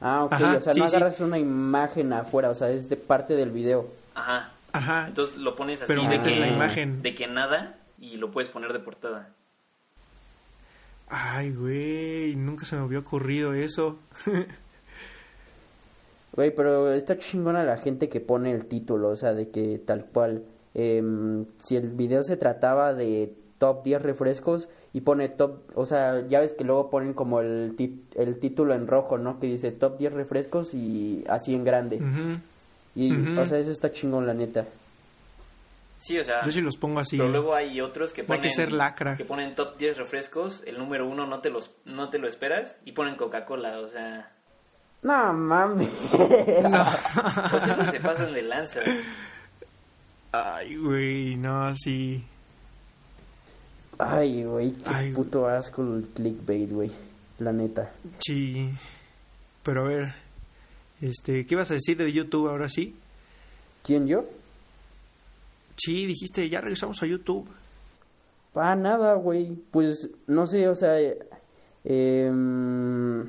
Ah, 0.01 0.25
ok, 0.25 0.33
Ajá, 0.33 0.57
o 0.57 0.61
sea, 0.61 0.73
sí, 0.73 0.79
no 0.79 0.87
sí. 0.87 0.95
agarras 0.95 1.19
una 1.21 1.39
imagen 1.39 2.11
afuera, 2.11 2.49
o 2.49 2.55
sea, 2.55 2.69
es 2.69 2.89
de 2.89 2.97
parte 2.97 3.35
del 3.35 3.51
video. 3.51 3.87
Ajá. 4.13 4.51
Ajá. 4.73 5.07
Entonces 5.07 5.37
lo 5.37 5.55
pones 5.55 5.81
así 5.81 5.87
Pero 5.87 6.03
de 6.03 6.07
metes 6.09 6.33
que, 6.33 6.39
la 6.39 6.47
imagen. 6.47 7.01
de 7.01 7.15
que 7.15 7.27
nada 7.27 7.79
y 7.99 8.17
lo 8.17 8.31
puedes 8.31 8.49
poner 8.49 8.73
de 8.73 8.79
portada. 8.79 9.29
Ay, 11.07 11.51
güey, 11.53 12.35
nunca 12.35 12.65
se 12.65 12.75
me 12.75 12.81
había 12.81 12.99
ocurrido 12.99 13.53
eso. 13.53 13.99
Güey, 16.35 16.49
pero 16.55 16.91
está 16.93 17.17
chingona 17.19 17.63
la 17.63 17.77
gente 17.77 18.09
que 18.09 18.19
pone 18.19 18.51
el 18.51 18.65
título, 18.65 19.09
o 19.09 19.15
sea, 19.15 19.33
de 19.35 19.49
que 19.49 19.77
tal 19.77 20.05
cual, 20.05 20.43
em, 20.73 21.45
si 21.59 21.75
el 21.75 21.89
video 21.89 22.23
se 22.23 22.37
trataba 22.37 22.95
de 22.95 23.31
top 23.59 23.83
10 23.83 24.01
refrescos 24.01 24.67
y 24.93 25.01
pone 25.01 25.29
top, 25.29 25.59
o 25.75 25.85
sea, 25.85 26.25
ya 26.27 26.39
ves 26.39 26.55
que 26.55 26.63
luego 26.63 26.89
ponen 26.89 27.13
como 27.13 27.39
el, 27.39 27.75
el 28.15 28.39
título 28.39 28.73
en 28.73 28.87
rojo, 28.87 29.19
¿no? 29.19 29.39
Que 29.39 29.45
dice 29.45 29.71
top 29.71 29.99
10 29.99 30.13
refrescos 30.13 30.73
y 30.73 31.23
así 31.29 31.53
en 31.53 31.63
grande. 31.65 31.97
Ujú. 31.97 32.39
Y, 32.95 33.11
o 33.37 33.45
sea, 33.45 33.57
eso 33.59 33.71
está 33.71 33.91
chingón, 33.91 34.27
la 34.27 34.33
neta. 34.33 34.65
Sí, 35.99 36.19
o 36.19 36.25
sea, 36.25 36.43
Yo 36.43 36.51
sí 36.51 36.59
los 36.61 36.75
pongo 36.77 36.99
así. 36.99 37.17
pero 37.17 37.29
luego 37.29 37.55
hay 37.55 37.79
otros 37.79 38.11
que 38.11 38.23
No 38.23 38.33
hay 38.33 38.39
ponen 38.39 38.49
que 38.51 38.55
ser 38.55 38.71
lacra. 38.73 39.15
que 39.15 39.23
ponen 39.25 39.55
top 39.55 39.77
10 39.77 39.97
refrescos, 39.97 40.61
el 40.67 40.77
número 40.77 41.07
uno 41.07 41.25
no 41.25 41.39
te 41.39 41.49
los 41.49 41.71
no 41.85 42.09
te 42.09 42.19
lo 42.19 42.27
esperas 42.27 42.77
y 42.85 42.91
ponen 42.91 43.15
Coca-Cola, 43.15 43.79
o 43.79 43.87
sea, 43.87 44.29
No 45.01 45.31
mames. 45.33 45.89
pues 46.11 47.63
eso 47.67 47.85
se 47.91 47.99
pasan 48.01 48.33
de 48.33 48.41
lanza. 48.41 48.81
Ay, 50.33 50.75
güey, 50.75 51.35
no, 51.37 51.73
sí. 51.75 52.23
Ay, 53.99 54.43
güey, 54.43 54.73
qué 54.73 54.89
Ay, 54.93 55.11
puto 55.13 55.47
asco 55.47 55.81
el 55.83 56.07
clickbait, 56.15 56.69
güey. 56.71 56.91
La 57.39 57.51
neta. 57.53 57.91
Sí. 58.19 58.71
Pero 59.63 59.85
a 59.85 59.87
ver, 59.87 60.13
este, 61.03 61.45
¿qué 61.45 61.55
ibas 61.55 61.69
a 61.69 61.73
decir 61.73 61.97
de 61.97 62.11
YouTube 62.11 62.47
ahora 62.47 62.69
sí? 62.69 62.95
¿Quién 63.83 64.07
yo? 64.07 64.23
Sí, 65.75 66.05
dijiste, 66.05 66.47
ya 66.49 66.61
regresamos 66.61 67.03
a 67.03 67.05
YouTube. 67.05 67.45
Ah, 68.55 68.75
nada, 68.75 69.15
güey. 69.15 69.57
Pues 69.71 70.09
no 70.27 70.47
sé, 70.47 70.69
o 70.69 70.75
sea, 70.75 71.01
eh, 71.01 71.19
em, 71.83 73.27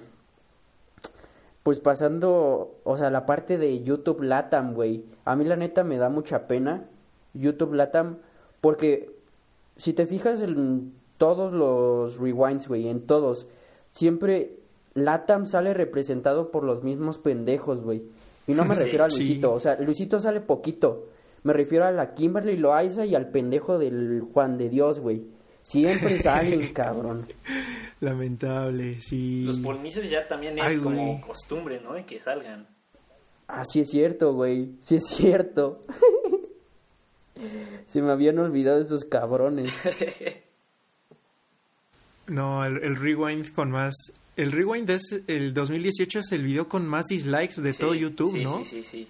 pues 1.64 1.80
pasando, 1.80 2.76
o 2.84 2.96
sea, 2.96 3.10
la 3.10 3.26
parte 3.26 3.58
de 3.58 3.82
YouTube 3.82 4.22
Latam, 4.22 4.74
güey. 4.74 5.04
A 5.24 5.34
mí 5.34 5.44
la 5.44 5.56
neta 5.56 5.82
me 5.82 5.98
da 5.98 6.08
mucha 6.08 6.46
pena 6.46 6.84
YouTube 7.32 7.74
Latam 7.74 8.18
porque 8.60 9.10
si 9.76 9.94
te 9.94 10.06
fijas 10.06 10.42
en 10.42 10.92
todos 11.18 11.52
los 11.52 12.18
rewinds, 12.18 12.68
güey, 12.68 12.88
en 12.88 13.00
todos, 13.00 13.48
siempre 13.90 14.63
Latam 14.94 15.46
sale 15.46 15.74
representado 15.74 16.50
por 16.50 16.64
los 16.64 16.82
mismos 16.82 17.18
pendejos, 17.18 17.82
güey. 17.82 18.02
Y 18.46 18.52
no 18.54 18.64
me 18.64 18.76
Sí, 18.76 18.82
refiero 18.84 19.04
a 19.04 19.10
sí. 19.10 19.18
Luisito, 19.18 19.52
o 19.52 19.60
sea, 19.60 19.76
Luisito 19.80 20.20
sale 20.20 20.40
poquito. 20.40 21.08
Me 21.42 21.52
refiero 21.52 21.84
a 21.84 21.90
la 21.92 22.14
Kimberly 22.14 22.56
Loaiza 22.56 23.04
y 23.04 23.14
al 23.14 23.28
pendejo 23.28 23.78
del 23.78 24.22
Juan 24.32 24.56
de 24.56 24.68
Dios, 24.70 25.00
güey. 25.00 25.22
Siempre 25.62 26.18
salen, 26.22 26.72
cabrón. 26.72 27.26
Lamentable, 28.00 29.00
sí. 29.02 29.44
Los 29.44 29.58
polnicios 29.58 30.08
ya 30.10 30.26
también 30.26 30.58
es 30.58 30.64
Ay, 30.64 30.78
como 30.78 31.06
güey. 31.06 31.20
costumbre, 31.20 31.80
¿no? 31.82 31.94
De 31.94 32.04
que 32.04 32.18
salgan. 32.20 32.66
Ah, 33.48 33.62
sí 33.64 33.80
es 33.80 33.90
cierto, 33.90 34.32
güey. 34.34 34.72
Sí 34.80 34.96
es 34.96 35.06
cierto. 35.06 35.84
Se 37.86 38.00
me 38.00 38.12
habían 38.12 38.38
olvidado 38.38 38.80
esos 38.80 39.04
cabrones. 39.04 39.70
No, 42.26 42.64
el, 42.64 42.82
el 42.82 42.96
rewind 42.96 43.52
con 43.52 43.70
más... 43.70 43.94
El 44.36 44.52
rewind 44.52 44.88
es... 44.90 45.22
El 45.26 45.54
2018 45.54 46.20
es 46.20 46.32
el 46.32 46.42
video 46.42 46.68
con 46.68 46.86
más 46.86 47.06
dislikes 47.06 47.60
de 47.60 47.72
Sí, 47.72 47.78
todo 47.78 47.94
YouTube, 47.94 48.32
sí, 48.32 48.42
¿no? 48.42 48.58
Sí, 48.58 48.64
sí, 48.64 48.82
sí. 48.82 49.08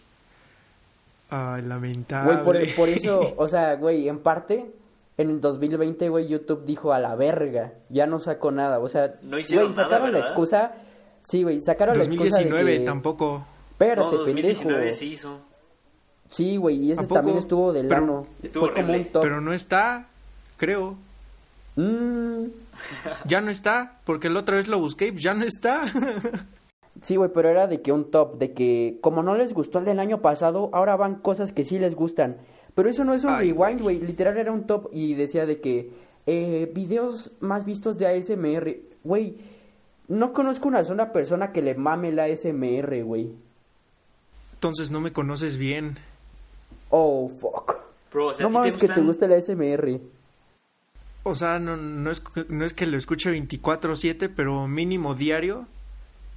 Ay, 1.30 1.62
lamentable. 1.62 2.42
Güey, 2.42 2.44
por, 2.44 2.76
por 2.76 2.88
eso, 2.88 3.34
o 3.36 3.48
sea, 3.48 3.74
güey, 3.76 4.08
en 4.08 4.18
parte, 4.18 4.66
en 5.16 5.30
el 5.30 5.40
2020, 5.40 6.08
güey, 6.08 6.28
YouTube 6.28 6.64
dijo 6.64 6.92
a 6.92 6.98
la 6.98 7.16
verga, 7.16 7.72
ya 7.88 8.06
no 8.06 8.20
sacó 8.20 8.50
nada, 8.50 8.78
o 8.78 8.88
sea, 8.88 9.14
No 9.22 9.38
hicieron 9.38 9.66
güey, 9.66 9.74
sacaron 9.74 10.12
nada, 10.12 10.18
la 10.18 10.24
excusa, 10.24 10.72
sí, 11.22 11.42
güey, 11.42 11.60
sacaron 11.60 11.96
la 11.96 12.04
excusa 12.04 12.38
de 12.38 12.44
2019 12.44 12.78
que, 12.78 12.84
tampoco. 12.84 13.46
espérate, 13.72 14.00
no, 14.00 14.10
2019 14.10 14.78
pendejo, 14.80 14.98
sí 14.98 15.06
hizo. 15.06 15.40
Sí, 16.28 16.56
güey, 16.56 16.76
y 16.76 16.90
¿A 16.90 16.94
ese 16.94 17.06
también 17.06 17.38
estuvo 17.38 17.72
del 17.72 17.92
ano. 17.92 18.26
Estuvo 18.42 18.66
Fue 18.66 18.74
como 18.74 18.92
un 18.92 19.04
top. 19.06 19.22
Pero 19.22 19.40
no 19.40 19.52
está, 19.52 20.08
creo. 20.56 20.96
Mm, 21.76 22.44
Ya 23.26 23.40
no 23.40 23.50
está, 23.50 24.00
porque 24.04 24.30
la 24.30 24.40
otra 24.40 24.56
vez 24.56 24.68
lo 24.68 24.78
busqué 24.78 25.08
y 25.08 25.16
ya 25.16 25.34
no 25.34 25.44
está. 25.44 25.82
sí, 27.00 27.16
güey, 27.16 27.30
pero 27.32 27.48
era 27.48 27.66
de 27.66 27.82
que 27.82 27.92
un 27.92 28.10
top, 28.10 28.38
de 28.38 28.52
que 28.52 28.98
como 29.00 29.22
no 29.22 29.34
les 29.34 29.54
gustó 29.54 29.78
el 29.78 29.84
del 29.84 29.98
año 30.00 30.20
pasado, 30.20 30.70
ahora 30.72 30.96
van 30.96 31.16
cosas 31.16 31.52
que 31.52 31.64
sí 31.64 31.78
les 31.78 31.94
gustan. 31.94 32.36
Pero 32.74 32.88
eso 32.90 33.04
no 33.04 33.14
es 33.14 33.24
un 33.24 33.30
Ay. 33.30 33.52
rewind, 33.52 33.82
güey, 33.82 34.00
literal 34.00 34.36
era 34.36 34.50
un 34.52 34.66
top 34.66 34.88
y 34.92 35.14
decía 35.14 35.46
de 35.46 35.60
que 35.60 35.90
eh, 36.26 36.70
videos 36.74 37.30
más 37.40 37.64
vistos 37.64 37.98
de 37.98 38.06
ASMR. 38.08 38.76
Güey, 39.04 39.36
no 40.08 40.32
conozco 40.32 40.68
una 40.68 40.82
sola 40.84 41.12
persona 41.12 41.52
que 41.52 41.62
le 41.62 41.74
mame 41.74 42.10
la 42.12 42.24
ASMR, 42.24 43.02
güey. 43.04 43.30
Entonces 44.54 44.90
no 44.90 45.00
me 45.00 45.12
conoces 45.12 45.56
bien. 45.56 45.98
Oh, 46.90 47.28
fuck. 47.28 47.76
Bro, 48.12 48.28
o 48.28 48.34
sea, 48.34 48.48
no 48.48 48.58
¿a 48.58 48.62
ti 48.62 48.68
mames 48.70 48.76
te 48.76 48.86
que 48.86 48.92
te 48.92 49.00
gusta 49.00 49.26
la 49.26 49.36
ASMR. 49.36 50.00
O 51.24 51.34
sea, 51.34 51.58
no, 51.58 51.76
no, 51.76 52.10
es, 52.10 52.22
no 52.48 52.64
es 52.64 52.74
que 52.74 52.86
lo 52.86 52.96
escuche 52.96 53.30
24/7, 53.32 54.30
pero 54.34 54.68
mínimo 54.68 55.14
diario. 55.14 55.66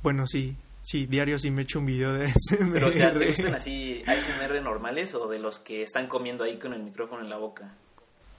Bueno, 0.01 0.25
sí, 0.27 0.55
sí, 0.81 1.05
diario 1.05 1.37
sí 1.39 1.51
me 1.51 1.63
echo 1.63 1.79
un 1.79 1.85
video 1.87 2.13
de 2.13 2.31
SMR. 2.31 2.71
Pero, 2.73 2.87
o 2.87 2.91
sea, 2.93 3.13
¿te 3.17 3.27
gustan 3.27 3.53
así 3.55 4.01
ASMR 4.07 4.61
normales 4.61 5.13
o 5.13 5.27
de 5.27 5.39
los 5.39 5.59
que 5.59 5.83
están 5.83 6.07
comiendo 6.07 6.43
ahí 6.45 6.57
con 6.57 6.73
el 6.73 6.81
micrófono 6.83 7.21
en 7.21 7.29
la 7.29 7.37
boca? 7.37 7.73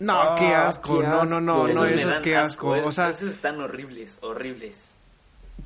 No, 0.01 0.13
Ah, 0.15 0.37
qué 0.39 0.55
asco. 0.55 1.01
qué 1.01 1.07
No, 1.07 1.25
no, 1.25 1.41
no, 1.41 1.65
asco. 1.67 1.75
no, 1.75 1.85
eso 1.87 2.11
es 2.11 2.19
qué 2.19 2.37
asco. 2.37 2.77
eh, 2.77 2.83
O 2.85 2.93
sea, 2.93 3.11
esos 3.11 3.31
están 3.31 3.61
horribles, 3.61 4.19
horribles. 4.23 4.81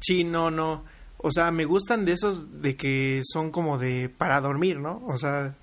sí, 0.01 0.25
no, 0.25 0.51
no. 0.51 0.85
O 1.19 1.31
sea, 1.31 1.53
me 1.53 1.65
gustan 1.65 2.05
de 2.05 2.13
esos 2.13 2.61
de 2.63 2.75
que 2.77 3.21
son 3.25 3.53
como 3.53 3.79
de 3.79 4.09
para 4.09 4.41
dormir, 4.41 4.81
¿no? 4.81 5.01
O 5.07 5.17
sea, 5.19 5.55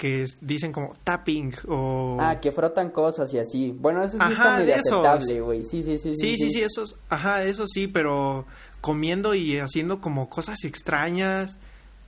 que 0.00 0.22
es- 0.22 0.38
dicen 0.40 0.72
como 0.72 0.94
tapping 1.04 1.52
o... 1.68 2.16
Ah, 2.18 2.40
que 2.40 2.52
frotan 2.52 2.88
cosas 2.90 3.32
y 3.34 3.38
así. 3.38 3.70
Bueno, 3.78 4.02
eso 4.02 4.16
sí 4.16 4.22
Ajá, 4.24 4.32
está 4.32 4.56
medio 4.56 4.74
aceptable, 4.76 5.40
güey. 5.42 5.62
Sí, 5.64 5.82
sí, 5.82 5.98
sí. 5.98 6.14
Sí, 6.16 6.36
sí, 6.38 6.50
sí, 6.50 6.62
esos, 6.62 6.96
ajá, 7.10 7.44
eso 7.44 7.66
sí, 7.66 7.86
pero 7.86 8.46
comiendo 8.80 9.34
y 9.34 9.58
haciendo 9.58 10.00
como 10.00 10.30
cosas 10.30 10.64
extrañas. 10.64 11.58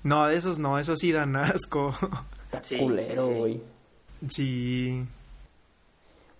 No, 0.05 0.27
de 0.27 0.37
esos 0.37 0.59
no, 0.59 0.79
esos 0.79 0.99
sí 1.01 1.13
dan 1.13 1.37
asco. 1.37 1.95
Sí, 2.63 2.79
Culero, 2.79 3.27
sí, 3.27 3.33
sí. 3.33 3.39
güey. 3.39 3.61
sí. 4.29 5.05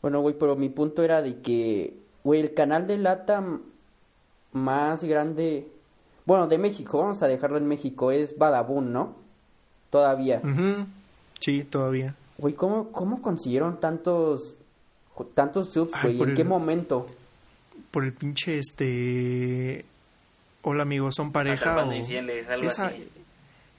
Bueno, 0.01 0.21
güey, 0.21 0.35
pero 0.39 0.57
mi 0.57 0.69
punto 0.71 1.03
era 1.03 1.21
de 1.23 1.41
que, 1.41 1.95
güey, 2.25 2.41
el 2.41 2.55
canal 2.55 2.87
de 2.87 2.97
lata 2.99 3.43
más 4.53 5.05
grande, 5.05 5.69
bueno, 6.27 6.49
de 6.49 6.59
México, 6.59 6.99
vamos 6.99 7.23
a 7.23 7.29
dejarlo 7.29 7.57
en 7.59 7.67
México, 7.67 8.11
es 8.11 8.37
Badabun, 8.39 8.93
¿no? 8.93 9.17
Todavía. 9.91 10.41
Ujú, 10.45 10.87
Sí, 11.43 11.65
todavía. 11.65 12.15
Güey, 12.39 12.55
¿cómo, 12.55 12.91
¿cómo 12.93 13.21
consiguieron 13.21 13.79
tantos 13.81 14.55
tantos 15.35 15.73
subs, 15.73 15.93
güey? 16.03 16.21
¿En 16.23 16.31
el- 16.31 16.35
qué 16.37 16.45
momento? 16.45 17.07
Por 17.91 18.05
el 18.05 18.13
pinche 18.15 18.59
este... 18.59 19.85
Hola 20.63 20.83
amigos, 20.85 21.15
¿son 21.17 21.33
pareja 21.33 21.71
Atrapando 21.73 21.95
o...? 21.95 21.99
infieles, 21.99 22.49
algo 22.49 22.69
esa, 22.69 22.87
así. 22.87 23.09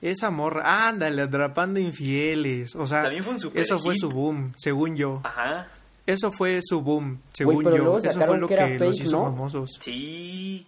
esa 0.01 0.29
morra, 0.29 0.87
ándale, 0.87 1.21
atrapando 1.23 1.79
infieles. 1.79 2.75
O 2.75 2.85
sea, 2.85 3.01
También 3.03 3.23
fue 3.23 3.33
un 3.33 3.39
super 3.39 3.61
eso 3.61 3.79
fue 3.79 3.95
su 3.97 4.09
boom, 4.09 4.53
según 4.57 4.95
yo. 4.95 5.21
Ajá, 5.23 5.67
Eso 6.05 6.31
fue 6.31 6.59
su 6.61 6.81
boom, 6.81 7.19
según 7.33 7.63
pero 7.63 7.77
yo. 7.77 7.83
luego 7.83 7.97
Eso 7.99 8.11
fue 8.21 8.37
lo 8.37 8.47
que 8.47 8.55
que, 8.55 8.61
era 8.61 8.69
los 8.85 8.95
fake, 8.97 9.07
hizo 9.07 9.17
¿no? 9.17 9.23
famosos. 9.23 9.71
sí. 9.79 10.67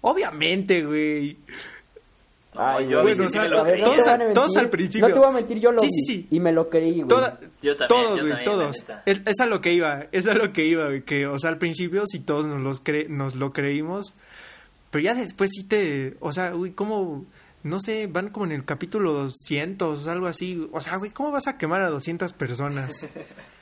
Obviamente, 0.00 0.84
güey. 0.84 1.36
Ay, 2.58 2.88
yo 2.88 2.98
a 2.98 3.02
güey, 3.02 3.14
veces 3.14 3.26
o 3.28 3.30
sí 3.30 3.38
me 3.38 3.48
lo 3.48 3.64
creí. 3.64 3.80
no 3.82 3.90
todos 3.92 4.06
a- 4.08 4.32
todos 4.32 4.56
al 4.56 4.68
principio. 4.70 5.08
No 5.08 5.14
te 5.14 5.20
voy 5.20 5.28
a 5.28 5.32
mentir, 5.32 5.58
yo 5.60 5.72
lo 5.72 5.78
Sí, 5.78 5.86
vi 5.86 5.92
sí, 5.92 6.02
sí. 6.02 6.26
y 6.30 6.40
me 6.40 6.52
lo 6.52 6.68
creí, 6.68 6.96
güey. 6.96 7.08
Toda- 7.08 7.38
Yo 7.62 7.76
también, 7.76 7.88
todos, 7.88 8.20
yo 8.20 8.26
güey, 8.28 8.44
todos. 8.44 8.84
Es, 9.06 9.20
es 9.24 9.40
a 9.40 9.46
lo 9.46 9.60
que 9.60 9.72
iba, 9.72 10.06
es 10.12 10.26
a 10.26 10.34
lo 10.34 10.52
que 10.52 10.64
iba, 10.66 10.86
güey, 10.86 11.02
que, 11.02 11.26
o 11.26 11.38
sea, 11.38 11.50
al 11.50 11.58
principio 11.58 12.04
sí 12.06 12.18
todos 12.20 12.46
nos, 12.46 12.60
los 12.60 12.82
cre- 12.84 13.08
nos 13.08 13.34
lo 13.36 13.52
creímos, 13.52 14.14
pero 14.90 15.02
ya 15.04 15.14
después 15.14 15.50
sí 15.54 15.64
te, 15.64 16.16
o 16.20 16.32
sea, 16.32 16.50
güey, 16.50 16.72
¿cómo, 16.72 17.24
no 17.62 17.78
sé, 17.80 18.06
van 18.06 18.30
como 18.30 18.46
en 18.46 18.52
el 18.52 18.64
capítulo 18.64 19.12
200, 19.12 20.06
algo 20.08 20.26
así, 20.26 20.68
o 20.72 20.80
sea, 20.80 20.96
güey, 20.96 21.10
¿cómo 21.10 21.30
vas 21.30 21.46
a 21.46 21.58
quemar 21.58 21.82
a 21.82 21.90
200 21.90 22.32
personas? 22.32 23.06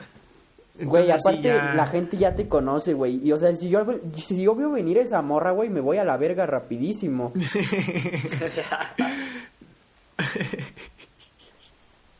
Güey, 0.79 1.09
aparte 1.11 1.41
ya- 1.41 1.73
la 1.75 1.87
gente 1.87 2.17
ya 2.17 2.35
te 2.35 2.47
conoce, 2.47 2.93
güey. 2.93 3.19
Y 3.27 3.31
o 3.31 3.37
sea, 3.37 3.53
si 3.55 3.69
yo, 3.69 3.85
si 4.15 4.41
yo 4.43 4.55
veo 4.55 4.71
venir 4.71 4.97
esa 4.99 5.21
morra, 5.21 5.51
güey, 5.51 5.69
me 5.69 5.79
voy 5.81 5.97
a 5.97 6.03
la 6.03 6.17
verga 6.17 6.45
rapidísimo. 6.45 7.33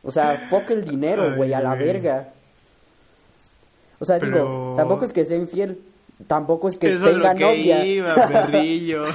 o 0.04 0.12
sea, 0.12 0.48
fuck 0.50 0.70
el 0.72 0.86
dinero, 0.86 1.36
güey, 1.36 1.54
a 1.54 1.62
la 1.62 1.76
güey. 1.76 1.86
verga. 1.88 2.30
O 4.00 4.06
sea, 4.06 4.20
digo, 4.20 4.76
tampoco 4.78 5.06
es 5.06 5.14
que 5.14 5.26
sea 5.26 5.38
infiel. 5.38 5.82
Tampoco 6.28 6.68
es 6.70 6.78
que 6.78 6.94
Eso 6.94 7.08
es 7.08 7.14
tenga 7.14 7.34
lo 7.34 7.38
que 7.38 7.46
novia. 7.46 7.86
iba, 7.86 8.16
perrillo. 8.28 9.04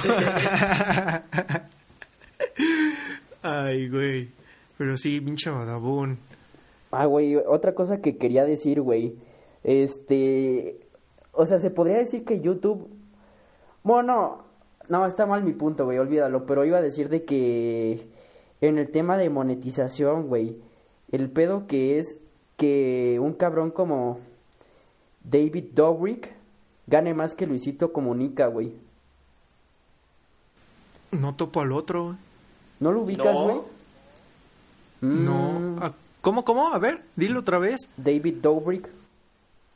Ay, 3.41 3.89
güey. 3.89 4.29
Pero 4.77 4.95
sí, 4.97 5.19
pinche 5.19 5.49
badabun. 5.49 6.17
Ah, 6.91 7.05
güey, 7.05 7.35
otra 7.35 7.73
cosa 7.73 7.99
que 8.01 8.17
quería 8.17 8.45
decir, 8.45 8.79
güey. 8.81 9.15
Este. 9.63 10.79
O 11.31 11.45
sea, 11.45 11.59
se 11.59 11.69
podría 11.71 11.97
decir 11.97 12.25
que 12.25 12.39
YouTube. 12.41 12.87
Bueno, 13.83 14.43
no, 14.89 14.99
no, 14.99 15.05
está 15.05 15.25
mal 15.25 15.43
mi 15.43 15.53
punto, 15.53 15.85
güey, 15.85 15.97
olvídalo. 15.97 16.45
Pero 16.45 16.65
iba 16.65 16.77
a 16.77 16.81
decir 16.81 17.09
de 17.09 17.23
que. 17.25 18.07
En 18.61 18.77
el 18.77 18.89
tema 18.91 19.17
de 19.17 19.29
monetización, 19.29 20.27
güey. 20.27 20.57
El 21.11 21.29
pedo 21.29 21.67
que 21.67 21.99
es 21.99 22.19
que 22.57 23.19
un 23.21 23.33
cabrón 23.33 23.71
como. 23.71 24.19
David 25.23 25.65
Dobrik 25.73 26.31
gane 26.87 27.13
más 27.13 27.33
que 27.33 27.47
Luisito 27.47 27.93
Comunica, 27.93 28.47
güey. 28.47 28.73
No 31.11 31.35
topo 31.35 31.61
al 31.61 31.71
otro. 31.71 32.05
güey. 32.05 32.15
¿No 32.79 32.91
lo 32.91 33.01
ubicas, 33.01 33.33
No. 33.33 33.43
güey? 33.43 33.57
Mm, 35.01 35.25
No. 35.25 35.75
Ah, 35.81 35.91
¿Cómo, 36.21 36.43
cómo? 36.45 36.69
A 36.73 36.77
ver, 36.79 37.03
dilo 37.15 37.41
otra 37.41 37.57
vez. 37.59 37.81
David 37.97 38.35
Dobrik 38.41 38.89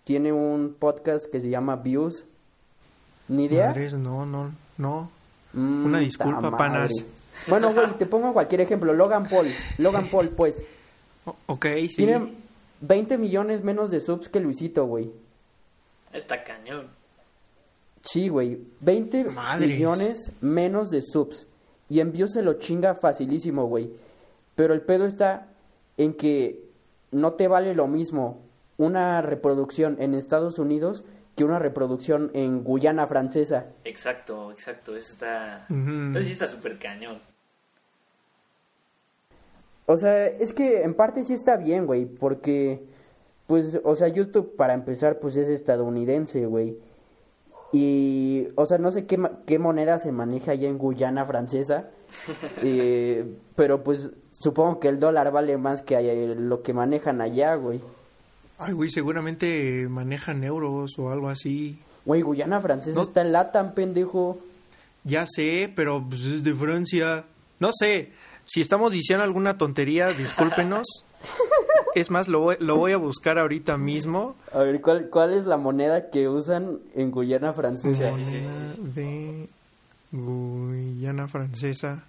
tiene 0.07 0.31
un 0.31 0.73
podcast 0.79 1.25
que 1.29 1.41
se 1.41 1.49
llama 1.49 1.75
Views. 1.75 2.23
¿Ni 3.27 3.43
idea? 3.43 3.67
Madres, 3.67 3.91
no, 3.93 4.25
no, 4.25 4.53
no. 4.77 5.11
Mm, 5.51 5.85
Una 5.85 5.99
disculpa, 5.99 6.55
panas. 6.55 6.93
Bueno, 7.49 7.73
güey, 7.73 7.87
te 7.99 8.05
pongo 8.05 8.31
cualquier 8.31 8.61
ejemplo. 8.61 8.93
Logan 8.93 9.27
Paul. 9.27 9.47
Logan 9.79 10.07
Paul, 10.07 10.29
pues. 10.29 10.63
O- 11.25 11.35
ok, 11.47 11.65
sí. 11.89 11.97
Tiene 11.97 12.31
20 12.79 13.17
millones 13.17 13.65
menos 13.65 13.91
de 13.91 13.99
subs 13.99 14.29
que 14.29 14.39
Luisito, 14.39 14.85
güey. 14.85 15.11
Está 16.13 16.41
cañón. 16.41 16.87
Sí, 18.01 18.29
güey. 18.29 18.59
20 18.79 19.25
Madres. 19.25 19.67
millones 19.67 20.31
menos 20.39 20.89
de 20.89 21.01
subs. 21.01 21.47
Y 21.89 21.99
en 21.99 22.13
views 22.13 22.31
se 22.31 22.43
lo 22.43 22.53
chinga 22.53 22.93
facilísimo, 22.95 23.65
güey. 23.65 23.91
Pero 24.55 24.73
el 24.73 24.79
pedo 24.83 25.05
está 25.05 25.47
en 25.97 26.13
que 26.13 26.63
no 27.11 27.33
te 27.33 27.49
vale 27.49 27.75
lo 27.75 27.87
mismo 27.87 28.46
una 28.77 29.21
reproducción 29.21 29.97
en 29.99 30.13
Estados 30.13 30.59
Unidos 30.59 31.03
que 31.35 31.43
una 31.43 31.59
reproducción 31.59 32.31
en 32.33 32.63
Guyana 32.63 33.05
francesa. 33.05 33.67
Exacto, 33.83 34.51
exacto. 34.51 34.95
Eso 34.95 35.13
está. 35.13 35.67
Ujú. 35.69 36.17
Eso 36.17 36.25
sí 36.25 36.31
está 36.31 36.47
súper 36.47 36.79
cañón. 36.79 37.21
O 39.85 39.95
sea, 39.95 40.25
es 40.25 40.53
que 40.53 40.81
en 40.81 40.95
parte 40.95 41.23
sí 41.23 41.33
está 41.33 41.55
bien, 41.55 41.85
güey, 41.85 42.05
porque, 42.05 42.83
pues, 43.45 43.79
o 43.83 43.95
sea, 43.95 44.09
YouTube 44.09 44.55
para 44.57 44.73
empezar, 44.73 45.19
pues 45.19 45.37
es 45.37 45.47
estadounidense, 45.47 46.45
güey. 46.45 46.77
Y, 47.71 48.47
o 48.55 48.65
sea, 48.65 48.79
no 48.79 48.91
sé 48.91 49.05
qué, 49.05 49.19
qué 49.45 49.59
moneda 49.59 49.99
se 49.99 50.11
maneja 50.11 50.53
allá 50.53 50.67
en 50.67 50.77
Guyana 50.77 51.25
francesa, 51.25 51.89
eh, 52.63 53.37
pero 53.55 53.83
pues 53.83 54.11
supongo 54.31 54.79
que 54.79 54.87
el 54.87 54.99
dólar 54.99 55.31
vale 55.31 55.57
más 55.57 55.81
que 55.83 55.95
eh, 55.95 56.35
lo 56.35 56.63
que 56.63 56.73
manejan 56.73 57.21
allá, 57.21 57.55
güey. 57.55 57.81
Ay, 58.57 58.73
güey, 58.73 58.89
seguramente 58.89 59.87
manejan 59.89 60.43
euros 60.43 60.97
o 60.97 61.09
algo 61.11 61.29
así. 61.29 61.79
Güey, 62.05 62.21
Guyana 62.21 62.59
francesa 62.61 62.95
No. 62.95 63.03
está 63.03 63.21
en 63.21 63.31
Latam, 63.31 63.73
pendejo. 63.73 64.39
Ya 65.03 65.25
sé, 65.27 65.71
pero 65.75 66.03
pues, 66.07 66.21
es 66.21 66.43
de 66.43 66.53
Francia. 66.53 67.25
No 67.59 67.69
sé, 67.77 68.11
si 68.45 68.61
estamos 68.61 68.93
diciendo 68.93 69.23
alguna 69.23 69.57
tontería, 69.57 70.07
discúlpenos. 70.07 70.85
es 71.95 72.09
más, 72.11 72.27
lo 72.27 72.39
voy, 72.41 72.55
lo 72.59 72.77
voy 72.77 72.91
a 72.93 72.97
buscar 72.97 73.37
ahorita 73.39 73.77
mismo. 73.77 74.35
A 74.53 74.59
ver, 74.59 74.81
¿cuál, 74.81 75.09
¿cuál 75.09 75.33
es 75.33 75.45
la 75.45 75.57
moneda 75.57 76.09
que 76.09 76.27
usan 76.29 76.79
en 76.95 77.11
Guyana 77.11 77.53
francesa? 77.53 78.11
sí, 78.11 78.23
sí, 78.25 78.35
Moneda 78.37 78.75
de 78.95 79.49
Guyana 80.11 81.27
francesa. 81.27 82.03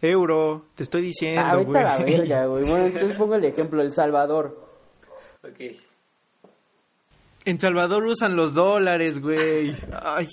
Euro, 0.00 0.64
te 0.74 0.82
estoy 0.82 1.02
diciendo, 1.02 1.42
Ah, 1.44 1.56
güey. 1.56 1.82
la 1.82 1.98
verga, 1.98 2.46
güey. 2.46 2.64
Bueno, 2.64 2.86
entonces 2.86 3.14
pongo 3.18 3.34
el 3.36 3.44
ejemplo, 3.44 3.80
El 3.82 3.92
Salvador. 3.92 4.60
Ok. 5.44 5.60
En 7.44 7.58
Salvador 7.58 8.04
usan 8.04 8.36
los 8.36 8.54
dólares, 8.54 9.20
güey. 9.20 9.74
Ay, 10.02 10.28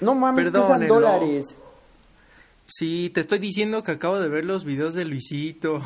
No 0.00 0.14
mames, 0.14 0.50
que 0.50 0.58
usan 0.58 0.86
dólares. 0.86 1.56
Sí, 2.70 3.10
te 3.14 3.20
estoy 3.20 3.38
diciendo 3.38 3.82
que 3.82 3.92
acabo 3.92 4.20
de 4.20 4.28
ver 4.28 4.44
los 4.44 4.64
videos 4.64 4.94
de 4.94 5.06
Luisito. 5.06 5.80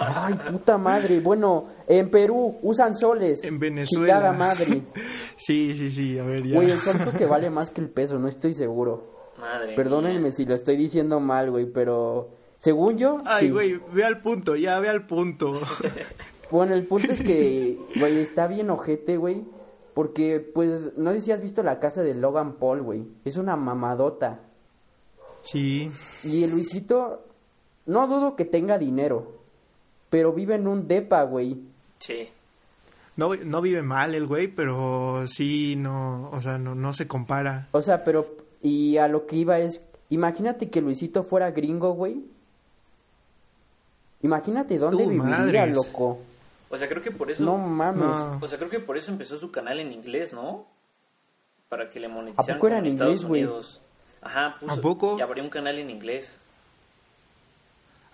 Ay, 0.00 0.34
puta 0.50 0.76
madre. 0.76 1.20
Bueno, 1.20 1.68
en 1.88 2.10
Perú 2.10 2.58
usan 2.62 2.94
soles. 2.94 3.42
En 3.44 3.58
Venezuela. 3.58 4.14
Chingada 4.16 4.32
madre. 4.32 4.82
sí, 5.36 5.74
sí, 5.76 5.90
sí, 5.90 6.18
a 6.18 6.24
ver, 6.24 6.46
ya. 6.46 6.56
Güey, 6.56 6.70
el 6.70 6.80
sol 6.80 6.98
que 7.16 7.24
vale 7.24 7.48
más 7.48 7.70
que 7.70 7.80
el 7.80 7.88
peso, 7.88 8.18
no 8.18 8.28
estoy 8.28 8.52
seguro. 8.52 9.32
Madre 9.40 9.74
Perdónenme 9.74 10.20
mía. 10.20 10.32
si 10.32 10.44
lo 10.44 10.54
estoy 10.54 10.76
diciendo 10.76 11.20
mal, 11.20 11.50
güey, 11.50 11.66
pero 11.72 12.30
según 12.58 12.96
yo, 12.98 13.18
Ay, 13.24 13.46
sí. 13.46 13.50
güey, 13.50 13.80
ve 13.92 14.04
al 14.04 14.20
punto, 14.20 14.56
ya, 14.56 14.78
ve 14.80 14.88
al 14.90 15.06
punto. 15.06 15.60
Bueno, 16.54 16.74
el 16.76 16.86
punto 16.86 17.10
es 17.10 17.24
que, 17.24 17.76
güey, 17.98 18.20
está 18.20 18.46
bien 18.46 18.70
ojete, 18.70 19.16
güey. 19.16 19.42
Porque, 19.92 20.38
pues, 20.38 20.96
no 20.96 21.12
sé 21.12 21.20
si 21.20 21.32
has 21.32 21.40
visto 21.40 21.64
la 21.64 21.80
casa 21.80 22.04
de 22.04 22.14
Logan 22.14 22.52
Paul, 22.52 22.82
güey. 22.82 23.04
Es 23.24 23.38
una 23.38 23.56
mamadota. 23.56 24.38
Sí, 25.42 25.90
Y 26.22 26.44
el 26.44 26.52
Luisito, 26.52 27.24
no 27.86 28.06
dudo 28.06 28.36
que 28.36 28.44
tenga 28.44 28.78
dinero. 28.78 29.32
Pero 30.10 30.32
vive 30.32 30.54
en 30.54 30.68
un 30.68 30.86
depa, 30.86 31.24
güey. 31.24 31.58
Sí. 31.98 32.28
no, 33.16 33.34
no 33.34 33.60
vive 33.60 33.82
mal 33.82 34.14
el 34.14 34.28
güey, 34.28 34.46
pero 34.46 35.26
sí, 35.26 35.74
no, 35.74 36.30
o 36.30 36.40
sea, 36.40 36.56
no, 36.56 36.76
no 36.76 36.92
se 36.92 37.08
compara. 37.08 37.66
O 37.72 37.82
sea, 37.82 38.04
pero, 38.04 38.36
y 38.62 38.96
a 38.98 39.08
lo 39.08 39.26
que 39.26 39.38
iba 39.38 39.58
es, 39.58 39.84
imagínate 40.08 40.70
que 40.70 40.80
Luisito 40.80 41.24
fuera 41.24 41.50
gringo, 41.50 41.94
güey. 41.94 42.24
Imagínate 44.22 44.78
dónde 44.78 45.04
viviría, 45.04 45.38
madres. 45.38 45.74
loco. 45.74 46.20
O 46.74 46.78
sea, 46.78 46.88
creo 46.88 47.02
que 47.02 47.12
por 47.12 47.30
eso... 47.30 47.44
No 47.44 47.56
mames. 47.56 48.02
No. 48.02 48.38
O 48.42 48.48
sea, 48.48 48.58
creo 48.58 48.68
que 48.68 48.80
por 48.80 48.98
eso 48.98 49.12
empezó 49.12 49.38
su 49.38 49.52
canal 49.52 49.78
en 49.78 49.92
inglés, 49.92 50.32
¿no? 50.32 50.66
Para 51.68 51.88
que 51.88 52.00
le 52.00 52.08
monetizaran 52.08 52.56
poco 52.56 52.66
era 52.66 52.78
en 52.78 52.86
Estados 52.86 53.22
inglés, 53.22 53.28
güey? 53.28 53.44
Unidos. 53.44 53.80
Ajá, 54.20 54.56
puso, 54.58 54.72
¿A 54.72 54.76
poco? 54.80 55.16
Y 55.16 55.20
abrió 55.20 55.44
un 55.44 55.50
canal 55.50 55.78
en 55.78 55.88
inglés. 55.88 56.40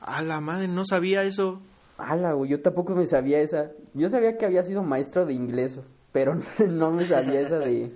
A 0.03 0.21
la 0.21 0.43
madre, 0.43 0.69
no 0.69 0.85
sabía 0.85 1.23
eso. 1.23 1.63
Ala, 1.97 2.35
güey, 2.35 2.51
yo 2.51 2.61
tampoco 2.61 2.95
me 2.95 3.07
sabía 3.07 3.41
esa. 3.41 3.71
Yo 3.95 4.11
sabía 4.11 4.37
que 4.37 4.45
había 4.45 4.63
sido 4.63 4.83
maestro 4.83 5.25
de 5.25 5.33
inglés, 5.33 5.81
pero 6.13 6.35
no 6.69 6.91
me 6.91 7.07
sabía 7.07 7.41
esa 7.41 7.59
de... 7.61 7.91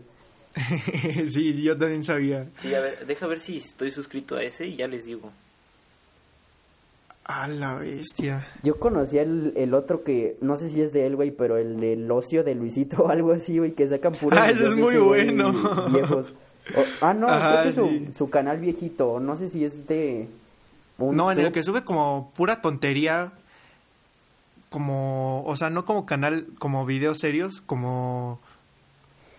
sí, 1.29 1.63
yo 1.63 1.77
también 1.77 2.05
sabía. 2.05 2.49
Sí, 2.57 2.75
a 2.75 2.81
ver, 2.81 3.05
deja 3.07 3.27
ver 3.27 3.41
si 3.41 3.59
estoy 3.59 3.91
suscrito 3.91 4.37
a 4.37 4.43
ese 4.43 4.67
y 4.67 4.77
ya 4.77 4.89
les 4.89 5.05
digo. 5.05 5.31
A 7.27 7.49
la 7.49 7.75
bestia. 7.77 8.47
Yo 8.63 8.79
conocía 8.79 9.23
el, 9.23 9.55
el 9.57 9.73
otro 9.73 10.05
que, 10.05 10.37
no 10.43 10.57
sé 10.57 10.69
si 10.69 10.83
es 10.83 10.93
de 10.93 11.07
él, 11.07 11.17
güey, 11.17 11.31
pero 11.31 11.57
el 11.57 11.79
del 11.79 12.11
ocio 12.11 12.45
de 12.45 12.55
Luisito 12.55 13.03
o 13.05 13.09
algo 13.09 13.33
así, 13.33 13.59
güey, 13.59 13.73
que 13.73 13.89
sacan 13.89 14.13
puros 14.13 14.39
Ah, 14.39 14.53
videos 14.53 14.73
es 14.73 14.79
muy 14.79 14.97
bueno. 14.99 15.53
viejos. 15.91 16.33
O- 16.77 16.85
ah, 17.01 17.15
no, 17.15 17.29
Ajá, 17.29 17.63
creo 17.63 17.63
que 17.95 18.09
es 18.11 18.17
su, 18.17 18.29
canal 18.31 18.59
viejito, 18.59 19.21
no 19.21 19.37
sé 19.37 19.49
si 19.49 19.65
es 19.65 19.87
de... 19.87 20.29
un 20.99 21.15
No, 21.17 21.31
en 21.33 21.39
el 21.39 21.53
que 21.53 21.63
sube 21.63 21.83
como 21.85 22.31
pura 22.37 22.61
tontería. 22.61 23.33
Como, 24.71 25.45
o 25.47 25.57
sea, 25.57 25.71
no 25.71 25.85
como 25.85 26.05
canal, 26.05 26.47
como 26.59 26.85
videos 26.85 27.19
serios, 27.21 27.61
como... 27.65 28.41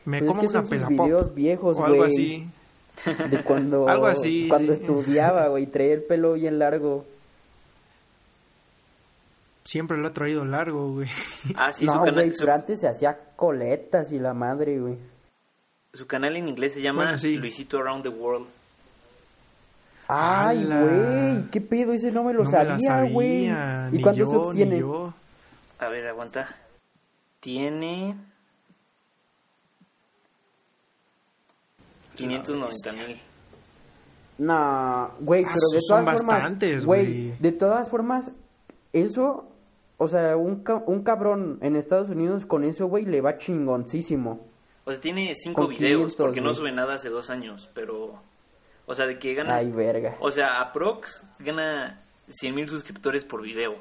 Me 0.05 0.19
Pues 0.19 0.21
es 0.21 0.27
como 0.37 0.41
que 0.41 0.47
una 0.47 0.53
son 0.53 0.61
sus 0.67 0.69
pelapop. 0.69 1.05
videos 1.07 1.35
viejos, 1.35 1.77
O 1.77 1.85
algo 1.85 2.03
así. 2.03 2.47
De 3.29 3.39
cuando... 3.43 3.87
Algo 3.89 4.05
así, 4.07 4.47
Cuando 4.47 4.73
sí. 4.73 4.81
estudiaba, 4.81 5.47
güey, 5.49 5.65
traía 5.67 5.93
el 5.95 6.03
pelo 6.03 6.33
bien 6.33 6.59
largo. 6.59 7.05
Siempre 9.65 9.97
lo 9.97 10.07
ha 10.07 10.13
traído 10.13 10.45
largo, 10.45 10.91
güey. 10.93 11.09
Ah, 11.55 11.71
sí, 11.73 11.85
su, 11.87 11.93
no, 11.93 11.99
canal, 12.03 12.13
güey, 12.13 12.33
su, 12.33 12.49
antes 12.49 12.79
se 12.79 12.87
hacía 12.87 13.17
coletas 13.35 14.11
y 14.11 14.19
la 14.19 14.33
madre, 14.33 14.79
güey. 14.79 14.97
su 15.93 16.05
canal 16.07 16.35
en 16.35 16.47
inglés 16.47 16.75
se 16.75 16.81
llama 16.81 17.03
Bueno, 17.03 17.17
sí. 17.17 17.35
Luisito 17.37 17.79
Around 17.79 18.03
the 18.03 18.09
World. 18.09 18.47
Ay, 20.07 20.63
¡Hala! 20.63 20.81
güey, 20.83 21.49
qué 21.49 21.61
pedo, 21.61 21.91
ese 21.93 22.11
no 22.11 22.23
me 22.23 22.31
lo 22.33 22.43
no 22.43 22.45
me 22.45 22.51
sabía, 22.51 23.03
güey. 23.11 23.47
¿Y 23.47 23.51
ni 23.91 24.01
cuántos 24.03 24.17
yo, 24.17 24.25
subs 24.31 24.49
ni 24.51 24.55
tiene? 24.57 24.79
yo. 24.79 25.13
A 25.79 25.87
ver, 25.89 26.07
aguanta. 26.07 26.47
Tiene... 27.39 28.15
590 32.15 32.91
mil. 32.93 33.19
No, 34.37 35.11
güey, 35.19 35.43
Ah, 35.43 35.51
pero 35.53 35.67
de 35.73 35.81
son 35.81 36.05
todas 36.05 36.23
formas, 36.23 36.85
güey. 36.85 37.31
de 37.39 37.51
todas 37.51 37.89
formas, 37.89 38.31
eso, 38.93 39.47
o 39.97 40.07
sea, 40.07 40.35
un, 40.37 40.63
ca- 40.63 40.83
un 40.85 41.03
cabrón 41.03 41.57
en 41.61 41.75
Estados 41.75 42.09
Unidos 42.09 42.45
con 42.45 42.63
eso, 42.63 42.87
güey, 42.87 43.05
le 43.05 43.21
va 43.21 43.37
chingoncísimo. 43.37 44.45
O 44.85 44.91
sea, 44.91 44.99
tiene 45.01 45.33
5 45.35 45.55
Con 45.61 45.69
videos 45.71 46.13
500, 46.13 46.15
porque 46.15 46.41
no 46.41 46.53
sube 46.53 46.71
nada 46.71 46.95
hace 46.95 47.09
dos 47.09 47.29
años, 47.29 47.69
pero... 47.73 48.21
O 48.87 48.93
sea, 48.93 49.07
de 49.07 49.17
que 49.17 49.33
gana... 49.33 49.55
Ay, 49.55 49.71
verga. 49.71 50.15
O 50.19 50.29
sea, 50.29 50.61
aprox 50.61 51.23
gana 51.39 52.01
100 52.27 52.53
mil 52.55 52.67
suscriptores 52.67 53.25
por 53.25 53.41
video. 53.41 53.75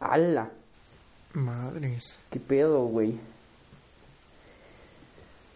¡Hala! 0.00 0.50
Madres. 1.34 2.16
¿Qué 2.30 2.40
pedo, 2.40 2.84
güey? 2.86 3.18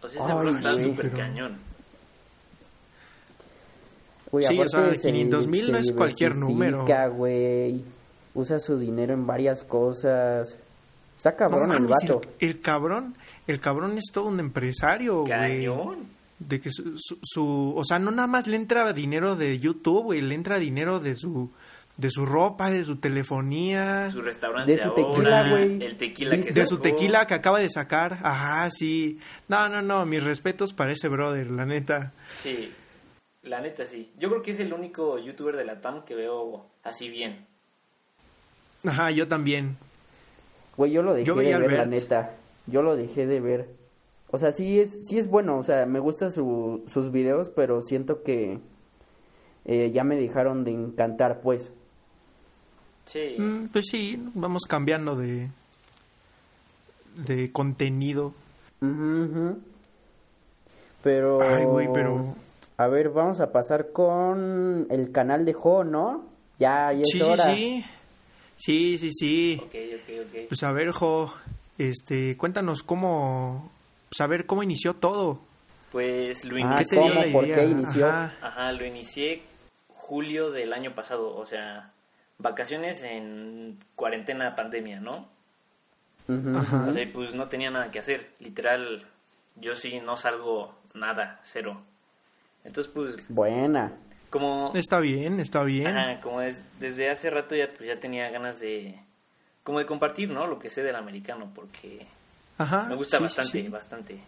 O 0.03 0.07
sea, 0.07 0.23
ese 0.23 0.31
Ay, 0.33 0.49
está 0.55 0.71
súper 0.77 1.05
pero- 1.11 1.17
cañón. 1.17 1.57
Güey, 4.31 4.45
Sí, 4.45 4.59
o 4.59 4.69
sea, 4.69 4.95
se- 4.95 5.11
500,000 5.11 5.71
no 5.71 5.77
es 5.79 5.91
cualquier 5.93 6.35
número. 6.35 6.85
güey. 7.15 7.83
Usa 8.35 8.59
su 8.59 8.77
dinero 8.77 9.13
en 9.13 9.25
varias 9.25 9.63
cosas. 9.63 10.57
Está 11.17 11.35
cabrón 11.35 11.69
No 11.69 11.77
el 11.77 11.87
vato. 11.87 12.21
el, 12.39 12.49
el 12.49 12.61
cabrón, 12.61 13.15
el 13.47 13.59
cabrón 13.59 13.97
es 13.97 14.05
todo 14.13 14.25
un 14.25 14.39
empresario, 14.39 15.21
güey. 15.21 15.29
Cañón. 15.65 16.13
De 16.37 16.59
que 16.59 16.69
su, 16.69 16.97
su, 16.97 17.17
su- 17.23 17.73
o 17.77 17.83
sea, 17.85 17.97
no 17.97 18.11
nada 18.11 18.27
más 18.27 18.45
le 18.45 18.57
entra 18.57 18.91
dinero 18.91 19.37
de 19.37 19.57
YouTube, 19.57 20.03
güey, 20.03 20.21
le 20.21 20.35
entra 20.35 20.59
dinero 20.59 20.99
de 20.99 21.15
su, 21.15 21.49
de 21.95 22.09
su 22.09 22.25
ropa, 22.25 22.69
de 22.69 22.83
su 22.83 22.97
telefonía, 22.97 24.11
Su 24.11 24.21
restaurante 24.21 24.73
De 24.73 24.77
su 24.83 24.89
ahora, 24.89 24.95
tequila, 25.13 25.49
güey. 25.49 25.81
el 25.81 25.95
tequila 25.95 26.35
que 26.37 26.51
de 26.51 26.65
su 26.65 26.79
tequila 26.79 27.25
que 27.25 27.35
acaba 27.35 27.59
de 27.59 27.69
sacar. 27.69 28.19
Ajá, 28.21 28.69
sí. 28.69 29.17
No, 29.47 29.69
no, 29.69 29.81
no, 29.81 30.05
mis 30.05 30.21
respetos 30.21 30.73
para 30.73 30.91
ese 30.91 31.07
brother, 31.07 31.49
la 31.49 31.65
neta. 31.65 32.11
Sí, 32.35 32.69
la 33.43 33.61
neta 33.61 33.85
sí. 33.85 34.11
Yo 34.19 34.27
creo 34.29 34.41
que 34.41 34.51
es 34.51 34.59
el 34.59 34.73
único 34.73 35.17
youtuber 35.17 35.55
de 35.55 35.63
la 35.63 35.79
TAM 35.79 36.03
que 36.03 36.15
veo 36.15 36.65
así 36.83 37.07
bien. 37.09 37.45
Ajá, 38.85 39.11
yo 39.11 39.27
también. 39.27 39.77
Güey, 40.77 40.91
yo 40.91 41.01
lo 41.01 41.13
dejé 41.13 41.25
Yo 41.25 41.35
de 41.35 41.57
ver, 41.57 41.71
la 41.73 41.85
neta. 41.85 42.33
Yo 42.67 42.81
lo 42.81 42.95
dejé 42.95 43.25
de 43.27 43.39
ver. 43.39 43.69
O 44.31 44.37
sea, 44.37 44.51
sí 44.51 44.79
es, 44.79 44.99
sí 45.07 45.17
es 45.17 45.29
bueno. 45.29 45.57
O 45.57 45.63
sea, 45.63 45.85
me 45.85 45.99
gustan 45.99 46.29
su, 46.31 46.83
sus 46.87 47.11
videos, 47.11 47.49
pero 47.49 47.81
siento 47.81 48.23
que 48.23 48.59
eh, 49.65 49.91
ya 49.93 50.03
me 50.03 50.15
dejaron 50.15 50.63
de 50.63 50.71
encantar, 50.71 51.41
pues. 51.41 51.71
Sí. 53.05 53.35
Mm, 53.37 53.67
pues 53.71 53.85
sí, 53.89 54.21
vamos 54.33 54.63
cambiando 54.67 55.15
de, 55.15 55.49
de 57.27 57.51
contenido. 57.51 58.33
Ujú. 58.81 59.59
Pero... 61.03 61.41
Ay, 61.41 61.65
güey, 61.65 61.87
pero... 61.93 62.35
A 62.77 62.87
ver, 62.87 63.09
vamos 63.09 63.39
a 63.39 63.51
pasar 63.53 63.91
con 63.93 64.87
el 64.89 65.11
canal 65.13 65.45
de 65.45 65.53
Jo, 65.53 65.83
¿no? 65.85 66.25
Ya, 66.59 66.91
ya 66.91 67.03
es 67.03 67.09
Sí, 67.11 67.19
sí, 67.19 67.23
hora. 67.23 67.43
sí. 67.45 67.53
Sí, 67.53 67.85
sí, 68.97 69.09
sí. 69.11 69.59
Ok, 69.61 69.73
ok, 69.73 70.09
ok. 70.27 70.47
Pues 70.49 70.63
a 70.63 70.71
ver, 70.71 70.91
Jo, 70.91 71.33
este, 71.77 72.37
cuéntanos 72.37 72.83
cómo, 72.83 73.71
pues 74.09 74.21
a 74.21 74.27
ver 74.27 74.45
cómo 74.45 74.63
inició 74.63 74.95
todo. 74.95 75.39
Pues 75.91 76.43
lo 76.45 76.57
Ah, 76.65 76.75
¿Qué 76.79 76.85
te 76.85 76.95
inicié, 76.95 77.03
dio 77.03 77.13
la 77.13 77.21
¿cómo? 77.23 77.33
¿Por 77.33 77.45
idea? 77.45 77.55
qué 77.55 77.65
inició? 77.65 78.07
Ajá. 78.09 78.33
ajá, 78.41 78.71
lo 78.73 78.85
inicié 78.85 79.43
julio 79.89 80.51
del 80.51 80.73
año 80.73 80.93
pasado, 80.93 81.35
o 81.35 81.45
sea, 81.45 81.91
vacaciones 82.37 83.01
en 83.03 83.79
cuarentena 83.95 84.55
pandemia, 84.55 84.99
¿no? 84.99 85.27
Ajá. 86.55 86.87
O 86.89 86.93
sea, 86.93 87.03
y 87.03 87.07
pues 87.07 87.33
no 87.35 87.47
tenía 87.47 87.69
nada 87.71 87.91
que 87.91 87.99
hacer, 87.99 88.31
literal, 88.39 89.05
yo 89.55 89.75
sí 89.75 89.99
no 89.99 90.17
salgo 90.17 90.75
nada, 90.93 91.39
cero. 91.43 91.81
Entonces, 92.63 92.91
pues, 92.93 93.15
Buena. 93.29 93.93
Como 94.29 94.71
Está 94.75 94.99
bien, 94.99 95.39
está 95.39 95.63
bien. 95.63 95.87
Ajá, 95.87 96.19
como 96.21 96.41
des- 96.41 96.61
desde 96.79 97.09
hace 97.09 97.29
rato 97.29 97.55
ya 97.55 97.69
pues 97.75 97.87
ya 97.87 97.99
tenía 97.99 98.29
ganas 98.29 98.59
de 98.59 98.99
como 99.63 99.79
de 99.79 99.85
compartir, 99.85 100.29
¿no? 100.29 100.45
Lo 100.47 100.59
que 100.59 100.69
sé 100.69 100.83
del 100.83 100.95
americano 100.95 101.51
porque 101.55 102.05
Ajá. 102.57 102.83
me 102.83 102.95
gusta 102.95 103.17
sí, 103.17 103.23
bastante, 103.23 103.51
sí. 103.63 103.67
bastante. 103.69 104.19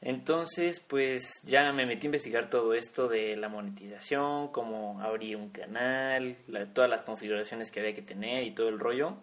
Entonces, 0.00 0.78
pues 0.80 1.42
ya 1.44 1.72
me 1.72 1.84
metí 1.84 2.06
a 2.06 2.08
investigar 2.08 2.48
todo 2.50 2.72
esto 2.72 3.08
de 3.08 3.36
la 3.36 3.48
monetización, 3.48 4.48
cómo 4.48 5.00
abrir 5.02 5.36
un 5.36 5.50
canal, 5.50 6.36
la- 6.46 6.66
todas 6.66 6.88
las 6.88 7.02
configuraciones 7.02 7.70
que 7.72 7.80
había 7.80 7.94
que 7.94 8.02
tener 8.02 8.44
y 8.44 8.52
todo 8.52 8.68
el 8.68 8.78
rollo. 8.78 9.14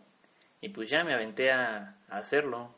Y 0.61 0.69
pues 0.69 0.89
ya 0.89 1.03
me 1.03 1.13
aventé 1.13 1.51
a, 1.51 1.95
a 2.09 2.17
hacerlo. 2.17 2.71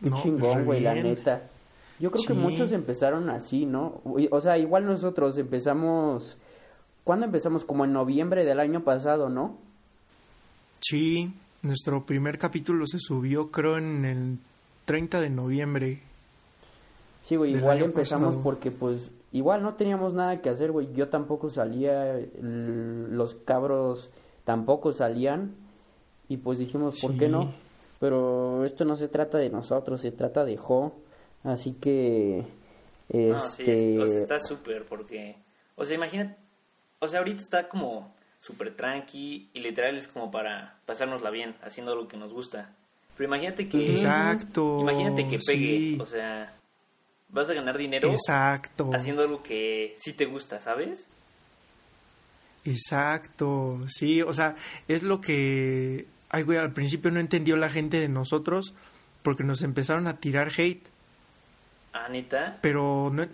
No, 0.00 0.16
chingón, 0.22 0.64
güey, 0.64 0.80
la 0.80 0.92
bien. 0.94 1.04
neta. 1.06 1.42
Yo 1.98 2.10
creo 2.10 2.24
que 2.26 2.34
muchos 2.34 2.72
empezaron 2.72 3.30
así, 3.30 3.66
¿no? 3.66 4.00
O 4.30 4.40
sea, 4.40 4.58
igual 4.58 4.84
nosotros 4.84 5.38
empezamos... 5.38 6.38
¿Cuándo 7.04 7.26
empezamos? 7.26 7.64
Como 7.64 7.84
en 7.84 7.92
noviembre 7.92 8.44
del 8.44 8.60
año 8.60 8.82
pasado, 8.82 9.28
¿no? 9.28 9.56
Sí, 10.80 11.32
nuestro 11.62 12.04
primer 12.04 12.38
capítulo 12.38 12.86
se 12.86 12.98
subió 12.98 13.50
creo 13.50 13.78
en 13.78 14.04
el 14.04 14.38
30 14.84 15.20
de 15.20 15.30
noviembre. 15.30 16.02
Sí, 17.22 17.36
güey, 17.36 17.56
igual 17.56 17.82
empezamos 17.82 18.28
pasado. 18.28 18.42
porque 18.42 18.70
pues 18.70 19.10
igual 19.32 19.62
no 19.62 19.74
teníamos 19.74 20.14
nada 20.14 20.40
que 20.40 20.48
hacer, 20.48 20.70
güey. 20.70 20.92
Yo 20.94 21.08
tampoco 21.08 21.50
salía, 21.50 22.20
los 22.40 23.34
cabros 23.34 24.10
tampoco 24.44 24.92
salían 24.92 25.54
y 26.28 26.36
pues 26.36 26.58
dijimos, 26.58 27.00
¿por 27.00 27.16
qué 27.16 27.28
no? 27.28 27.52
Pero 27.98 28.64
esto 28.64 28.84
no 28.84 28.96
se 28.96 29.08
trata 29.08 29.38
de 29.38 29.50
nosotros, 29.50 30.00
se 30.00 30.12
trata 30.12 30.44
de 30.44 30.56
Jo. 30.56 30.92
Así 31.46 31.72
que 31.74 32.44
No, 33.08 33.40
sí, 33.40 33.62
este 33.62 33.94
es- 33.96 34.00
o 34.02 34.06
sea, 34.08 34.18
está 34.18 34.40
súper 34.40 34.84
porque... 34.84 35.36
O 35.76 35.84
sea, 35.84 35.94
imagínate... 35.94 36.36
O 36.98 37.08
sea, 37.08 37.20
ahorita 37.20 37.42
está 37.42 37.68
como 37.68 38.14
súper 38.40 38.74
tranqui 38.74 39.48
y 39.54 39.60
literal 39.60 39.96
es 39.96 40.08
como 40.08 40.30
para 40.30 40.78
pasárnosla 40.86 41.30
bien, 41.30 41.54
haciendo 41.62 41.94
lo 41.94 42.08
que 42.08 42.16
nos 42.16 42.32
gusta. 42.32 42.70
Pero 43.16 43.28
imagínate 43.28 43.68
que... 43.68 43.92
Exacto. 43.92 44.78
Imagínate 44.80 45.26
que 45.28 45.38
pegue, 45.38 45.78
sí, 45.78 45.98
o 46.00 46.06
sea, 46.06 46.52
vas 47.28 47.48
a 47.50 47.54
ganar 47.54 47.76
dinero 47.78 48.10
Exacto. 48.10 48.90
haciendo 48.94 49.22
algo 49.22 49.42
que 49.42 49.94
sí 49.96 50.12
te 50.14 50.24
gusta, 50.26 50.58
¿sabes? 50.60 51.10
Exacto, 52.64 53.78
sí, 53.88 54.22
o 54.22 54.32
sea, 54.34 54.56
es 54.88 55.02
lo 55.04 55.20
que, 55.20 56.06
ay, 56.30 56.42
güey, 56.42 56.58
al 56.58 56.72
principio 56.72 57.10
no 57.12 57.20
entendió 57.20 57.56
la 57.56 57.70
gente 57.70 58.00
de 58.00 58.08
nosotros 58.08 58.74
porque 59.22 59.44
nos 59.44 59.62
empezaron 59.62 60.08
a 60.08 60.16
tirar 60.16 60.50
hate, 60.56 60.82
Anita, 62.04 62.58
pero 62.60 63.10
no, 63.12 63.24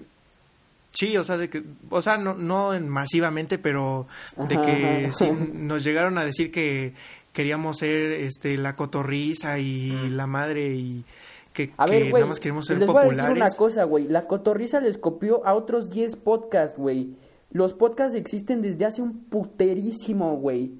sí, 0.90 1.16
o 1.16 1.24
sea, 1.24 1.36
de 1.38 1.50
que, 1.50 1.62
o 1.90 2.00
sea, 2.02 2.16
no, 2.18 2.34
no 2.34 2.74
en 2.74 2.88
masivamente, 2.88 3.58
pero 3.58 4.06
de 4.36 4.54
Ajá, 4.56 4.64
que 4.66 5.06
ajá. 5.06 5.12
sí, 5.12 5.30
nos 5.54 5.82
llegaron 5.84 6.18
a 6.18 6.24
decir 6.24 6.52
que 6.52 6.94
queríamos 7.32 7.78
ser, 7.78 8.12
este, 8.12 8.56
la 8.58 8.76
cotorriza 8.76 9.58
y 9.58 9.90
Mm. 9.90 10.16
la 10.16 10.26
madre 10.26 10.74
y 10.74 11.04
que, 11.52 11.72
A 11.76 11.84
que 11.86 11.90
ver, 11.92 12.10
güey, 12.10 12.22
nada 12.22 12.26
más 12.30 12.40
queremos 12.40 12.66
ser 12.66 12.78
les 12.78 12.86
voy 12.86 12.96
a 12.98 13.00
decir 13.04 13.18
populares. 13.18 13.42
una 13.52 13.56
cosa, 13.58 13.84
güey. 13.84 14.06
La 14.08 14.26
cotorriza 14.26 14.80
les 14.80 14.96
copió 14.98 15.44
a 15.46 15.54
otros 15.54 15.90
10 15.90 16.16
podcasts, 16.16 16.78
güey. 16.78 17.14
Los 17.50 17.74
podcasts 17.74 18.14
existen 18.14 18.62
desde 18.62 18.86
hace 18.86 19.02
un 19.02 19.24
puterísimo, 19.24 20.36
güey. 20.36 20.72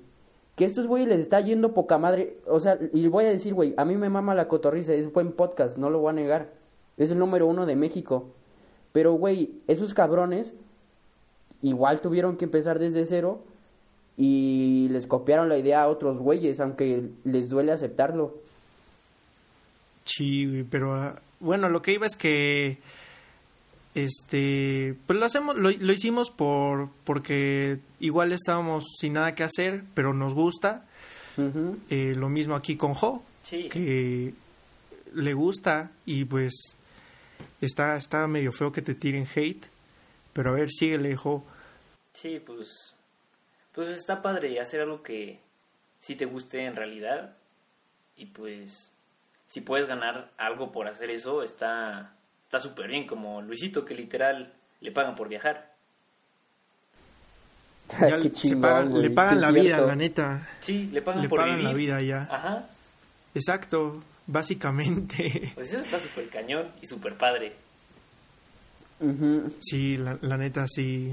Que 0.57 0.65
estos 0.65 0.87
güeyes 0.87 1.09
les 1.09 1.21
está 1.21 1.41
yendo 1.41 1.73
poca 1.75 1.99
madre. 1.99 2.39
O 2.47 2.61
sea, 2.61 2.79
y 2.95 3.07
voy 3.09 3.25
a 3.27 3.29
decir, 3.31 3.53
güey, 3.55 3.75
a 3.77 3.85
mí 3.85 3.97
me 3.97 4.09
mama 4.09 4.35
la 4.35 4.49
cotorriza, 4.49 4.95
es 4.95 5.13
buen 5.13 5.33
podcast, 5.33 5.77
no 5.79 5.91
lo 5.91 5.99
voy 6.01 6.11
a 6.11 6.15
negar. 6.15 6.53
Es 7.03 7.11
el 7.11 7.19
número 7.19 7.47
uno 7.47 7.67
de 7.67 7.77
México. 7.77 8.31
Pero, 8.93 9.13
güey, 9.15 9.51
esos 9.69 9.95
cabrones 9.95 10.55
igual 11.63 12.01
tuvieron 12.01 12.37
que 12.37 12.45
empezar 12.45 12.79
desde 12.79 13.05
cero 13.05 13.43
y 14.17 14.89
les 14.91 15.07
copiaron 15.07 15.49
la 15.49 15.59
idea 15.59 15.83
a 15.83 15.89
otros 15.89 16.19
güeyes, 16.19 16.61
aunque 16.61 17.09
les 17.25 17.49
duele 17.49 17.73
aceptarlo. 17.73 18.37
Sí, 20.05 20.47
güey, 20.47 20.65
pero 20.65 20.95
ah, 20.95 21.21
bueno, 21.41 21.69
lo 21.69 21.81
que 21.81 21.93
iba 21.93 22.07
es 22.07 22.17
que 22.17 22.79
este, 23.95 24.95
pues 25.07 25.19
lo 25.19 25.27
hacemos 25.27 25.57
lo, 25.57 25.71
lo 25.71 25.93
hicimos 25.93 26.31
por 26.31 26.89
porque 27.05 27.79
igual 28.01 28.33
estábamos 28.33 28.85
sin 28.99 29.15
nada 29.15 29.35
que 29.35 29.45
hacer, 29.45 29.85
pero 29.95 30.15
nos 30.15 30.35
gusta. 30.35 30.85
Eh, 31.89 32.13
lo 32.15 32.29
mismo 32.29 32.55
aquí 32.55 32.77
con 32.77 32.93
Jo, 32.93 33.23
sí, 33.43 33.71
que 33.71 34.35
le 35.15 35.35
gusta 35.35 35.91
y 36.05 36.27
pues 36.27 36.53
está 37.67 37.97
está 37.97 38.27
medio 38.27 38.53
feo 38.53 38.73
que 38.73 38.83
te 38.83 38.95
tiren 38.95 39.27
hate, 39.35 39.67
pero 40.33 40.51
a 40.51 40.55
ver, 40.55 40.71
síguele, 40.71 41.17
Jo. 41.17 41.45
sí, 42.13 42.41
pues, 42.45 42.95
pues 43.73 43.89
está 43.89 44.21
padre 44.23 44.59
hacer 44.61 44.81
algo 44.83 45.03
que 45.03 45.39
sí 46.01 46.15
te 46.17 46.25
guste 46.27 46.65
en 46.67 46.77
realidad 46.77 47.35
y 48.17 48.27
pues 48.27 48.93
si 49.49 49.61
puedes 49.61 49.87
ganar 49.87 50.31
algo 50.39 50.73
por 50.73 50.89
hacer 50.89 51.11
eso 51.11 51.43
está 51.43 52.13
está 52.45 52.59
súper 52.59 52.89
bien 52.89 53.07
como 53.07 53.41
Luisito 53.43 53.85
que 53.85 53.95
literal 53.95 54.53
le 54.81 54.91
pagan 54.93 55.15
por 55.15 55.29
viajar. 55.29 55.73
Ya 58.01 58.17
Qué 58.19 58.23
se 58.23 58.33
chingón, 58.33 58.61
pagan- 58.63 59.03
le 59.03 59.11
pagan 59.11 59.35
Sí, 59.37 59.41
la 59.41 59.51
vida, 59.51 59.81
la 59.81 59.97
neta. 59.97 60.49
Sí, 60.61 60.87
le 60.93 61.03
pagan 61.03 61.23
Le 61.23 61.29
por 61.29 61.39
pagan 61.41 61.57
vivir. 61.57 61.69
la 61.71 61.75
vida 61.77 62.01
ya. 62.03 62.29
Ajá. 62.31 62.65
Exacto, 63.35 64.03
básicamente. 64.27 65.53
Pues 65.55 65.73
eso 65.73 65.81
está 65.81 65.99
súper 65.99 66.29
cañón 66.29 66.69
y 66.81 66.87
súper 66.87 67.17
padre. 67.17 67.53
Sí, 69.61 69.97
la, 69.97 70.17
la 70.21 70.37
neta 70.37 70.67
sí. 70.69 71.13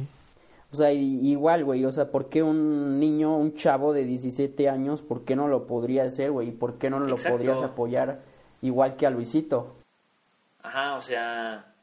O 0.72 0.76
sea, 0.76 0.94
igual, 0.94 1.66
güey, 1.66 1.84
o 1.86 1.92
sea, 1.92 2.12
¿por 2.12 2.30
qué 2.30 2.44
un 2.44 3.00
niño, 3.00 3.36
un 3.36 3.56
chavo 3.56 3.92
de 3.92 4.06
17 4.06 4.70
años, 4.70 5.02
por 5.02 5.26
qué 5.26 5.36
no 5.36 5.48
lo 5.48 5.66
podría 5.66 6.04
hacer, 6.04 6.30
güey? 6.30 6.52
¿Por 6.52 6.78
qué 6.78 6.92
no 6.92 7.00
lo 7.00 7.16
Exacto. 7.16 7.38
podrías 7.38 7.62
apoyar 7.64 8.22
igual 8.62 8.96
que 8.96 9.08
a 9.08 9.10
Luisito? 9.10 9.76
Ajá, 10.62 10.94
o 10.96 11.02
sea, 11.02 11.74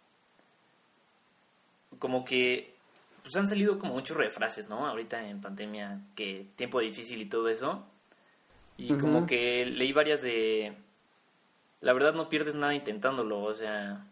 como 1.99 2.25
que 2.25 2.77
pues 3.25 3.35
han 3.35 3.49
salido 3.49 3.81
como 3.81 3.95
muchos 3.95 4.17
refrases, 4.17 4.69
¿no? 4.69 4.87
Ahorita 4.87 5.29
en 5.29 5.41
pandemia, 5.41 6.01
que 6.15 6.47
tiempo 6.55 6.79
difícil 6.79 7.21
y 7.21 7.27
todo 7.27 7.49
eso. 7.49 7.85
Y 8.77 8.95
como 8.95 9.27
que 9.27 9.67
leí 9.67 9.93
varias 9.93 10.23
de 10.23 10.77
la 11.87 11.93
verdad 11.93 12.15
no 12.15 12.29
pierdes 12.29 12.57
nada 12.57 12.75
intentándolo, 12.75 13.45
o 13.45 13.55
sea, 13.55 14.05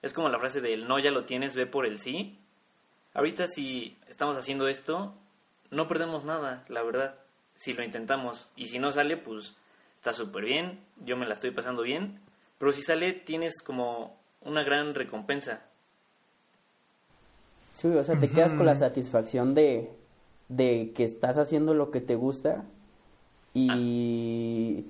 es 0.00 0.14
como 0.14 0.30
la 0.30 0.38
frase 0.38 0.62
del 0.62 0.88
no 0.88 0.98
ya 0.98 1.10
lo 1.10 1.26
tienes, 1.26 1.54
ve 1.54 1.66
por 1.66 1.84
el 1.84 1.98
sí. 1.98 2.38
Ahorita 3.12 3.46
si 3.48 3.98
estamos 4.08 4.34
haciendo 4.38 4.66
esto, 4.66 5.12
no 5.70 5.88
perdemos 5.88 6.24
nada, 6.24 6.64
la 6.68 6.82
verdad, 6.82 7.16
si 7.54 7.74
lo 7.74 7.84
intentamos. 7.84 8.48
Y 8.56 8.68
si 8.68 8.78
no 8.78 8.92
sale, 8.92 9.18
pues 9.18 9.56
está 9.94 10.14
súper 10.14 10.46
bien, 10.46 10.80
yo 11.04 11.18
me 11.18 11.26
la 11.26 11.34
estoy 11.34 11.50
pasando 11.50 11.82
bien. 11.82 12.18
Pero 12.56 12.72
si 12.72 12.80
sale, 12.80 13.12
tienes 13.12 13.60
como 13.62 14.16
una 14.40 14.64
gran 14.64 14.94
recompensa. 14.94 15.64
Sí, 17.72 17.88
o 17.88 18.04
sea, 18.04 18.18
te 18.18 18.30
quedas 18.30 18.54
con 18.54 18.64
la 18.64 18.74
satisfacción 18.74 19.54
de, 19.54 19.90
de 20.48 20.94
que 20.96 21.04
estás 21.04 21.36
haciendo 21.36 21.74
lo 21.74 21.90
que 21.90 22.00
te 22.00 22.14
gusta 22.14 22.64
y... 23.52 24.86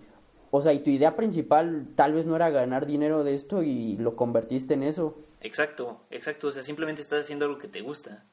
O 0.51 0.63
sea, 0.63 0.73
y 0.73 0.83
tu 0.83 0.91
idea 0.91 1.17
principal 1.17 1.87
tal 1.97 2.13
vez 2.13 2.27
no 2.27 2.37
era 2.37 2.51
ganar 2.51 2.87
dinero 2.87 3.25
de 3.25 3.35
esto 3.35 3.63
y 3.63 3.97
lo 3.97 4.17
convertiste 4.17 4.75
en 4.75 4.83
eso. 4.83 5.19
Exacto, 5.43 6.01
exacto. 6.11 6.49
O 6.49 6.53
sea, 6.53 6.63
simplemente 6.63 7.03
estás 7.03 7.23
haciendo 7.23 7.45
algo 7.47 7.59
que 7.59 7.69
te 7.69 7.81
gusta. 7.81 8.25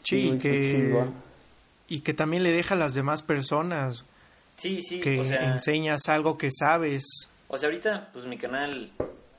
Sí, 0.00 0.38
que 0.38 1.06
y 1.86 2.00
que 2.00 2.14
también 2.14 2.42
le 2.42 2.50
deja 2.50 2.74
a 2.74 2.78
las 2.78 2.94
demás 2.94 3.22
personas 3.22 4.04
Sí, 4.56 4.82
sí, 4.82 5.00
que 5.00 5.20
o 5.20 5.24
sea, 5.24 5.52
enseñas 5.52 6.08
algo 6.08 6.38
que 6.38 6.50
sabes. 6.52 7.04
o 7.48 7.58
sea, 7.58 7.68
ahorita 7.68 8.10
pues 8.12 8.26
mi 8.26 8.38
canal 8.38 8.90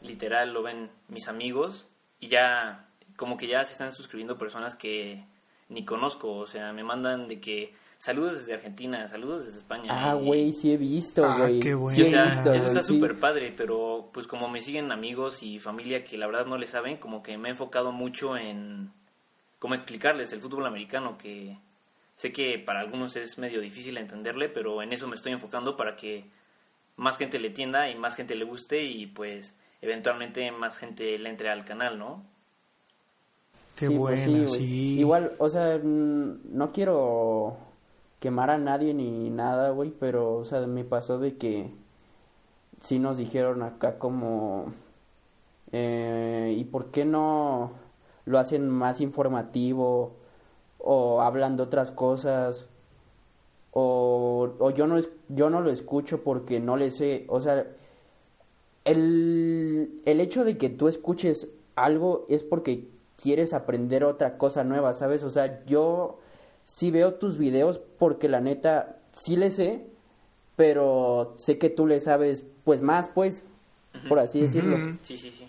literal 0.01 0.53
lo 0.53 0.61
ven 0.63 0.89
mis 1.07 1.27
amigos 1.27 1.87
y 2.19 2.27
ya 2.27 2.89
como 3.15 3.37
que 3.37 3.47
ya 3.47 3.63
se 3.63 3.71
están 3.71 3.93
suscribiendo 3.93 4.37
personas 4.37 4.75
que 4.75 5.23
ni 5.69 5.85
conozco, 5.85 6.31
o 6.33 6.47
sea, 6.47 6.73
me 6.73 6.83
mandan 6.83 7.27
de 7.27 7.39
que 7.39 7.73
saludos 7.97 8.35
desde 8.39 8.53
Argentina, 8.53 9.07
saludos 9.07 9.45
desde 9.45 9.57
España. 9.59 9.99
Ah, 10.11 10.13
güey, 10.13 10.51
sí 10.53 10.71
he 10.73 10.77
visto, 10.77 11.23
Ah, 11.25 11.37
güey. 11.39 11.59
qué 11.59 11.69
Sí 11.69 11.73
bueno. 11.73 11.89
Sí, 11.95 12.01
o 12.03 12.05
he 12.05 12.09
sea, 12.09 12.25
visto, 12.25 12.53
eso 12.53 12.67
está 12.67 12.81
sí. 12.81 12.87
súper 12.93 13.19
padre, 13.19 13.53
pero 13.55 14.09
pues 14.13 14.27
como 14.27 14.47
me 14.49 14.61
siguen 14.61 14.91
amigos 14.91 15.41
y 15.43 15.59
familia 15.59 16.03
que 16.03 16.17
la 16.17 16.27
verdad 16.27 16.45
no 16.45 16.57
le 16.57 16.67
saben, 16.67 16.97
como 16.97 17.23
que 17.23 17.37
me 17.37 17.49
he 17.49 17.51
enfocado 17.51 17.91
mucho 17.91 18.37
en 18.37 18.91
cómo 19.59 19.75
explicarles 19.75 20.31
el 20.33 20.41
fútbol 20.41 20.65
americano, 20.65 21.17
que 21.17 21.57
sé 22.15 22.31
que 22.31 22.59
para 22.59 22.79
algunos 22.81 23.15
es 23.15 23.37
medio 23.37 23.61
difícil 23.61 23.97
entenderle, 23.97 24.49
pero 24.49 24.81
en 24.81 24.93
eso 24.93 25.07
me 25.07 25.15
estoy 25.15 25.33
enfocando 25.33 25.75
para 25.75 25.95
que 25.95 26.25
más 26.97 27.17
gente 27.17 27.39
le 27.39 27.47
entienda 27.49 27.89
y 27.89 27.95
más 27.95 28.15
gente 28.15 28.35
le 28.35 28.45
guste 28.45 28.83
y 28.83 29.07
pues 29.07 29.55
eventualmente 29.81 30.51
más 30.51 30.77
gente 30.77 31.17
le 31.17 31.29
entre 31.29 31.49
al 31.49 31.65
canal, 31.65 31.97
¿no? 31.99 32.23
Qué 33.75 33.87
Sí, 33.87 33.95
pues 33.97 34.25
buena, 34.25 34.47
sí. 34.47 34.99
Igual, 34.99 35.33
o 35.37 35.49
sea, 35.49 35.77
no 35.83 36.71
quiero 36.71 37.57
quemar 38.25 38.49
a 38.49 38.57
nadie 38.57 38.95
ni 38.95 39.29
nada, 39.29 39.69
güey, 39.69 39.91
pero, 39.91 40.37
o 40.37 40.45
sea, 40.45 40.61
me 40.61 40.83
pasó 40.83 41.19
de 41.19 41.37
que 41.37 41.69
sí 42.81 42.97
nos 42.97 43.17
dijeron 43.17 43.61
acá 43.61 43.99
como, 43.99 44.73
eh, 45.71 46.55
¿y 46.57 46.63
por 46.63 46.89
qué 46.89 47.05
no 47.05 47.73
lo 48.25 48.39
hacen 48.39 48.67
más 48.67 48.99
informativo 48.99 50.13
o 50.79 51.21
hablan 51.21 51.55
de 51.55 51.61
otras 51.61 51.91
cosas? 51.91 52.67
O, 53.73 54.49
o 54.57 54.71
yo 54.71 54.87
no 54.87 54.97
es, 54.97 55.11
yo 55.29 55.51
no 55.51 55.61
lo 55.61 55.69
escucho 55.69 56.23
porque 56.23 56.59
no 56.59 56.77
le 56.77 56.89
sé, 56.89 57.25
o 57.29 57.41
sea, 57.41 57.67
el, 58.85 60.01
el 60.03 60.19
hecho 60.19 60.43
de 60.43 60.57
que 60.57 60.69
tú 60.69 60.87
escuches 60.87 61.51
algo 61.75 62.25
es 62.27 62.43
porque 62.43 62.87
quieres 63.21 63.53
aprender 63.53 64.03
otra 64.03 64.39
cosa 64.39 64.63
nueva, 64.63 64.93
¿sabes? 64.93 65.21
O 65.21 65.29
sea, 65.29 65.63
yo 65.67 66.17
sí 66.65 66.91
veo 66.91 67.13
tus 67.15 67.37
videos 67.37 67.79
porque 67.79 68.27
la 68.27 68.41
neta 68.41 68.97
sí 69.13 69.35
le 69.35 69.49
sé, 69.49 69.85
pero 70.55 71.33
sé 71.37 71.57
que 71.57 71.69
tú 71.69 71.85
le 71.87 71.99
sabes 71.99 72.43
pues 72.63 72.81
más, 72.81 73.07
pues, 73.07 73.43
por 74.09 74.19
así 74.19 74.41
decirlo. 74.41 74.97
Sí, 75.03 75.17
sí, 75.17 75.31
sí. 75.31 75.47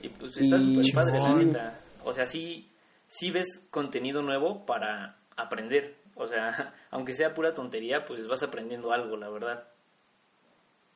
Y 0.00 0.08
pues 0.08 0.36
está 0.36 0.56
Y- 0.56 0.82
súper 0.84 0.94
padre, 0.94 1.18
la 1.20 1.34
neta. 1.34 1.78
O 2.04 2.12
sea, 2.12 2.26
sí, 2.26 2.68
sí 3.08 3.30
ves 3.30 3.66
contenido 3.70 4.22
nuevo 4.22 4.66
para 4.66 5.16
aprender. 5.36 5.96
O 6.16 6.26
sea, 6.26 6.74
aunque 6.90 7.14
sea 7.14 7.34
pura 7.34 7.54
tontería, 7.54 8.04
pues 8.04 8.26
vas 8.26 8.42
aprendiendo 8.42 8.92
algo, 8.92 9.16
la 9.16 9.28
verdad. 9.28 9.64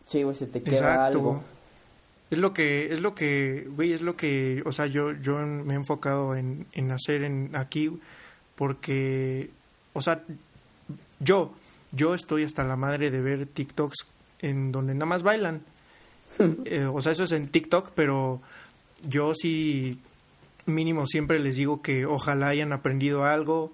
Sí, 0.04 0.22
güey, 0.22 0.34
se 0.36 0.46
te 0.46 0.62
queda 0.62 1.06
algo. 1.06 1.42
Es 2.30 2.38
lo 2.38 2.52
que, 2.52 2.92
es 2.92 3.00
lo 3.00 3.14
que, 3.14 3.68
güey, 3.70 3.92
es 3.92 4.02
lo 4.02 4.16
que, 4.16 4.62
o 4.64 4.72
sea, 4.72 4.86
yo, 4.86 5.12
yo 5.12 5.38
me 5.38 5.74
he 5.74 5.76
enfocado 5.76 6.34
en, 6.34 6.66
en 6.72 6.90
hacer 6.90 7.22
en 7.22 7.54
aquí 7.54 7.90
porque, 8.56 9.50
o 9.92 10.02
sea, 10.02 10.22
yo, 11.20 11.52
yo 11.92 12.14
estoy 12.14 12.42
hasta 12.42 12.64
la 12.64 12.76
madre 12.76 13.10
de 13.10 13.20
ver 13.20 13.46
TikToks 13.46 14.06
en 14.40 14.72
donde 14.72 14.94
nada 14.94 15.06
más 15.06 15.22
bailan. 15.22 15.62
Eh, 16.66 16.84
o 16.84 17.00
sea, 17.00 17.12
eso 17.12 17.24
es 17.24 17.32
en 17.32 17.48
TikTok, 17.48 17.92
pero 17.94 18.42
yo 19.08 19.32
sí 19.34 19.98
mínimo 20.66 21.06
siempre 21.06 21.38
les 21.38 21.56
digo 21.56 21.80
que 21.80 22.04
ojalá 22.04 22.48
hayan 22.48 22.74
aprendido 22.74 23.24
algo 23.24 23.72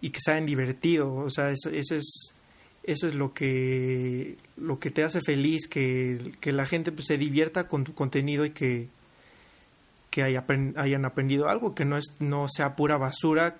y 0.00 0.08
que 0.08 0.20
se 0.20 0.30
hayan 0.30 0.46
divertido. 0.46 1.14
O 1.14 1.30
sea, 1.30 1.50
eso, 1.50 1.68
es 1.68 2.32
eso 2.88 3.06
es 3.06 3.14
lo 3.14 3.34
que 3.34 4.38
lo 4.56 4.78
que 4.78 4.90
te 4.90 5.04
hace 5.04 5.20
feliz 5.20 5.68
que, 5.68 6.32
que 6.40 6.52
la 6.52 6.64
gente 6.64 6.90
pues, 6.90 7.06
se 7.06 7.18
divierta 7.18 7.68
con 7.68 7.84
tu 7.84 7.94
contenido 7.94 8.46
y 8.46 8.50
que 8.50 8.88
que 10.10 10.22
hayan 10.22 11.04
aprendido 11.04 11.48
algo 11.50 11.74
que 11.74 11.84
no 11.84 11.98
es 11.98 12.14
no 12.18 12.46
sea 12.48 12.76
pura 12.76 12.96
basura 12.96 13.58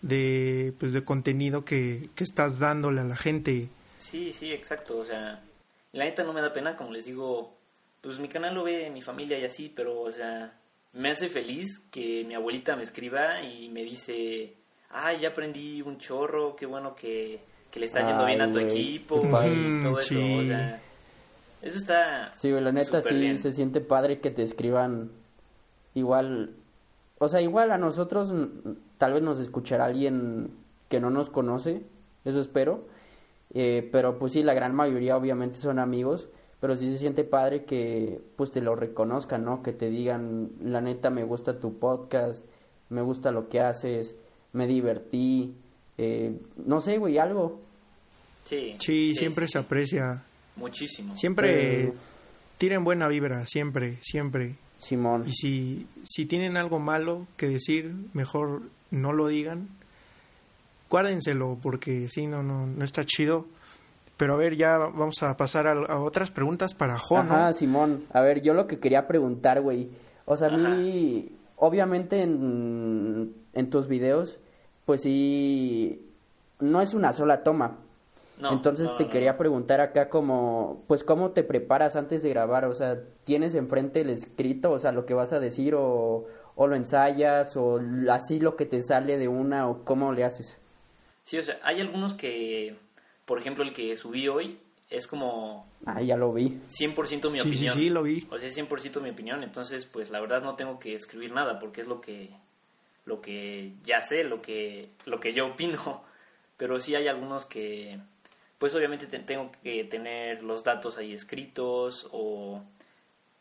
de 0.00 0.72
pues 0.78 0.92
de 0.92 1.02
contenido 1.02 1.64
que, 1.64 2.08
que 2.14 2.22
estás 2.22 2.60
dándole 2.60 3.00
a 3.00 3.04
la 3.04 3.16
gente. 3.16 3.68
Sí 3.98 4.32
sí 4.32 4.52
exacto 4.52 4.98
o 4.98 5.04
sea 5.04 5.42
la 5.90 6.04
neta 6.04 6.22
no 6.22 6.32
me 6.32 6.40
da 6.40 6.52
pena 6.52 6.76
como 6.76 6.92
les 6.92 7.04
digo 7.04 7.58
pues 8.00 8.20
mi 8.20 8.28
canal 8.28 8.54
lo 8.54 8.62
ve 8.62 8.90
mi 8.90 9.02
familia 9.02 9.40
y 9.40 9.44
así 9.44 9.72
pero 9.74 10.02
o 10.02 10.12
sea 10.12 10.56
me 10.92 11.10
hace 11.10 11.28
feliz 11.28 11.80
que 11.90 12.22
mi 12.22 12.36
abuelita 12.36 12.76
me 12.76 12.84
escriba 12.84 13.42
y 13.42 13.70
me 13.70 13.82
dice 13.82 14.54
ay 14.90 15.18
ya 15.18 15.30
aprendí 15.30 15.82
un 15.82 15.98
chorro 15.98 16.54
qué 16.54 16.64
bueno 16.64 16.94
que 16.94 17.40
que 17.70 17.80
le 17.80 17.86
está 17.86 18.06
yendo 18.06 18.24
bien 18.24 18.40
a 18.40 18.50
tu 18.50 18.58
equipo 18.58 19.22
y 19.24 19.30
todo 19.82 19.98
eso. 19.98 20.14
O 20.14 20.44
sea, 20.44 20.80
eso 21.62 21.78
está. 21.78 22.32
Sí, 22.34 22.50
la 22.50 22.72
neta 22.72 23.00
sí 23.00 23.38
se 23.38 23.52
siente 23.52 23.80
padre 23.80 24.20
que 24.20 24.30
te 24.30 24.42
escriban 24.42 25.10
igual. 25.94 26.54
O 27.18 27.28
sea, 27.28 27.40
igual 27.40 27.72
a 27.72 27.78
nosotros 27.78 28.32
tal 28.96 29.12
vez 29.12 29.22
nos 29.22 29.40
escuchará 29.40 29.86
alguien 29.86 30.50
que 30.88 31.00
no 31.00 31.10
nos 31.10 31.30
conoce, 31.30 31.82
eso 32.24 32.40
espero. 32.40 32.84
Eh, 33.54 33.88
pero 33.90 34.18
pues 34.18 34.32
sí, 34.32 34.42
la 34.42 34.54
gran 34.54 34.74
mayoría 34.74 35.16
obviamente 35.16 35.56
son 35.56 35.78
amigos, 35.78 36.28
pero 36.60 36.76
sí 36.76 36.90
se 36.90 36.98
siente 36.98 37.24
padre 37.24 37.64
que 37.64 38.20
pues 38.36 38.52
te 38.52 38.60
lo 38.60 38.76
reconozcan, 38.76 39.44
¿no? 39.44 39.62
Que 39.62 39.72
te 39.72 39.88
digan, 39.88 40.50
la 40.62 40.80
neta 40.80 41.10
me 41.10 41.24
gusta 41.24 41.58
tu 41.58 41.78
podcast, 41.78 42.44
me 42.90 43.02
gusta 43.02 43.32
lo 43.32 43.48
que 43.48 43.60
haces, 43.60 44.16
me 44.52 44.66
divertí, 44.66 45.54
eh, 45.98 46.32
no 46.64 46.80
sé, 46.80 46.98
güey, 46.98 47.18
algo. 47.18 47.60
Sí, 48.44 48.76
sí, 48.78 49.14
siempre 49.14 49.46
se 49.48 49.58
aprecia. 49.58 50.22
Muchísimo. 50.56 51.16
Siempre 51.16 51.92
tienen 52.56 52.84
buena 52.84 53.08
vibra, 53.08 53.44
siempre, 53.46 53.98
siempre. 54.02 54.56
Simón. 54.78 55.24
Y 55.26 55.32
si, 55.32 55.86
si 56.04 56.24
tienen 56.24 56.56
algo 56.56 56.78
malo 56.78 57.26
que 57.36 57.48
decir, 57.48 57.92
mejor 58.14 58.62
no 58.90 59.12
lo 59.12 59.26
digan. 59.26 59.68
Guárdenselo, 60.88 61.58
porque 61.60 62.08
si 62.08 62.26
no, 62.26 62.42
no, 62.42 62.66
no 62.66 62.84
está 62.84 63.04
chido. 63.04 63.46
Pero 64.16 64.34
a 64.34 64.36
ver, 64.36 64.56
ya 64.56 64.78
vamos 64.78 65.22
a 65.22 65.36
pasar 65.36 65.66
a, 65.66 66.00
otras 66.00 66.30
preguntas 66.30 66.74
para 66.74 66.98
Juan. 66.98 67.30
Ajá, 67.30 67.52
Simón. 67.52 68.04
A 68.12 68.20
ver, 68.20 68.40
yo 68.40 68.54
lo 68.54 68.66
que 68.66 68.78
quería 68.78 69.06
preguntar, 69.06 69.60
güey. 69.60 69.90
O 70.24 70.36
sea, 70.36 70.48
a 70.48 70.56
mí, 70.56 71.30
obviamente 71.56 72.22
en, 72.22 73.34
en 73.52 73.70
tus 73.70 73.88
videos 73.88 74.38
pues 74.88 75.02
sí, 75.02 76.00
no 76.60 76.80
es 76.80 76.94
una 76.94 77.12
sola 77.12 77.42
toma. 77.44 77.76
Entonces 78.50 78.96
te 78.96 79.06
quería 79.06 79.36
preguntar 79.36 79.82
acá 79.82 80.08
como, 80.08 80.82
pues 80.88 81.04
cómo 81.04 81.32
te 81.32 81.44
preparas 81.44 81.94
antes 81.94 82.22
de 82.22 82.30
grabar, 82.30 82.64
o 82.64 82.72
sea, 82.72 82.98
¿tienes 83.24 83.54
enfrente 83.54 84.00
el 84.00 84.08
escrito, 84.08 84.70
o 84.70 84.78
sea, 84.78 84.92
lo 84.92 85.04
que 85.04 85.12
vas 85.12 85.34
a 85.34 85.40
decir 85.40 85.74
o, 85.74 86.24
o 86.54 86.66
lo 86.66 86.74
ensayas 86.74 87.54
o 87.58 87.78
así 88.10 88.40
lo 88.40 88.56
que 88.56 88.64
te 88.64 88.80
sale 88.80 89.18
de 89.18 89.28
una 89.28 89.68
o 89.68 89.84
cómo 89.84 90.10
le 90.14 90.24
haces? 90.24 90.58
Sí, 91.24 91.36
o 91.36 91.42
sea, 91.42 91.60
hay 91.62 91.82
algunos 91.82 92.14
que, 92.14 92.74
por 93.26 93.38
ejemplo, 93.38 93.64
el 93.64 93.74
que 93.74 93.94
subí 93.94 94.26
hoy 94.26 94.58
es 94.88 95.06
como... 95.06 95.66
Ah, 95.84 96.00
ya 96.00 96.16
lo 96.16 96.32
vi. 96.32 96.62
100% 96.70 97.30
mi 97.30 97.40
opinión. 97.40 97.42
Sí, 97.42 97.68
sí, 97.68 97.90
lo 97.90 98.04
vi. 98.04 98.26
O 98.30 98.38
sea, 98.38 98.48
100% 98.48 99.02
mi 99.02 99.10
opinión, 99.10 99.42
entonces 99.42 99.84
pues 99.84 100.08
la 100.10 100.18
verdad 100.18 100.40
no 100.40 100.56
tengo 100.56 100.78
que 100.78 100.94
escribir 100.94 101.32
nada 101.32 101.58
porque 101.58 101.82
es 101.82 101.88
lo 101.88 102.00
que 102.00 102.30
lo 103.08 103.20
que 103.20 103.72
ya 103.84 104.02
sé, 104.02 104.22
lo 104.22 104.40
que, 104.42 104.90
lo 105.06 105.18
que 105.18 105.32
yo 105.32 105.48
opino, 105.48 106.04
pero 106.56 106.78
sí 106.78 106.94
hay 106.94 107.08
algunos 107.08 107.46
que, 107.46 107.98
pues 108.58 108.74
obviamente 108.74 109.06
tengo 109.06 109.50
que 109.62 109.84
tener 109.84 110.42
los 110.42 110.62
datos 110.62 110.98
ahí 110.98 111.12
escritos 111.12 112.06
o 112.12 112.62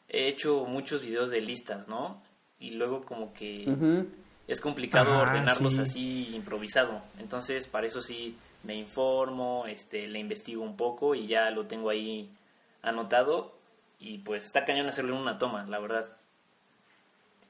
he 0.09 0.29
hecho 0.29 0.65
muchos 0.65 1.01
videos 1.01 1.29
de 1.29 1.41
listas, 1.41 1.87
¿no? 1.87 2.21
Y 2.59 2.71
luego 2.71 3.03
como 3.03 3.33
que 3.33 3.67
es 4.47 4.61
complicado 4.61 5.19
ordenarlos 5.19 5.77
así 5.77 6.33
improvisado, 6.33 7.01
entonces 7.19 7.67
para 7.67 7.85
eso 7.85 8.01
sí 8.01 8.35
me 8.63 8.75
informo, 8.75 9.65
este, 9.67 10.07
le 10.07 10.19
investigo 10.19 10.63
un 10.63 10.75
poco 10.75 11.13
y 11.13 11.27
ya 11.27 11.49
lo 11.51 11.67
tengo 11.67 11.89
ahí 11.89 12.29
anotado. 12.81 13.55
Y 13.99 14.19
pues 14.19 14.45
está 14.45 14.65
cañón 14.65 14.87
hacerlo 14.87 15.15
en 15.15 15.21
una 15.21 15.37
toma, 15.37 15.65
la 15.65 15.79
verdad. 15.79 16.16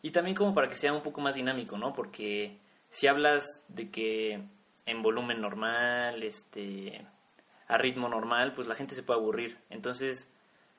Y 0.07 0.11
también 0.11 0.37
como 0.37 0.53
para 0.53 0.69
que 0.69 0.75
sea 0.75 0.93
un 0.93 1.01
poco 1.03 1.19
más 1.19 1.35
dinámico, 1.35 1.77
¿no? 1.77 1.91
Porque 1.91 2.55
si 2.89 3.07
hablas 3.07 3.43
de 3.67 3.89
que 3.89 4.39
en 4.85 5.01
volumen 5.01 5.41
normal, 5.41 6.23
este, 6.23 7.05
a 7.67 7.77
ritmo 7.77 8.07
normal, 8.07 8.53
pues 8.55 8.69
la 8.69 8.75
gente 8.75 8.95
se 8.95 9.03
puede 9.03 9.19
aburrir. 9.19 9.57
Entonces, 9.69 10.29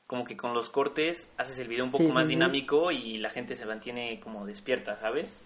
como 0.06 0.24
que 0.24 0.34
con 0.34 0.54
los 0.54 0.70
cortes 0.70 1.28
haces 1.36 1.58
el 1.58 1.68
video 1.68 1.84
un 1.84 1.90
poco 1.90 2.08
más 2.08 2.26
dinámico 2.26 2.90
y 2.90 3.18
la 3.18 3.28
gente 3.28 3.54
se 3.54 3.66
mantiene 3.66 4.18
como 4.18 4.46
despierta, 4.46 4.96
¿sabes? 4.96 5.38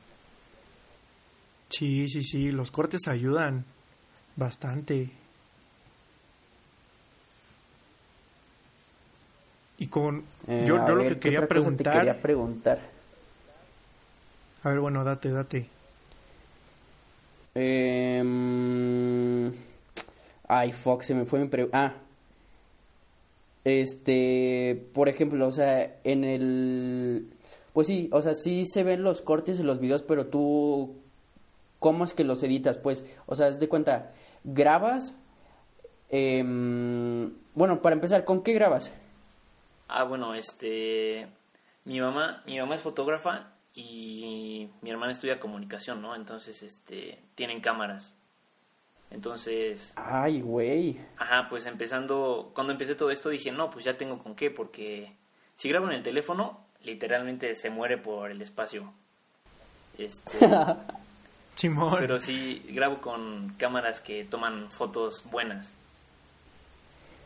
Sí, 1.68 2.09
sí, 2.09 2.22
sí, 2.22 2.53
los 2.53 2.70
cortes 2.70 3.09
ayudan 3.09 3.64
bastante. 4.37 5.11
Y 9.78 9.89
con 9.89 10.22
eh, 10.47 10.66
yo, 10.68 10.76
lo 10.76 11.03
que 11.03 11.18
quería 11.18 11.49
preguntar, 11.49 11.95
quería 11.95 12.22
preguntar 12.22 12.91
a 14.63 14.69
ver, 14.69 14.81
bueno, 14.81 15.05
date, 15.05 15.31
date. 15.31 15.69
Eh... 17.55 18.23
Ay, 20.49 20.73
fuck, 20.73 21.03
se 21.03 21.15
me 21.15 21.25
fue 21.25 21.41
mi 21.41 21.49
pregunta. 21.49 21.79
Ah. 21.79 21.95
Este, 23.65 24.87
por 24.93 25.09
ejemplo, 25.09 25.47
o 25.47 25.53
sea, 25.53 25.97
en 26.05 26.25
el... 26.25 27.33
Pues 27.73 27.87
sí, 27.87 28.09
o 28.13 28.21
sea, 28.21 28.35
sí 28.35 28.67
se 28.67 28.83
ven 28.83 29.03
los 29.03 29.23
cortes 29.23 29.59
en 29.61 29.67
los 29.67 29.81
videos, 29.81 30.03
pero 30.03 30.27
tú, 30.27 30.97
¿cómo 31.79 32.05
es 32.05 32.13
que 32.13 32.25
los 32.25 32.43
editas? 32.43 32.77
Pues, 32.79 33.07
o 33.27 33.35
sea, 33.35 33.47
haz 33.47 33.61
de 33.61 33.69
cuenta, 33.69 34.13
grabas... 34.45 35.17
Eh... 36.11 36.43
Bueno, 37.55 37.83
para 37.83 37.95
empezar, 37.95 38.25
¿con 38.25 38.43
qué 38.43 38.53
grabas? 38.53 38.93
Ah, 39.89 40.05
bueno, 40.05 40.35
este... 40.35 41.27
Mi 41.85 42.01
mamá, 42.01 42.43
mi 42.47 42.59
mamá 42.59 42.75
es 42.75 42.81
fotógrafa 42.83 43.51
y 43.75 44.68
mi 44.81 44.91
hermana 44.91 45.12
estudia 45.12 45.41
comunicación, 45.41 46.03
¿no? 46.03 46.14
Entonces, 46.14 46.62
este, 46.62 47.18
tienen 47.35 47.61
cámaras. 47.61 48.14
Entonces... 49.11 49.93
Ay, 49.97 50.41
güey. 50.41 50.99
Ajá, 51.18 51.47
pues 51.49 51.66
empezando, 51.66 52.51
cuando 52.55 52.73
empecé 52.73 52.95
todo 52.95 53.11
esto 53.11 53.29
dije, 53.29 53.53
no, 53.53 53.70
pues 53.70 53.85
ya 53.85 53.97
tengo 53.97 54.18
con 54.18 54.35
qué, 54.35 54.51
porque 54.51 55.14
si 55.57 55.68
grabo 55.68 55.87
en 55.87 55.93
el 55.93 56.03
teléfono, 56.03 56.61
literalmente 56.83 57.55
se 57.55 57.70
muere 57.70 57.99
por 57.99 58.31
el 58.31 58.41
espacio. 58.43 58.93
Este... 59.99 60.39
Simón. 61.55 61.97
Pero 61.99 62.18
sí 62.18 62.64
grabo 62.70 63.01
con 63.01 63.55
cámaras 63.59 64.01
que 64.01 64.25
toman 64.25 64.70
fotos 64.70 65.25
buenas. 65.31 65.75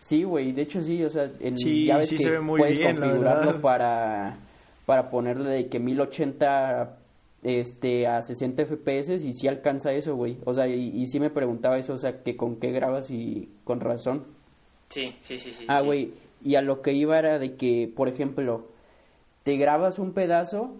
Sí, 0.01 0.25
güey, 0.25 0.53
de 0.53 0.63
hecho 0.63 0.83
sí, 0.83 1.03
o 1.05 1.11
sea, 1.11 1.31
en, 1.41 1.57
ya 1.57 1.99
ves 1.99 2.11
que 2.11 2.19
se 2.19 2.31
ve 2.31 2.41
muy 2.41 2.61
puedes 2.61 2.79
bien, 2.79 2.97
configurarlo 2.97 3.61
para 3.61 4.37
para 4.87 5.11
ponerle 5.11 5.51
de 5.51 5.69
que 5.69 5.81
1080 5.81 6.99
este, 7.43 8.07
a 8.07 8.23
60 8.23 8.65
FPS 8.65 9.25
y 9.25 9.33
si 9.33 9.49
alcanza 9.49 9.93
eso, 9.93 10.17
güey. 10.17 10.39
O 10.45 10.55
sea, 10.55 10.67
y, 10.69 10.91
y 10.95 11.07
sí 11.09 11.21
me 11.21 11.31
preguntaba 11.31 11.79
eso, 11.79 11.93
o 11.93 11.99
sea, 11.99 12.23
que 12.23 12.37
con 12.37 12.57
qué 12.57 12.71
grabas 12.71 13.11
y 13.11 13.51
con 13.65 13.81
razón. 13.81 14.25
Sí, 14.89 15.07
sí, 15.21 15.39
sí, 15.39 15.53
sí. 15.53 15.65
Ah, 15.69 15.81
güey, 15.81 16.13
y 16.43 16.55
a 16.55 16.63
lo 16.63 16.81
que 16.81 16.93
iba 16.93 17.19
era 17.19 17.39
de 17.39 17.57
que, 17.57 17.93
por 17.95 18.09
ejemplo, 18.09 18.69
te 19.43 19.57
grabas 19.57 19.99
un 19.99 20.13
pedazo, 20.13 20.75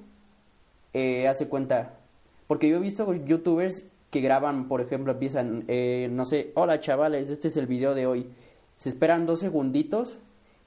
eh, 0.93 1.29
hace 1.29 1.49
cuenta, 1.49 1.99
porque 2.47 2.69
yo 2.69 2.77
he 2.77 2.81
visto 2.81 3.13
youtubers 3.13 3.85
que 4.11 4.21
graban, 4.21 4.69
por 4.69 4.81
ejemplo, 4.81 5.13
empiezan, 5.13 5.65
eh, 5.69 6.09
no 6.11 6.25
sé, 6.25 6.53
hola 6.55 6.81
chavales, 6.81 7.31
este 7.31 7.49
es 7.49 7.57
el 7.57 7.67
video 7.67 7.95
de 7.95 8.07
hoy. 8.07 8.29
Se 8.77 8.89
esperan 8.89 9.27
dos 9.27 9.41
segunditos 9.41 10.19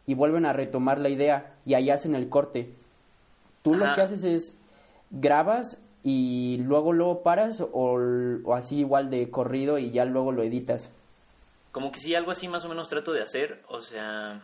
y 0.06 0.16
vuelven 0.16 0.46
a 0.46 0.54
retomar 0.54 1.00
la 1.00 1.10
idea 1.10 1.56
y 1.66 1.76
ahí 1.76 1.90
hacen 1.90 2.16
el 2.16 2.30
corte. 2.30 2.74
Tú 3.62 3.76
lo 3.76 3.94
que 3.94 4.02
haces 4.02 4.24
es 4.24 4.58
grabas 5.10 5.82
y 6.04 6.58
luego 6.64 6.94
luego 6.94 7.24
paras 7.24 7.62
o, 7.72 8.54
así 8.54 8.80
igual 8.80 9.10
de 9.10 9.30
corrido 9.30 9.78
y 9.78 9.92
ya 9.92 10.06
luego 10.06 10.32
lo 10.32 10.44
editas. 10.44 10.94
Como 11.72 11.92
que 11.92 12.00
sí, 12.00 12.16
algo 12.16 12.32
así 12.32 12.48
más 12.48 12.66
o 12.66 12.70
menos 12.70 12.90
trato 12.90 13.12
de 13.14 13.22
hacer, 13.22 13.64
o 13.68 13.82
sea, 13.82 14.42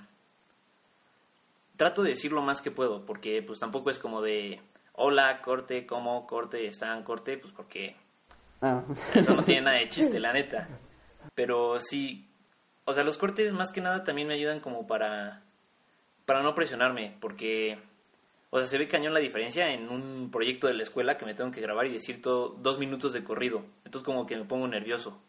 trato 1.78 2.03
de 2.03 2.09
decir 2.09 2.32
lo 2.32 2.41
más 2.41 2.61
que 2.61 2.72
puedo, 2.72 3.05
porque 3.05 3.41
pues 3.41 3.59
tampoco 3.59 3.89
es 3.89 3.99
como 3.99 4.22
de, 4.22 4.61
hola, 4.93 5.41
corte, 5.41 5.86
¿cómo? 5.86 6.28
Corte, 6.28 6.68
están, 6.68 7.03
corte, 7.03 7.38
pues 7.38 7.53
porque 7.53 7.95
Ah. 8.61 8.84
eso 9.13 9.36
no 9.36 9.43
tiene 9.43 9.61
nada 9.61 9.78
de 9.78 9.89
chiste, 9.89 10.20
la 10.20 10.34
neta. 10.34 10.68
Pero 11.34 11.80
sí, 11.80 12.28
o 12.86 12.93
sea, 12.93 13.03
los 13.03 13.18
cortes 13.18 13.53
más 13.53 13.72
que 13.72 13.82
nada 13.82 14.03
también 14.03 14.28
me 14.28 14.34
ayudan 14.36 14.59
como 14.59 14.88
para, 14.88 15.41
para 16.26 16.41
no 16.41 16.55
presionarme, 16.55 17.16
porque, 17.20 17.80
o 18.56 18.60
sea, 18.60 18.68
se 18.68 18.78
ve 18.78 18.88
cañón 18.88 19.14
la 19.14 19.20
diferencia 19.20 19.74
en 19.74 19.89
un 19.89 20.30
proyecto 20.32 20.68
de 20.68 20.74
la 20.76 20.84
escuela 20.84 21.18
que 21.18 21.26
me 21.26 21.34
tengo 21.34 21.51
que 21.51 21.60
grabar 21.60 21.88
y 21.88 21.91
decir 21.91 22.22
todo 22.22 22.56
dos 22.62 22.80
minutos 22.80 23.12
de 23.12 23.22
corrido. 23.22 23.66
Entonces 23.84 24.06
como 24.06 24.26
que 24.26 24.38
me 24.38 24.45
pongo 24.45 24.66
nervioso. 24.66 25.20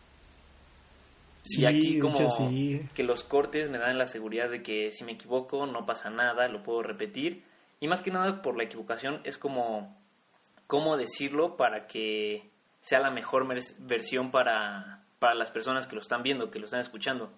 Sí, 1.42 1.62
y 1.62 1.64
aquí 1.64 1.98
como 1.98 2.14
hecho, 2.14 2.28
sí. 2.28 2.88
que 2.94 3.02
los 3.02 3.24
cortes 3.24 3.68
me 3.68 3.78
dan 3.78 3.98
la 3.98 4.06
seguridad 4.06 4.48
de 4.48 4.62
que 4.62 4.92
si 4.92 5.02
me 5.02 5.10
equivoco 5.10 5.66
no 5.66 5.86
pasa 5.86 6.08
nada, 6.08 6.46
lo 6.46 6.62
puedo 6.62 6.84
repetir. 6.84 7.42
Y 7.80 7.88
más 7.88 8.00
que 8.00 8.12
nada 8.12 8.42
por 8.42 8.56
la 8.56 8.62
equivocación 8.62 9.20
es 9.24 9.38
como 9.38 9.98
cómo 10.68 10.96
decirlo 10.96 11.56
para 11.56 11.88
que 11.88 12.48
sea 12.80 13.00
la 13.00 13.10
mejor 13.10 13.44
versión 13.80 14.30
para, 14.30 15.02
para 15.18 15.34
las 15.34 15.50
personas 15.50 15.88
que 15.88 15.96
lo 15.96 16.00
están 16.00 16.22
viendo, 16.22 16.52
que 16.52 16.60
lo 16.60 16.66
están 16.66 16.78
escuchando. 16.78 17.32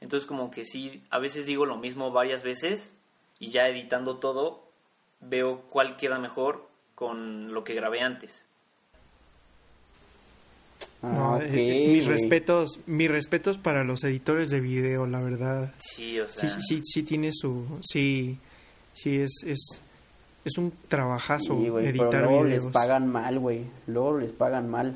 Entonces 0.00 0.26
como 0.26 0.50
que 0.50 0.64
sí, 0.64 1.04
a 1.10 1.18
veces 1.18 1.44
digo 1.44 1.66
lo 1.66 1.76
mismo 1.76 2.10
varias 2.10 2.42
veces 2.42 2.96
y 3.38 3.50
ya 3.50 3.68
editando 3.68 4.16
todo 4.16 4.69
veo 5.20 5.62
cuál 5.70 5.96
queda 5.96 6.18
mejor 6.18 6.68
con 6.94 7.52
lo 7.52 7.64
que 7.64 7.74
grabé 7.74 8.00
antes. 8.00 8.46
No, 11.02 11.36
Ah, 11.36 11.40
eh, 11.42 11.88
mis 11.92 12.06
respetos, 12.06 12.78
mis 12.86 13.10
respetos 13.10 13.56
para 13.56 13.84
los 13.84 14.04
editores 14.04 14.50
de 14.50 14.60
video, 14.60 15.06
la 15.06 15.20
verdad. 15.20 15.72
Sí, 15.78 16.20
o 16.20 16.28
Sí, 16.28 16.40
sea, 16.40 16.50
sí, 16.50 16.60
sí, 16.60 16.80
sí 16.84 17.02
tiene 17.02 17.30
su, 17.32 17.64
sí, 17.80 18.38
sí 18.92 19.18
es, 19.20 19.30
es, 19.46 19.80
es 20.44 20.58
un 20.58 20.72
trabajazo 20.88 21.58
Sí, 21.58 21.68
güey, 21.70 21.86
pero 21.86 22.04
editar 22.04 22.22
luego 22.24 22.42
videos. 22.44 22.64
les 22.64 22.72
pagan 22.72 23.08
mal, 23.10 23.38
güey. 23.38 23.64
Luego 23.86 24.18
les 24.18 24.32
pagan 24.32 24.68
mal. 24.68 24.94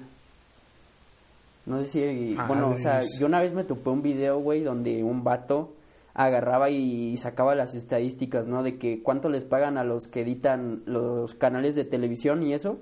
No 1.64 1.80
sé 1.82 1.88
si... 1.88 2.34
Bueno, 2.46 2.68
o 2.68 2.78
sea, 2.78 3.00
yo 3.18 3.24
una 3.24 3.40
vez 3.40 3.54
me 3.54 3.64
topé 3.64 3.88
un 3.88 4.02
video, 4.02 4.38
güey, 4.40 4.62
donde 4.62 5.02
un 5.02 5.24
vato 5.24 5.72
agarraba 6.14 6.70
y 6.70 7.16
sacaba 7.16 7.54
las 7.54 7.74
estadísticas, 7.74 8.46
¿no? 8.46 8.62
De 8.62 8.78
que 8.78 9.02
cuánto 9.02 9.28
les 9.28 9.44
pagan 9.44 9.76
a 9.78 9.84
los 9.84 10.06
que 10.08 10.20
editan 10.20 10.82
los 10.86 11.34
canales 11.34 11.74
de 11.74 11.84
televisión 11.84 12.42
y 12.42 12.54
eso. 12.54 12.78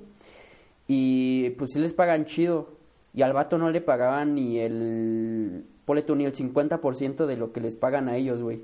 Y 0.87 1.51
pues 1.51 1.71
sí 1.73 1.79
les 1.79 1.95
pagan 1.95 2.25
chido. 2.27 2.69
Y 3.15 3.23
al 3.23 3.33
vato 3.33 3.59
no 3.59 3.71
le 3.71 3.81
pagaban 3.81 4.35
ni 4.35 4.59
el... 4.59 5.65
Ponle 5.85 6.03
tú, 6.03 6.15
ni 6.15 6.25
el 6.25 6.33
50% 6.33 7.27
de 7.27 7.37
lo 7.37 7.53
que 7.53 7.61
les 7.61 7.77
pagan 7.77 8.09
a 8.09 8.17
ellos, 8.17 8.41
güey. 8.43 8.63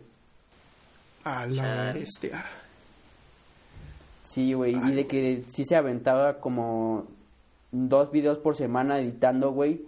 A 1.24 1.46
la 1.46 1.92
bestia. 1.92 2.44
Sí, 4.24 4.52
güey, 4.52 4.74
y 4.76 4.94
de 4.94 5.06
que 5.06 5.44
sí 5.48 5.64
se 5.64 5.74
aventaba 5.76 6.38
como 6.40 7.06
dos 7.72 8.10
videos 8.12 8.38
por 8.38 8.54
semana 8.54 9.00
editando, 9.00 9.52
güey, 9.52 9.82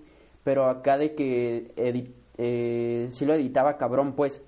pero 0.45 0.68
acá 0.68 0.97
de 0.97 1.14
que 1.14 1.72
edi- 1.76 2.12
eh, 2.39 3.09
sí 3.11 3.26
lo 3.26 3.35
editaba 3.35 3.76
cabrón, 3.76 4.14
pues. 4.14 4.43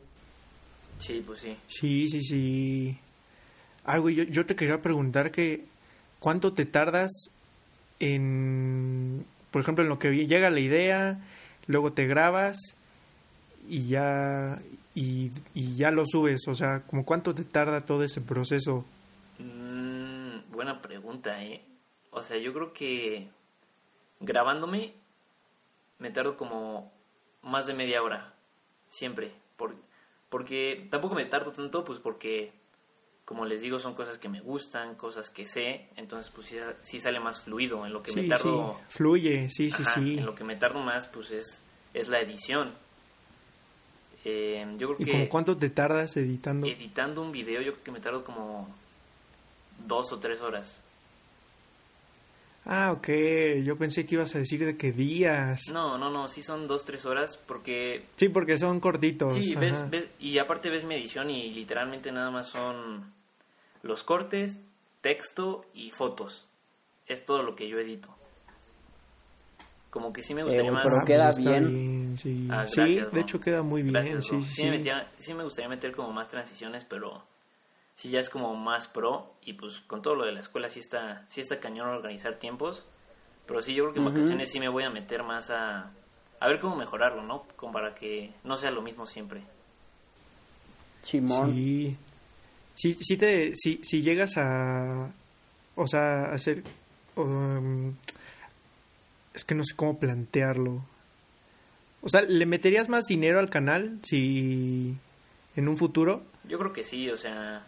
Sí, 0.99 1.23
pues 1.27 1.41
sí. 1.41 1.57
Sí, 1.69 2.09
sí, 2.09 2.23
sí. 2.23 2.99
Ah, 3.85 3.99
güey, 3.99 4.15
yo, 4.15 4.25
yo 4.25 4.47
te 4.47 4.57
quería 4.57 4.81
preguntar 4.81 5.31
que 5.31 5.65
cuánto 6.19 6.53
te 6.53 6.67
tardas 6.67 7.11
en, 7.99 9.25
por 9.51 9.63
ejemplo, 9.63 9.83
en 9.85 9.89
lo 9.89 9.99
que 9.99 10.27
llega 10.27 10.51
la 10.51 10.61
idea, 10.61 11.21
luego 11.67 11.93
te 11.93 12.07
grabas 12.07 12.57
y 13.69 13.89
ya 13.89 14.61
y, 14.95 15.31
y 15.55 15.77
ya 15.77 15.91
lo 15.91 16.05
subes, 16.07 16.47
o 16.49 16.55
sea, 16.55 16.83
como 16.83 17.05
cuánto 17.05 17.35
te 17.35 17.45
tarda 17.45 17.81
todo 17.81 18.03
ese 18.05 18.21
proceso. 18.21 18.85
Mm, 19.39 20.51
buena 20.53 20.83
pregunta, 20.83 21.43
¿eh? 21.43 21.63
O 22.11 22.23
sea, 22.23 22.37
yo 22.39 22.53
creo 22.53 22.73
que 22.73 23.29
grabándome 24.21 24.95
me 25.99 26.11
tardo 26.11 26.37
como 26.37 26.93
más 27.43 27.67
de 27.67 27.75
media 27.75 28.03
hora, 28.03 28.35
siempre. 28.89 29.33
Por, 29.57 29.77
porque 30.33 30.89
tampoco 30.91 31.15
me 31.15 31.27
tardo 31.27 31.53
tanto, 31.53 31.85
pues 31.85 31.99
porque, 31.99 32.53
como 33.27 33.45
les 33.45 33.61
digo, 33.61 33.79
son 33.79 33.93
cosas 33.95 34.17
que 34.17 34.31
me 34.31 34.41
gustan, 34.41 34.95
cosas 34.95 35.29
que 35.29 35.47
sé, 35.47 35.91
entonces 35.95 36.33
pues 36.35 36.47
sí, 36.49 36.57
sí 36.81 36.99
sale 37.01 37.21
más 37.21 37.39
fluido. 37.43 37.85
En 37.85 37.93
lo 37.93 38.03
que 38.03 38.13
Sí, 38.13 38.23
me 38.23 38.29
tardo, 38.29 38.75
sí, 38.79 38.85
fluye, 38.89 39.51
sí, 39.51 39.71
sí, 39.71 39.83
Ajá, 39.83 40.01
sí. 40.01 40.19
en 40.19 40.25
lo 40.27 40.35
que 40.35 40.43
me 40.45 40.57
tardo 40.57 40.81
más, 40.81 41.07
pues 41.07 41.31
es, 41.31 41.63
es 41.93 42.09
la 42.09 42.21
edición. 42.21 42.73
Eh, 44.25 44.65
yo 44.79 44.87
creo 44.89 44.99
¿Y 45.01 45.05
que 45.05 45.13
como 45.13 45.29
cuánto 45.29 45.57
te 45.57 45.69
tardas 45.69 46.17
editando? 46.17 46.67
editando 46.67 47.21
un 47.23 47.31
video, 47.31 47.61
yo 47.61 47.73
creo 47.73 47.85
que 47.85 47.91
me 47.93 48.01
tardo 48.01 48.25
como 48.25 48.69
dos 49.87 50.13
o 50.13 50.19
tres 50.19 50.41
horas. 50.41 50.81
Ah, 52.65 52.93
ok, 52.93 53.09
yo 53.65 53.77
pensé 53.77 54.07
que 54.07 54.15
ibas 54.15 54.35
a 54.37 54.39
decir 54.39 54.65
de 54.65 54.77
que 54.77 54.93
días. 54.93 55.63
No, 55.73 55.99
no, 55.99 56.11
no, 56.11 56.29
sí 56.29 56.43
son 56.45 56.69
dos, 56.69 56.85
tres 56.85 57.05
horas 57.07 57.37
porque... 57.37 58.05
Sí, 58.17 58.29
porque 58.29 58.57
son 58.57 58.79
cortitos. 58.79 59.35
Sí, 59.35 59.57
ves, 59.57 59.91
ves, 59.91 60.09
y 60.21 60.39
aparte 60.39 60.71
ves 60.71 60.85
mi 60.85 60.95
edición 60.95 61.29
y 61.31 61.51
literalmente 61.51 62.13
nada 62.13 62.31
más 62.31 62.47
son 62.49 63.13
los 63.83 64.05
cortes, 64.05 64.61
texto 65.01 65.65
y 65.75 65.91
fotos. 65.91 66.47
Es 67.09 67.25
todo 67.25 67.43
lo 67.43 67.57
que 67.57 67.69
yo 67.69 67.81
edito. 67.81 68.15
Como 69.91 70.13
que 70.13 70.23
sí 70.23 70.33
me 70.33 70.45
gustaría 70.45 70.71
güey, 70.71 70.85
más... 70.85 70.85
pero 70.85 71.03
Ah, 71.03 71.05
queda 71.05 71.31
está 71.31 71.51
bien. 71.51 72.17
sí. 72.17 72.49
Ah, 72.51 72.65
Sí, 72.67 73.01
de 73.13 73.21
hecho 73.21 73.41
queda 73.41 73.63
muy 73.63 73.83
bien, 73.83 73.95
Gracias, 73.95 74.25
sí, 74.27 74.41
sí, 74.43 74.55
Sí, 74.55 74.65
me 74.65 74.79
metía- 74.79 75.11
sí 75.19 75.35
me 75.35 75.43
gustaría 75.45 75.69
meter 75.69 75.93
como 75.93 76.13
más 76.13 76.29
transiciones, 76.29 76.85
pero 76.85 77.23
sí 77.97 78.11
ya 78.11 78.21
es 78.21 78.31
como 78.31 78.55
más 78.55 78.89
pro 78.89 79.35
y 79.43 79.55
pues 79.55 79.81
con 79.87 80.03
todo 80.03 80.15
lo 80.15 80.25
de 80.25 80.33
la 80.33 80.41
escuela 80.41 80.69
sí 80.69 80.81
está, 80.81 81.27
sí 81.29 81.41
está 81.41 81.61
cañón 81.61 81.89
organizar 81.89 82.37
tiempos. 82.37 82.85
Pero 83.47 83.61
sí, 83.61 83.75
yo 83.75 83.85
creo 83.85 83.95
que 83.95 83.99
en 83.99 84.07
vacaciones 84.07 84.51
sí 84.51 84.61
me 84.61 84.69
voy 84.69 84.85
a 84.85 84.91
meter 84.91 85.25
más 85.25 85.51
a, 85.51 85.91
a 86.39 86.49
ver 86.49 86.61
cómo 86.61 86.77
mejorarlo, 86.77 87.23
¿no? 87.23 87.45
Como 87.57 87.73
para 87.73 87.95
que 87.95 88.33
no 88.45 88.57
sea 88.57 88.71
lo 88.71 88.83
mismo 88.83 89.07
siempre. 89.07 89.43
Chimón. 91.03 91.53
Sí. 91.53 91.97
Sí, 92.75 92.97
sí 93.01 93.17
te, 93.17 93.55
si, 93.55 93.81
si 93.83 94.03
llegas 94.03 94.37
a, 94.37 95.13
o 95.77 95.87
sea, 95.87 96.27
a 96.27 96.35
hacer, 96.35 96.63
um, 97.17 97.95
es 99.35 99.45
que 99.45 99.55
no 99.55 99.65
sé 99.65 99.75
cómo 99.77 99.99
plantearlo. 99.99 100.83
O 102.01 102.09
sea, 102.09 102.23
¿le 102.23 102.47
meterías 102.47 102.89
más 102.89 103.05
dinero 103.05 103.39
al 103.39 103.51
canal 103.51 103.99
si 104.03 104.97
en 105.55 105.69
un 105.69 105.77
futuro? 105.77 106.25
Yo 106.45 106.59
creo 106.59 106.73
que 106.73 106.83
sí, 106.85 107.09
o 107.11 107.17
sea, 107.17 107.65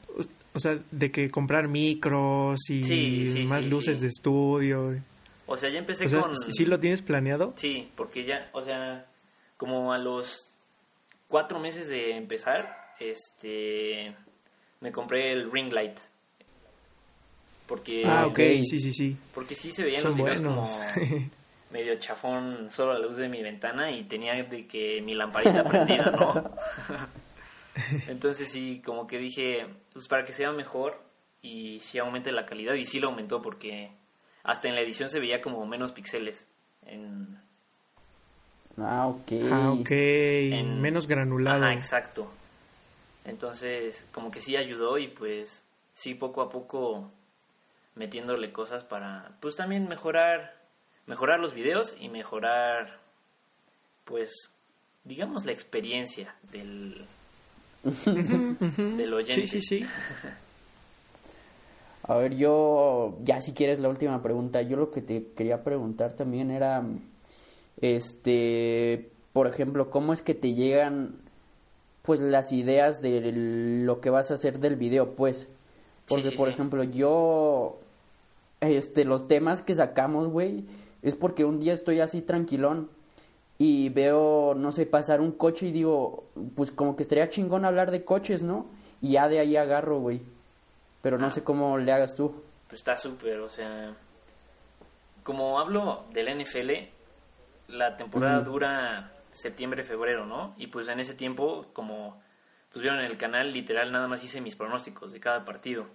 O 0.54 0.60
sea, 0.60 0.78
de 0.90 1.10
que 1.10 1.30
comprar 1.30 1.68
micros 1.68 2.58
y 2.70 2.84
Sí, 2.84 3.32
sí, 3.32 3.44
más 3.44 3.62
sí, 3.64 3.70
luces 3.70 3.98
sí. 3.98 4.02
de 4.04 4.08
estudio. 4.10 5.00
o 5.46 5.56
sea, 5.56 5.70
ya 5.70 5.78
empecé 5.78 6.06
O 6.06 6.08
sea, 6.08 6.20
con... 6.22 6.34
¿sí 6.36 6.64
lo 6.66 6.78
tienes 6.80 7.02
planeado? 7.02 7.52
Sí, 7.56 7.88
porque 7.96 8.24
ya, 8.24 8.48
o 8.52 8.62
sea, 8.62 9.06
como 9.56 9.92
a 9.92 9.98
los 9.98 10.48
cuatro 11.28 11.58
meses 11.60 11.88
de 11.88 12.16
empezar, 12.16 12.94
este, 13.00 14.14
me 14.80 14.92
compré 14.92 15.32
el 15.32 15.50
ring 15.50 15.72
light. 15.72 15.98
Porque, 17.66 18.04
Ah, 18.06 18.26
ok, 18.26 18.36
sí, 18.68 18.78
sí, 18.80 18.92
sí. 18.92 19.16
porque 19.34 19.54
sí 19.54 19.72
se 19.72 19.84
veían 19.84 20.02
Son 20.02 20.16
los 20.18 20.40
como 20.40 20.68
medio 21.72 21.94
chafón 21.98 22.68
solo 22.70 22.92
a 22.92 22.98
la 22.98 23.06
luz 23.06 23.16
de 23.16 23.28
mi 23.28 23.42
ventana 23.42 23.90
y 23.90 24.04
tenía 24.04 24.34
de 24.44 24.66
que 24.66 25.00
mi 25.02 25.14
lamparita 25.14 25.64
prendida, 25.64 26.10
¿no? 26.10 26.50
Entonces 28.08 28.50
sí, 28.50 28.82
como 28.84 29.06
que 29.06 29.18
dije, 29.18 29.66
pues 29.92 30.08
para 30.08 30.24
que 30.24 30.32
sea 30.32 30.52
mejor 30.52 31.02
y 31.42 31.80
sí 31.80 31.98
aumente 31.98 32.32
la 32.32 32.46
calidad 32.46 32.74
y 32.74 32.84
sí 32.86 33.00
lo 33.00 33.08
aumentó 33.08 33.42
porque 33.42 33.90
hasta 34.42 34.68
en 34.68 34.74
la 34.74 34.80
edición 34.82 35.10
se 35.10 35.20
veía 35.20 35.40
como 35.40 35.64
menos 35.66 35.92
píxeles. 35.92 36.48
En, 36.86 37.38
Ah, 38.76 39.06
ok. 39.06 39.32
Ah, 39.52 39.70
ok. 39.72 39.90
En- 39.90 40.80
Menos 40.80 41.06
granulado. 41.06 41.64
Ajá, 41.64 41.74
exacto. 41.74 42.30
Entonces, 43.24 44.06
como 44.12 44.30
que 44.30 44.40
sí 44.40 44.56
ayudó 44.56 44.98
y 44.98 45.08
pues 45.08 45.62
sí, 45.94 46.14
poco 46.14 46.42
a 46.42 46.50
poco 46.50 47.10
metiéndole 47.94 48.52
cosas 48.52 48.82
para, 48.84 49.36
pues 49.40 49.54
también 49.56 49.88
mejorar, 49.88 50.60
mejorar 51.06 51.38
los 51.38 51.54
videos 51.54 51.94
y 52.00 52.08
mejorar, 52.08 52.98
pues, 54.04 54.32
digamos 55.04 55.44
la 55.44 55.52
experiencia 55.52 56.34
del, 56.42 57.06
del 57.84 59.14
oyente. 59.14 59.48
Sí, 59.48 59.60
sí, 59.60 59.80
sí. 59.80 59.86
A 62.06 62.16
ver, 62.16 62.36
yo, 62.36 63.16
ya 63.24 63.40
si 63.40 63.52
quieres 63.52 63.78
la 63.78 63.88
última 63.88 64.22
pregunta, 64.22 64.60
yo 64.62 64.76
lo 64.76 64.90
que 64.90 65.00
te 65.00 65.26
quería 65.34 65.64
preguntar 65.64 66.12
también 66.12 66.50
era, 66.50 66.84
este, 67.80 69.10
por 69.32 69.46
ejemplo, 69.46 69.90
¿cómo 69.90 70.12
es 70.12 70.20
que 70.20 70.34
te 70.34 70.52
llegan, 70.52 71.14
pues, 72.02 72.20
las 72.20 72.52
ideas 72.52 73.00
de 73.00 73.32
lo 73.32 74.00
que 74.00 74.10
vas 74.10 74.30
a 74.30 74.34
hacer 74.34 74.58
del 74.58 74.76
video, 74.76 75.12
pues? 75.12 75.48
Porque, 76.06 76.30
sí, 76.30 76.36
por 76.36 76.48
sí. 76.48 76.54
ejemplo, 76.54 76.84
yo, 76.84 77.78
este, 78.60 79.06
los 79.06 79.26
temas 79.26 79.62
que 79.62 79.74
sacamos, 79.74 80.28
güey, 80.28 80.64
es 81.02 81.14
porque 81.14 81.46
un 81.46 81.58
día 81.58 81.72
estoy 81.72 82.00
así 82.00 82.20
tranquilón 82.20 82.90
y 83.58 83.88
veo, 83.90 84.54
no 84.56 84.72
sé, 84.72 84.86
pasar 84.86 85.20
un 85.20 85.32
coche 85.32 85.66
y 85.68 85.72
digo, 85.72 86.24
pues 86.56 86.70
como 86.70 86.96
que 86.96 87.02
estaría 87.02 87.28
chingón 87.28 87.64
hablar 87.64 87.90
de 87.90 88.04
coches, 88.04 88.42
¿no? 88.42 88.66
y 89.00 89.12
ya 89.12 89.28
de 89.28 89.38
ahí 89.38 89.54
agarro, 89.56 89.98
güey. 89.98 90.22
Pero 91.02 91.18
no 91.18 91.26
Ah. 91.26 91.30
sé 91.30 91.44
cómo 91.44 91.76
le 91.76 91.92
hagas 91.92 92.14
tú. 92.14 92.42
Pues 92.68 92.80
está 92.80 92.96
súper, 92.96 93.38
o 93.40 93.50
sea, 93.50 93.92
como 95.22 95.58
hablo 95.60 96.04
del 96.12 96.28
NFL, 96.28 96.88
la 97.68 97.96
temporada 97.98 98.40
dura 98.40 99.12
septiembre, 99.32 99.82
febrero, 99.84 100.24
¿no? 100.24 100.54
Y 100.56 100.68
pues 100.68 100.88
en 100.88 101.00
ese 101.00 101.12
tiempo, 101.14 101.66
como 101.74 102.18
pues 102.72 102.80
vieron 102.82 102.98
en 103.00 103.06
el 103.06 103.18
canal, 103.18 103.52
literal 103.52 103.92
nada 103.92 104.08
más 104.08 104.24
hice 104.24 104.40
mis 104.40 104.56
pronósticos 104.56 105.12
de 105.12 105.20
cada 105.20 105.44
partido. 105.44 105.86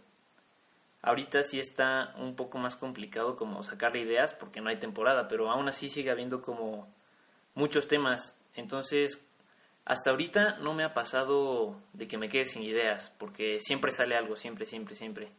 Ahorita 1.01 1.41
sí 1.43 1.59
está 1.59 2.13
un 2.17 2.35
poco 2.35 2.57
más 2.57 2.75
complicado 2.75 3.35
como 3.35 3.63
sacarle 3.63 4.01
ideas 4.01 4.33
porque 4.33 4.61
no 4.61 4.69
hay 4.69 4.77
temporada, 4.77 5.27
pero 5.27 5.49
aún 5.49 5.67
así 5.67 5.89
sigue 5.89 6.11
habiendo 6.11 6.41
como 6.41 6.87
muchos 7.55 7.87
temas. 7.87 8.37
Entonces, 8.55 9.19
hasta 9.85 10.11
ahorita 10.11 10.57
no 10.59 10.73
me 10.73 10.83
ha 10.83 10.93
pasado 10.93 11.75
de 11.93 12.07
que 12.07 12.17
me 12.17 12.29
quede 12.29 12.45
sin 12.45 12.63
ideas, 12.63 13.11
porque 13.17 13.59
siempre 13.59 13.91
sale 13.91 14.15
algo, 14.15 14.35
siempre, 14.35 14.65
siempre, 14.65 14.95
siempre. 14.95 15.29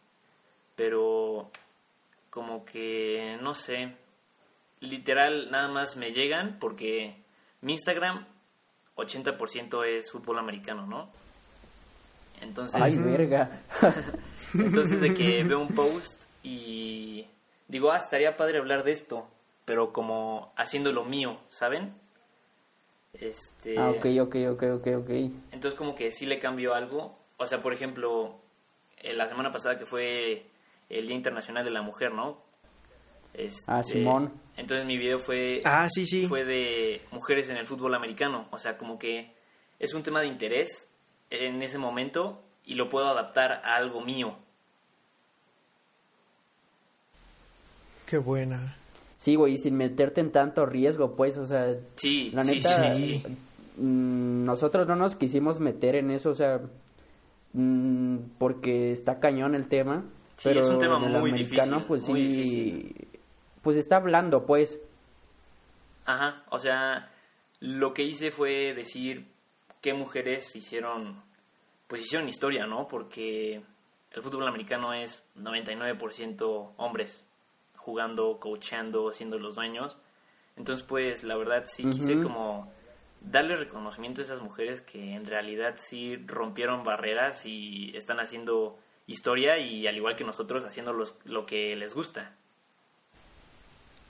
Pero 0.77 1.51
como 2.31 2.65
que, 2.65 3.39
no 3.41 3.55
sé, 3.55 3.95
literal 4.81 5.51
nada 5.51 5.69
más 5.69 5.97
me 5.97 6.11
llegan 6.11 6.59
porque 6.59 7.15
mi 7.61 7.73
Instagram 7.73 8.27
80% 8.97 9.85
es 9.85 10.11
fútbol 10.11 10.39
americano, 10.39 10.87
¿no? 10.87 11.11
Entonces, 12.41 12.81
Ay, 12.81 12.97
verga. 12.99 13.61
entonces 14.55 15.01
de 15.01 15.15
que 15.15 15.45
veo 15.45 15.61
un 15.61 15.69
post 15.69 16.25
y 16.43 17.27
digo, 17.69 17.93
ah, 17.93 17.99
estaría 17.99 18.37
padre 18.37 18.59
hablar 18.59 18.83
de 18.83 18.93
esto, 18.93 19.29
pero 19.71 19.93
como 19.93 20.53
haciendo 20.57 20.91
lo 20.91 21.05
mío, 21.05 21.39
¿saben? 21.49 21.95
Este, 23.13 23.79
Ah, 23.79 23.91
ok, 23.91 24.05
ok, 24.21 24.37
ok, 24.51 24.63
ok, 24.75 24.87
ok. 24.99 25.11
entonces 25.53 25.75
como 25.79 25.95
que 25.95 26.11
sí 26.11 26.27
le 26.27 26.41
cambio 26.41 26.75
algo. 26.75 27.17
O 27.37 27.47
sea, 27.47 27.63
por 27.63 27.73
ejemplo, 27.73 28.41
eh, 28.97 29.13
la 29.15 29.29
semana 29.29 29.53
pasada 29.53 29.79
que 29.79 29.87
fue 29.87 30.45
el 30.89 31.07
Día 31.07 31.15
Internacional 31.15 31.65
de 31.65 31.71
la 31.71 31.83
Mujer, 31.83 32.13
¿no? 32.13 32.43
Este, 33.33 33.63
Ah, 33.69 33.81
Simón. 33.85 34.33
Entonces 34.57 34.85
mi 34.87 34.99
video 34.99 35.21
fue, 35.21 35.61
Ah, 35.65 35.87
sí, 35.89 36.05
sí. 36.05 36.27
fue 36.27 36.45
de 36.45 37.03
mujeres 37.13 37.49
en 37.49 37.57
el 37.57 37.67
fútbol 37.69 37.95
americano. 37.95 38.49
O 38.51 38.59
sea, 38.59 38.77
como 38.77 38.99
que 38.99 39.37
es 39.79 39.95
un 39.95 40.03
tema 40.03 40.21
de 40.21 40.27
interés 40.27 40.91
en 41.31 41.63
ese 41.63 41.79
momento 41.79 42.43
y 42.65 42.75
lo 42.75 42.89
puedo 42.89 43.07
adaptar 43.07 43.53
a 43.53 43.77
algo 43.77 44.01
mío. 44.01 44.37
Qué 48.07 48.19
buena. 48.19 48.77
Sí, 49.21 49.35
güey, 49.35 49.59
sin 49.59 49.77
meterte 49.77 50.23
en 50.23 50.33
tanto 50.33 50.65
riesgo, 50.65 51.15
pues, 51.15 51.37
o 51.37 51.45
sea, 51.45 51.77
Sí, 51.97 52.31
la 52.31 52.43
neta, 52.43 52.91
sí, 52.95 53.23
sí. 53.23 53.37
mm, 53.77 54.47
nosotros 54.47 54.89
no 54.89 54.97
nos 54.97 55.15
quisimos 55.15 55.61
meter 55.61 55.95
en 55.95 56.11
eso, 56.11 56.31
o 56.31 56.35
sea, 56.35 56.59
mm, 57.53 58.17
porque 58.39 58.93
está 58.93 59.21
cañón 59.21 59.55
el 59.55 59.69
tema. 59.69 60.05
Sí, 60.37 60.49
pero 60.49 60.61
es 60.61 60.67
un 60.71 60.79
tema 60.79 60.97
el 60.97 61.13
muy 61.21 61.31
americano, 61.33 61.81
difícil, 61.81 61.87
pues 61.87 62.09
muy 62.09 62.21
sí, 62.23 62.29
difícil. 62.29 63.09
pues 63.61 63.77
está 63.77 63.97
hablando, 63.97 64.47
pues. 64.47 64.81
Ajá, 66.07 66.43
o 66.51 66.59
sea, 66.59 67.11
lo 67.61 67.93
que 67.93 68.05
hice 68.05 68.31
fue 68.31 68.73
decir 68.73 69.27
qué 69.83 69.93
mujeres 69.93 70.57
hicieron, 70.57 71.23
pues 71.89 72.01
hicieron 72.07 72.27
historia, 72.27 72.67
¿no? 72.67 72.89
Porque 72.89 73.61
el 74.13 74.23
fútbol 74.23 74.49
americano 74.49 74.95
es 74.95 75.23
99% 75.37 76.73
hombres 76.79 77.27
jugando, 77.81 78.39
coachando, 78.39 79.13
siendo 79.13 79.39
los 79.39 79.55
dueños. 79.57 79.97
Entonces, 80.57 80.85
pues, 80.87 81.25
la 81.25 81.37
verdad 81.37 81.65
sí 81.67 81.85
quise 81.89 82.21
como 82.21 82.71
darle 83.21 83.57
reconocimiento 83.57 84.21
a 84.21 84.25
esas 84.25 84.41
mujeres 84.41 84.81
que 84.83 85.15
en 85.15 85.27
realidad 85.27 85.75
sí 85.77 86.17
rompieron 86.27 86.85
barreras 86.85 87.45
y 87.47 87.93
están 87.97 88.21
haciendo 88.21 88.79
historia 89.07 89.59
y 89.59 89.87
al 89.87 89.97
igual 89.97 90.17
que 90.17 90.25
nosotros 90.25 90.65
haciendo 90.65 90.93
los, 90.93 91.19
lo 91.25 91.47
que 91.47 91.75
les 91.77 91.95
gusta. 91.95 92.33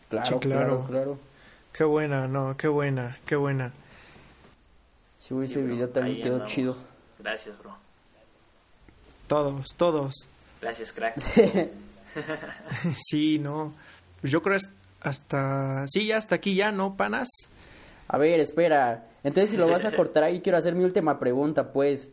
Claro, 0.09 0.27
Sí, 0.27 0.35
claro, 0.41 0.41
claro. 0.41 0.87
claro. 0.87 1.19
Qué 1.73 1.85
buena, 1.85 2.27
no, 2.27 2.57
qué 2.57 2.67
buena, 2.69 3.17
qué 3.27 3.37
buena. 3.37 3.73
Sí, 5.21 5.35
güey, 5.35 5.47
Sí, 5.47 5.53
ese 5.55 5.63
bro, 5.63 5.73
video 5.75 5.89
también 5.91 6.21
quedó 6.21 6.33
andamos. 6.35 6.53
chido. 6.53 6.77
Gracias, 7.21 7.57
bro. 7.59 7.77
Todos, 9.29 9.67
todos. 9.77 10.15
Gracias, 10.61 10.93
crack. 10.93 11.15
Sí, 13.09 13.39
no. 13.39 13.75
Yo 14.23 14.43
creo 14.43 14.59
hasta... 15.01 15.87
Sí, 15.89 16.07
ya 16.07 16.19
hasta 16.19 16.37
aquí 16.37 16.55
ya, 16.55 16.73
¿no, 16.73 16.97
panas? 16.97 17.29
A 18.09 18.19
ver, 18.19 18.41
espera. 18.41 19.07
Entonces, 19.23 19.51
si 19.51 19.57
lo 19.57 19.69
vas 19.69 19.85
a 19.85 19.93
cortar 19.97 20.25
ahí, 20.25 20.41
quiero 20.41 20.59
hacer 20.59 20.75
mi 20.75 20.85
última 20.85 21.19
pregunta, 21.19 21.73
pues. 21.73 22.11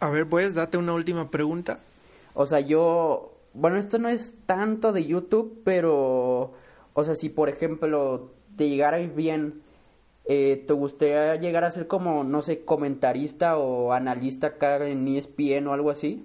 A 0.00 0.08
ver, 0.08 0.28
pues, 0.28 0.54
date 0.54 0.78
una 0.78 0.94
última 0.94 1.30
pregunta. 1.30 1.80
O 2.34 2.46
sea, 2.46 2.60
yo, 2.60 3.34
bueno, 3.52 3.76
esto 3.76 3.98
no 3.98 4.08
es 4.08 4.36
tanto 4.46 4.92
de 4.92 5.04
YouTube, 5.04 5.60
pero, 5.64 6.54
o 6.92 7.04
sea, 7.04 7.14
si 7.14 7.28
por 7.28 7.48
ejemplo 7.48 8.32
te 8.56 8.68
llegara 8.68 8.98
bien, 8.98 9.62
eh, 10.24 10.62
¿te 10.66 10.72
gustaría 10.72 11.34
llegar 11.36 11.64
a 11.64 11.70
ser 11.70 11.86
como, 11.86 12.22
no 12.22 12.42
sé, 12.42 12.64
comentarista 12.64 13.56
o 13.56 13.92
analista 13.92 14.48
acá 14.48 14.86
en 14.86 15.08
ESPN 15.08 15.66
o 15.66 15.72
algo 15.72 15.90
así? 15.90 16.24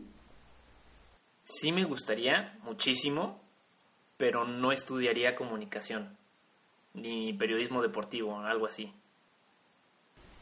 Sí 1.44 1.72
me 1.72 1.84
gustaría 1.84 2.54
muchísimo, 2.64 3.40
pero 4.18 4.46
no 4.46 4.72
estudiaría 4.72 5.36
comunicación, 5.36 6.16
ni 6.94 7.34
periodismo 7.34 7.82
deportivo, 7.82 8.40
algo 8.40 8.66
así. 8.66 8.94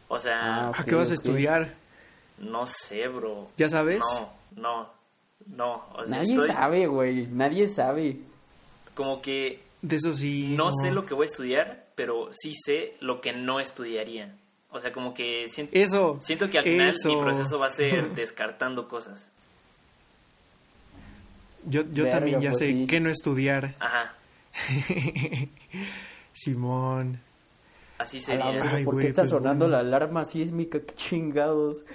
O 0.08 0.20
sea, 0.20 0.68
Ah, 0.68 0.72
¿A 0.78 0.84
qué 0.86 0.96
vas 0.96 1.12
a 1.12 1.14
estudiar? 1.16 1.74
no 2.38 2.66
sé, 2.68 3.08
bro. 3.08 3.50
¿Ya 3.58 3.70
sabes? 3.70 4.02
No, 4.02 4.34
no, 4.56 4.90
no. 5.48 5.86
O 5.96 6.04
sea, 6.06 6.18
Nadie 6.18 6.34
estoy 6.34 6.48
sabe, 6.48 6.88
güey, 6.88 7.28
nadie 7.28 7.68
sabe. 7.68 8.18
como 8.96 9.22
que 9.22 9.64
De 9.82 9.96
eso 9.96 10.14
sí. 10.14 10.56
no, 10.58 10.72
sé 10.72 10.92
lo 10.92 11.06
que 11.06 11.14
voy 11.14 11.26
a 11.26 11.30
estudiar, 11.30 11.88
pero 11.96 12.30
sí 12.32 12.54
sé 12.56 12.96
lo 13.00 13.22
que 13.22 13.34
no 13.34 13.60
estudiaría. 13.60 14.36
O 14.70 14.80
sea, 14.80 14.92
como 14.92 15.14
que 15.14 15.48
siento, 15.50 15.72
Eso. 15.78 16.20
siento 16.22 16.50
que 16.50 16.58
al 16.60 16.64
final 16.64 16.88
eso. 16.90 17.10
mi 17.10 17.20
proceso 17.22 17.60
va 17.60 17.68
a 17.68 17.72
ser 17.72 18.10
descartando 18.16 18.88
cosas. 18.88 19.32
Yo, 21.66 21.84
yo 21.92 22.04
Verga, 22.06 22.10
también 22.18 22.42
ya 22.42 22.50
pues 22.52 22.60
sé 22.60 22.68
sí. 22.68 22.88
qué 22.88 23.00
no 23.00 23.10
estudiar. 23.10 23.76
Ajá, 23.80 24.16
Simón. 26.34 27.20
así 27.98 28.20
sería. 28.20 28.60
Ay, 28.62 28.84
¿por 28.84 29.00
qué 29.00 29.08
está 29.08 29.22
pues 29.24 29.30
sonando 29.30 29.66
bueno. 29.66 29.82
la 29.84 29.88
alarma 29.88 30.26
sísmica? 30.26 30.80
¡Qué 30.82 30.96
chingados! 30.96 31.86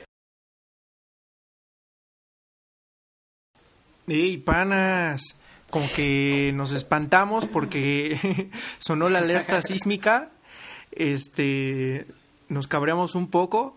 ¡Ey, 4.09 4.37
panas! 4.39 5.21
Como 5.71 5.87
que 5.97 6.53
nos 6.55 6.71
espantamos 6.71 7.47
porque 7.47 8.51
sonó 8.79 9.09
la 9.09 9.19
alerta 9.19 9.63
sísmica. 9.63 10.31
Este. 10.93 12.07
Nos 12.49 12.69
cabreamos 12.69 13.15
un 13.17 13.29
poco. 13.31 13.77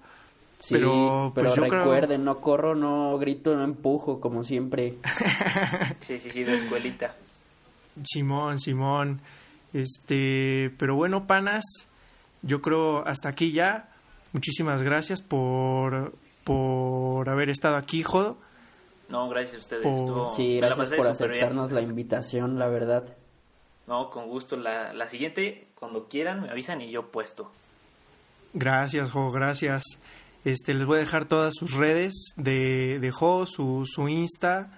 Sí, 0.60 0.74
Pero, 0.76 1.32
pero, 1.34 1.54
pues, 1.56 1.60
creo- 1.70 1.84
recuerden, 1.84 2.26
no 2.26 2.42
corro, 2.42 2.76
no 2.76 3.18
grito, 3.18 3.56
no 3.56 3.64
empujo, 3.64 4.20
como 4.20 4.44
siempre. 4.44 4.96
Sí, 6.02 6.20
sí, 6.20 6.30
sí, 6.32 6.44
de 6.44 6.56
escuelita. 6.56 7.16
Simón, 8.04 8.60
Simón. 8.60 9.22
Este, 9.74 10.72
pero 10.78 10.96
bueno, 10.96 11.28
panas, 11.28 11.64
yo 12.42 12.62
creo 12.62 13.06
hasta 13.08 13.30
aquí 13.30 13.52
ya. 13.52 13.90
Muchísimas 14.34 14.82
gracias 14.84 15.22
por 15.22 16.14
por 16.44 17.30
haber 17.30 17.50
estado 17.50 17.76
aquí, 17.78 18.02
Jodo. 18.04 18.38
No, 19.08 19.30
gracias 19.30 19.56
a 19.56 19.58
ustedes. 19.60 19.84
Por- 19.84 19.94
Estuvo- 19.96 20.30
Sí, 20.32 20.56
me 20.56 20.62
la 20.62 20.68
gracias 20.76 20.90
por 20.90 20.98
bien. 20.98 21.12
aceptarnos 21.12 21.72
la 21.72 21.82
invitación, 21.82 22.60
la 22.60 22.68
verdad. 22.68 23.04
No, 23.88 24.10
con 24.10 24.28
gusto. 24.28 24.56
La, 24.58 24.94
la 24.94 25.08
siguiente, 25.08 25.68
cuando 25.76 26.08
quieran, 26.08 26.42
me 26.42 26.50
avisan 26.50 26.82
y 26.82 26.90
yo 26.92 27.12
puesto. 27.12 27.52
Gracias, 28.54 29.12
Jo, 29.12 29.32
gracias. 29.32 29.84
Este, 30.46 30.74
les 30.74 30.86
voy 30.86 30.98
a 30.98 31.02
dejar 31.02 31.26
todas 31.26 31.54
sus 31.56 31.74
redes 31.74 32.34
de, 32.38 33.00
de 33.00 33.12
Jo, 33.12 33.46
su, 33.46 33.84
su 33.86 34.08
Insta, 34.08 34.72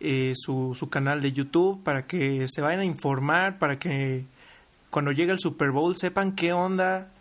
eh, 0.00 0.32
su, 0.36 0.74
su 0.78 0.88
canal 0.88 1.20
de 1.20 1.32
YouTube, 1.32 1.82
para 1.82 2.06
que 2.06 2.46
se 2.48 2.60
vayan 2.62 2.80
a 2.80 2.84
informar, 2.84 3.58
para 3.58 3.78
que 3.78 4.24
cuando 4.90 5.12
llegue 5.12 5.32
el 5.32 5.40
Super 5.40 5.70
Bowl 5.70 5.94
sepan 5.96 6.34
qué 6.34 6.52
onda 6.52 7.12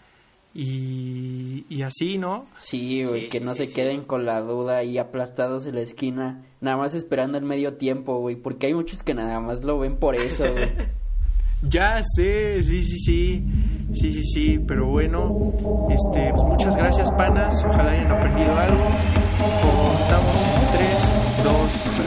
y, 0.53 1.65
y 1.69 1.81
así, 1.81 2.17
¿no? 2.17 2.47
Sí, 2.57 3.03
güey, 3.03 3.23
Sí, 3.23 3.29
que 3.29 3.39
sí, 3.39 3.43
no 3.45 3.53
sí, 3.53 3.63
se 3.63 3.67
sí. 3.67 3.73
queden 3.73 4.03
con 4.03 4.25
la 4.25 4.41
duda 4.41 4.77
ahí 4.77 4.97
aplastados 4.97 5.65
en 5.65 5.75
la 5.75 5.81
esquina, 5.81 6.43
nada 6.61 6.77
más 6.77 6.95
esperando 6.95 7.37
el 7.37 7.43
medio 7.43 7.73
tiempo, 7.75 8.19
güey, 8.19 8.35
porque 8.35 8.67
hay 8.67 8.73
muchos 8.73 9.03
que 9.03 9.13
nada 9.13 9.39
más 9.39 9.63
lo 9.63 9.79
ven 9.79 9.97
por 9.97 10.15
eso, 10.15 10.43
güey. 10.51 10.71
Ya 11.69 12.01
sé, 12.15 12.61
sí, 12.61 12.83
sí, 12.83 12.99
sí, 12.99 13.43
sí, 13.93 14.11
sí, 14.11 14.23
sí, 14.23 14.59
pero 14.67 14.87
bueno, 14.87 15.51
este, 15.89 16.31
pues 16.31 16.43
muchas 16.43 16.75
gracias, 16.75 17.09
panas, 17.11 17.55
ojalá 17.63 17.91
hayan 17.91 18.11
aprendido 18.11 18.55
algo. 18.57 18.83
Cortamos 19.61 20.45
en 20.45 20.71
3, 20.77 21.43
2, 21.43 21.99
1. 21.99 22.02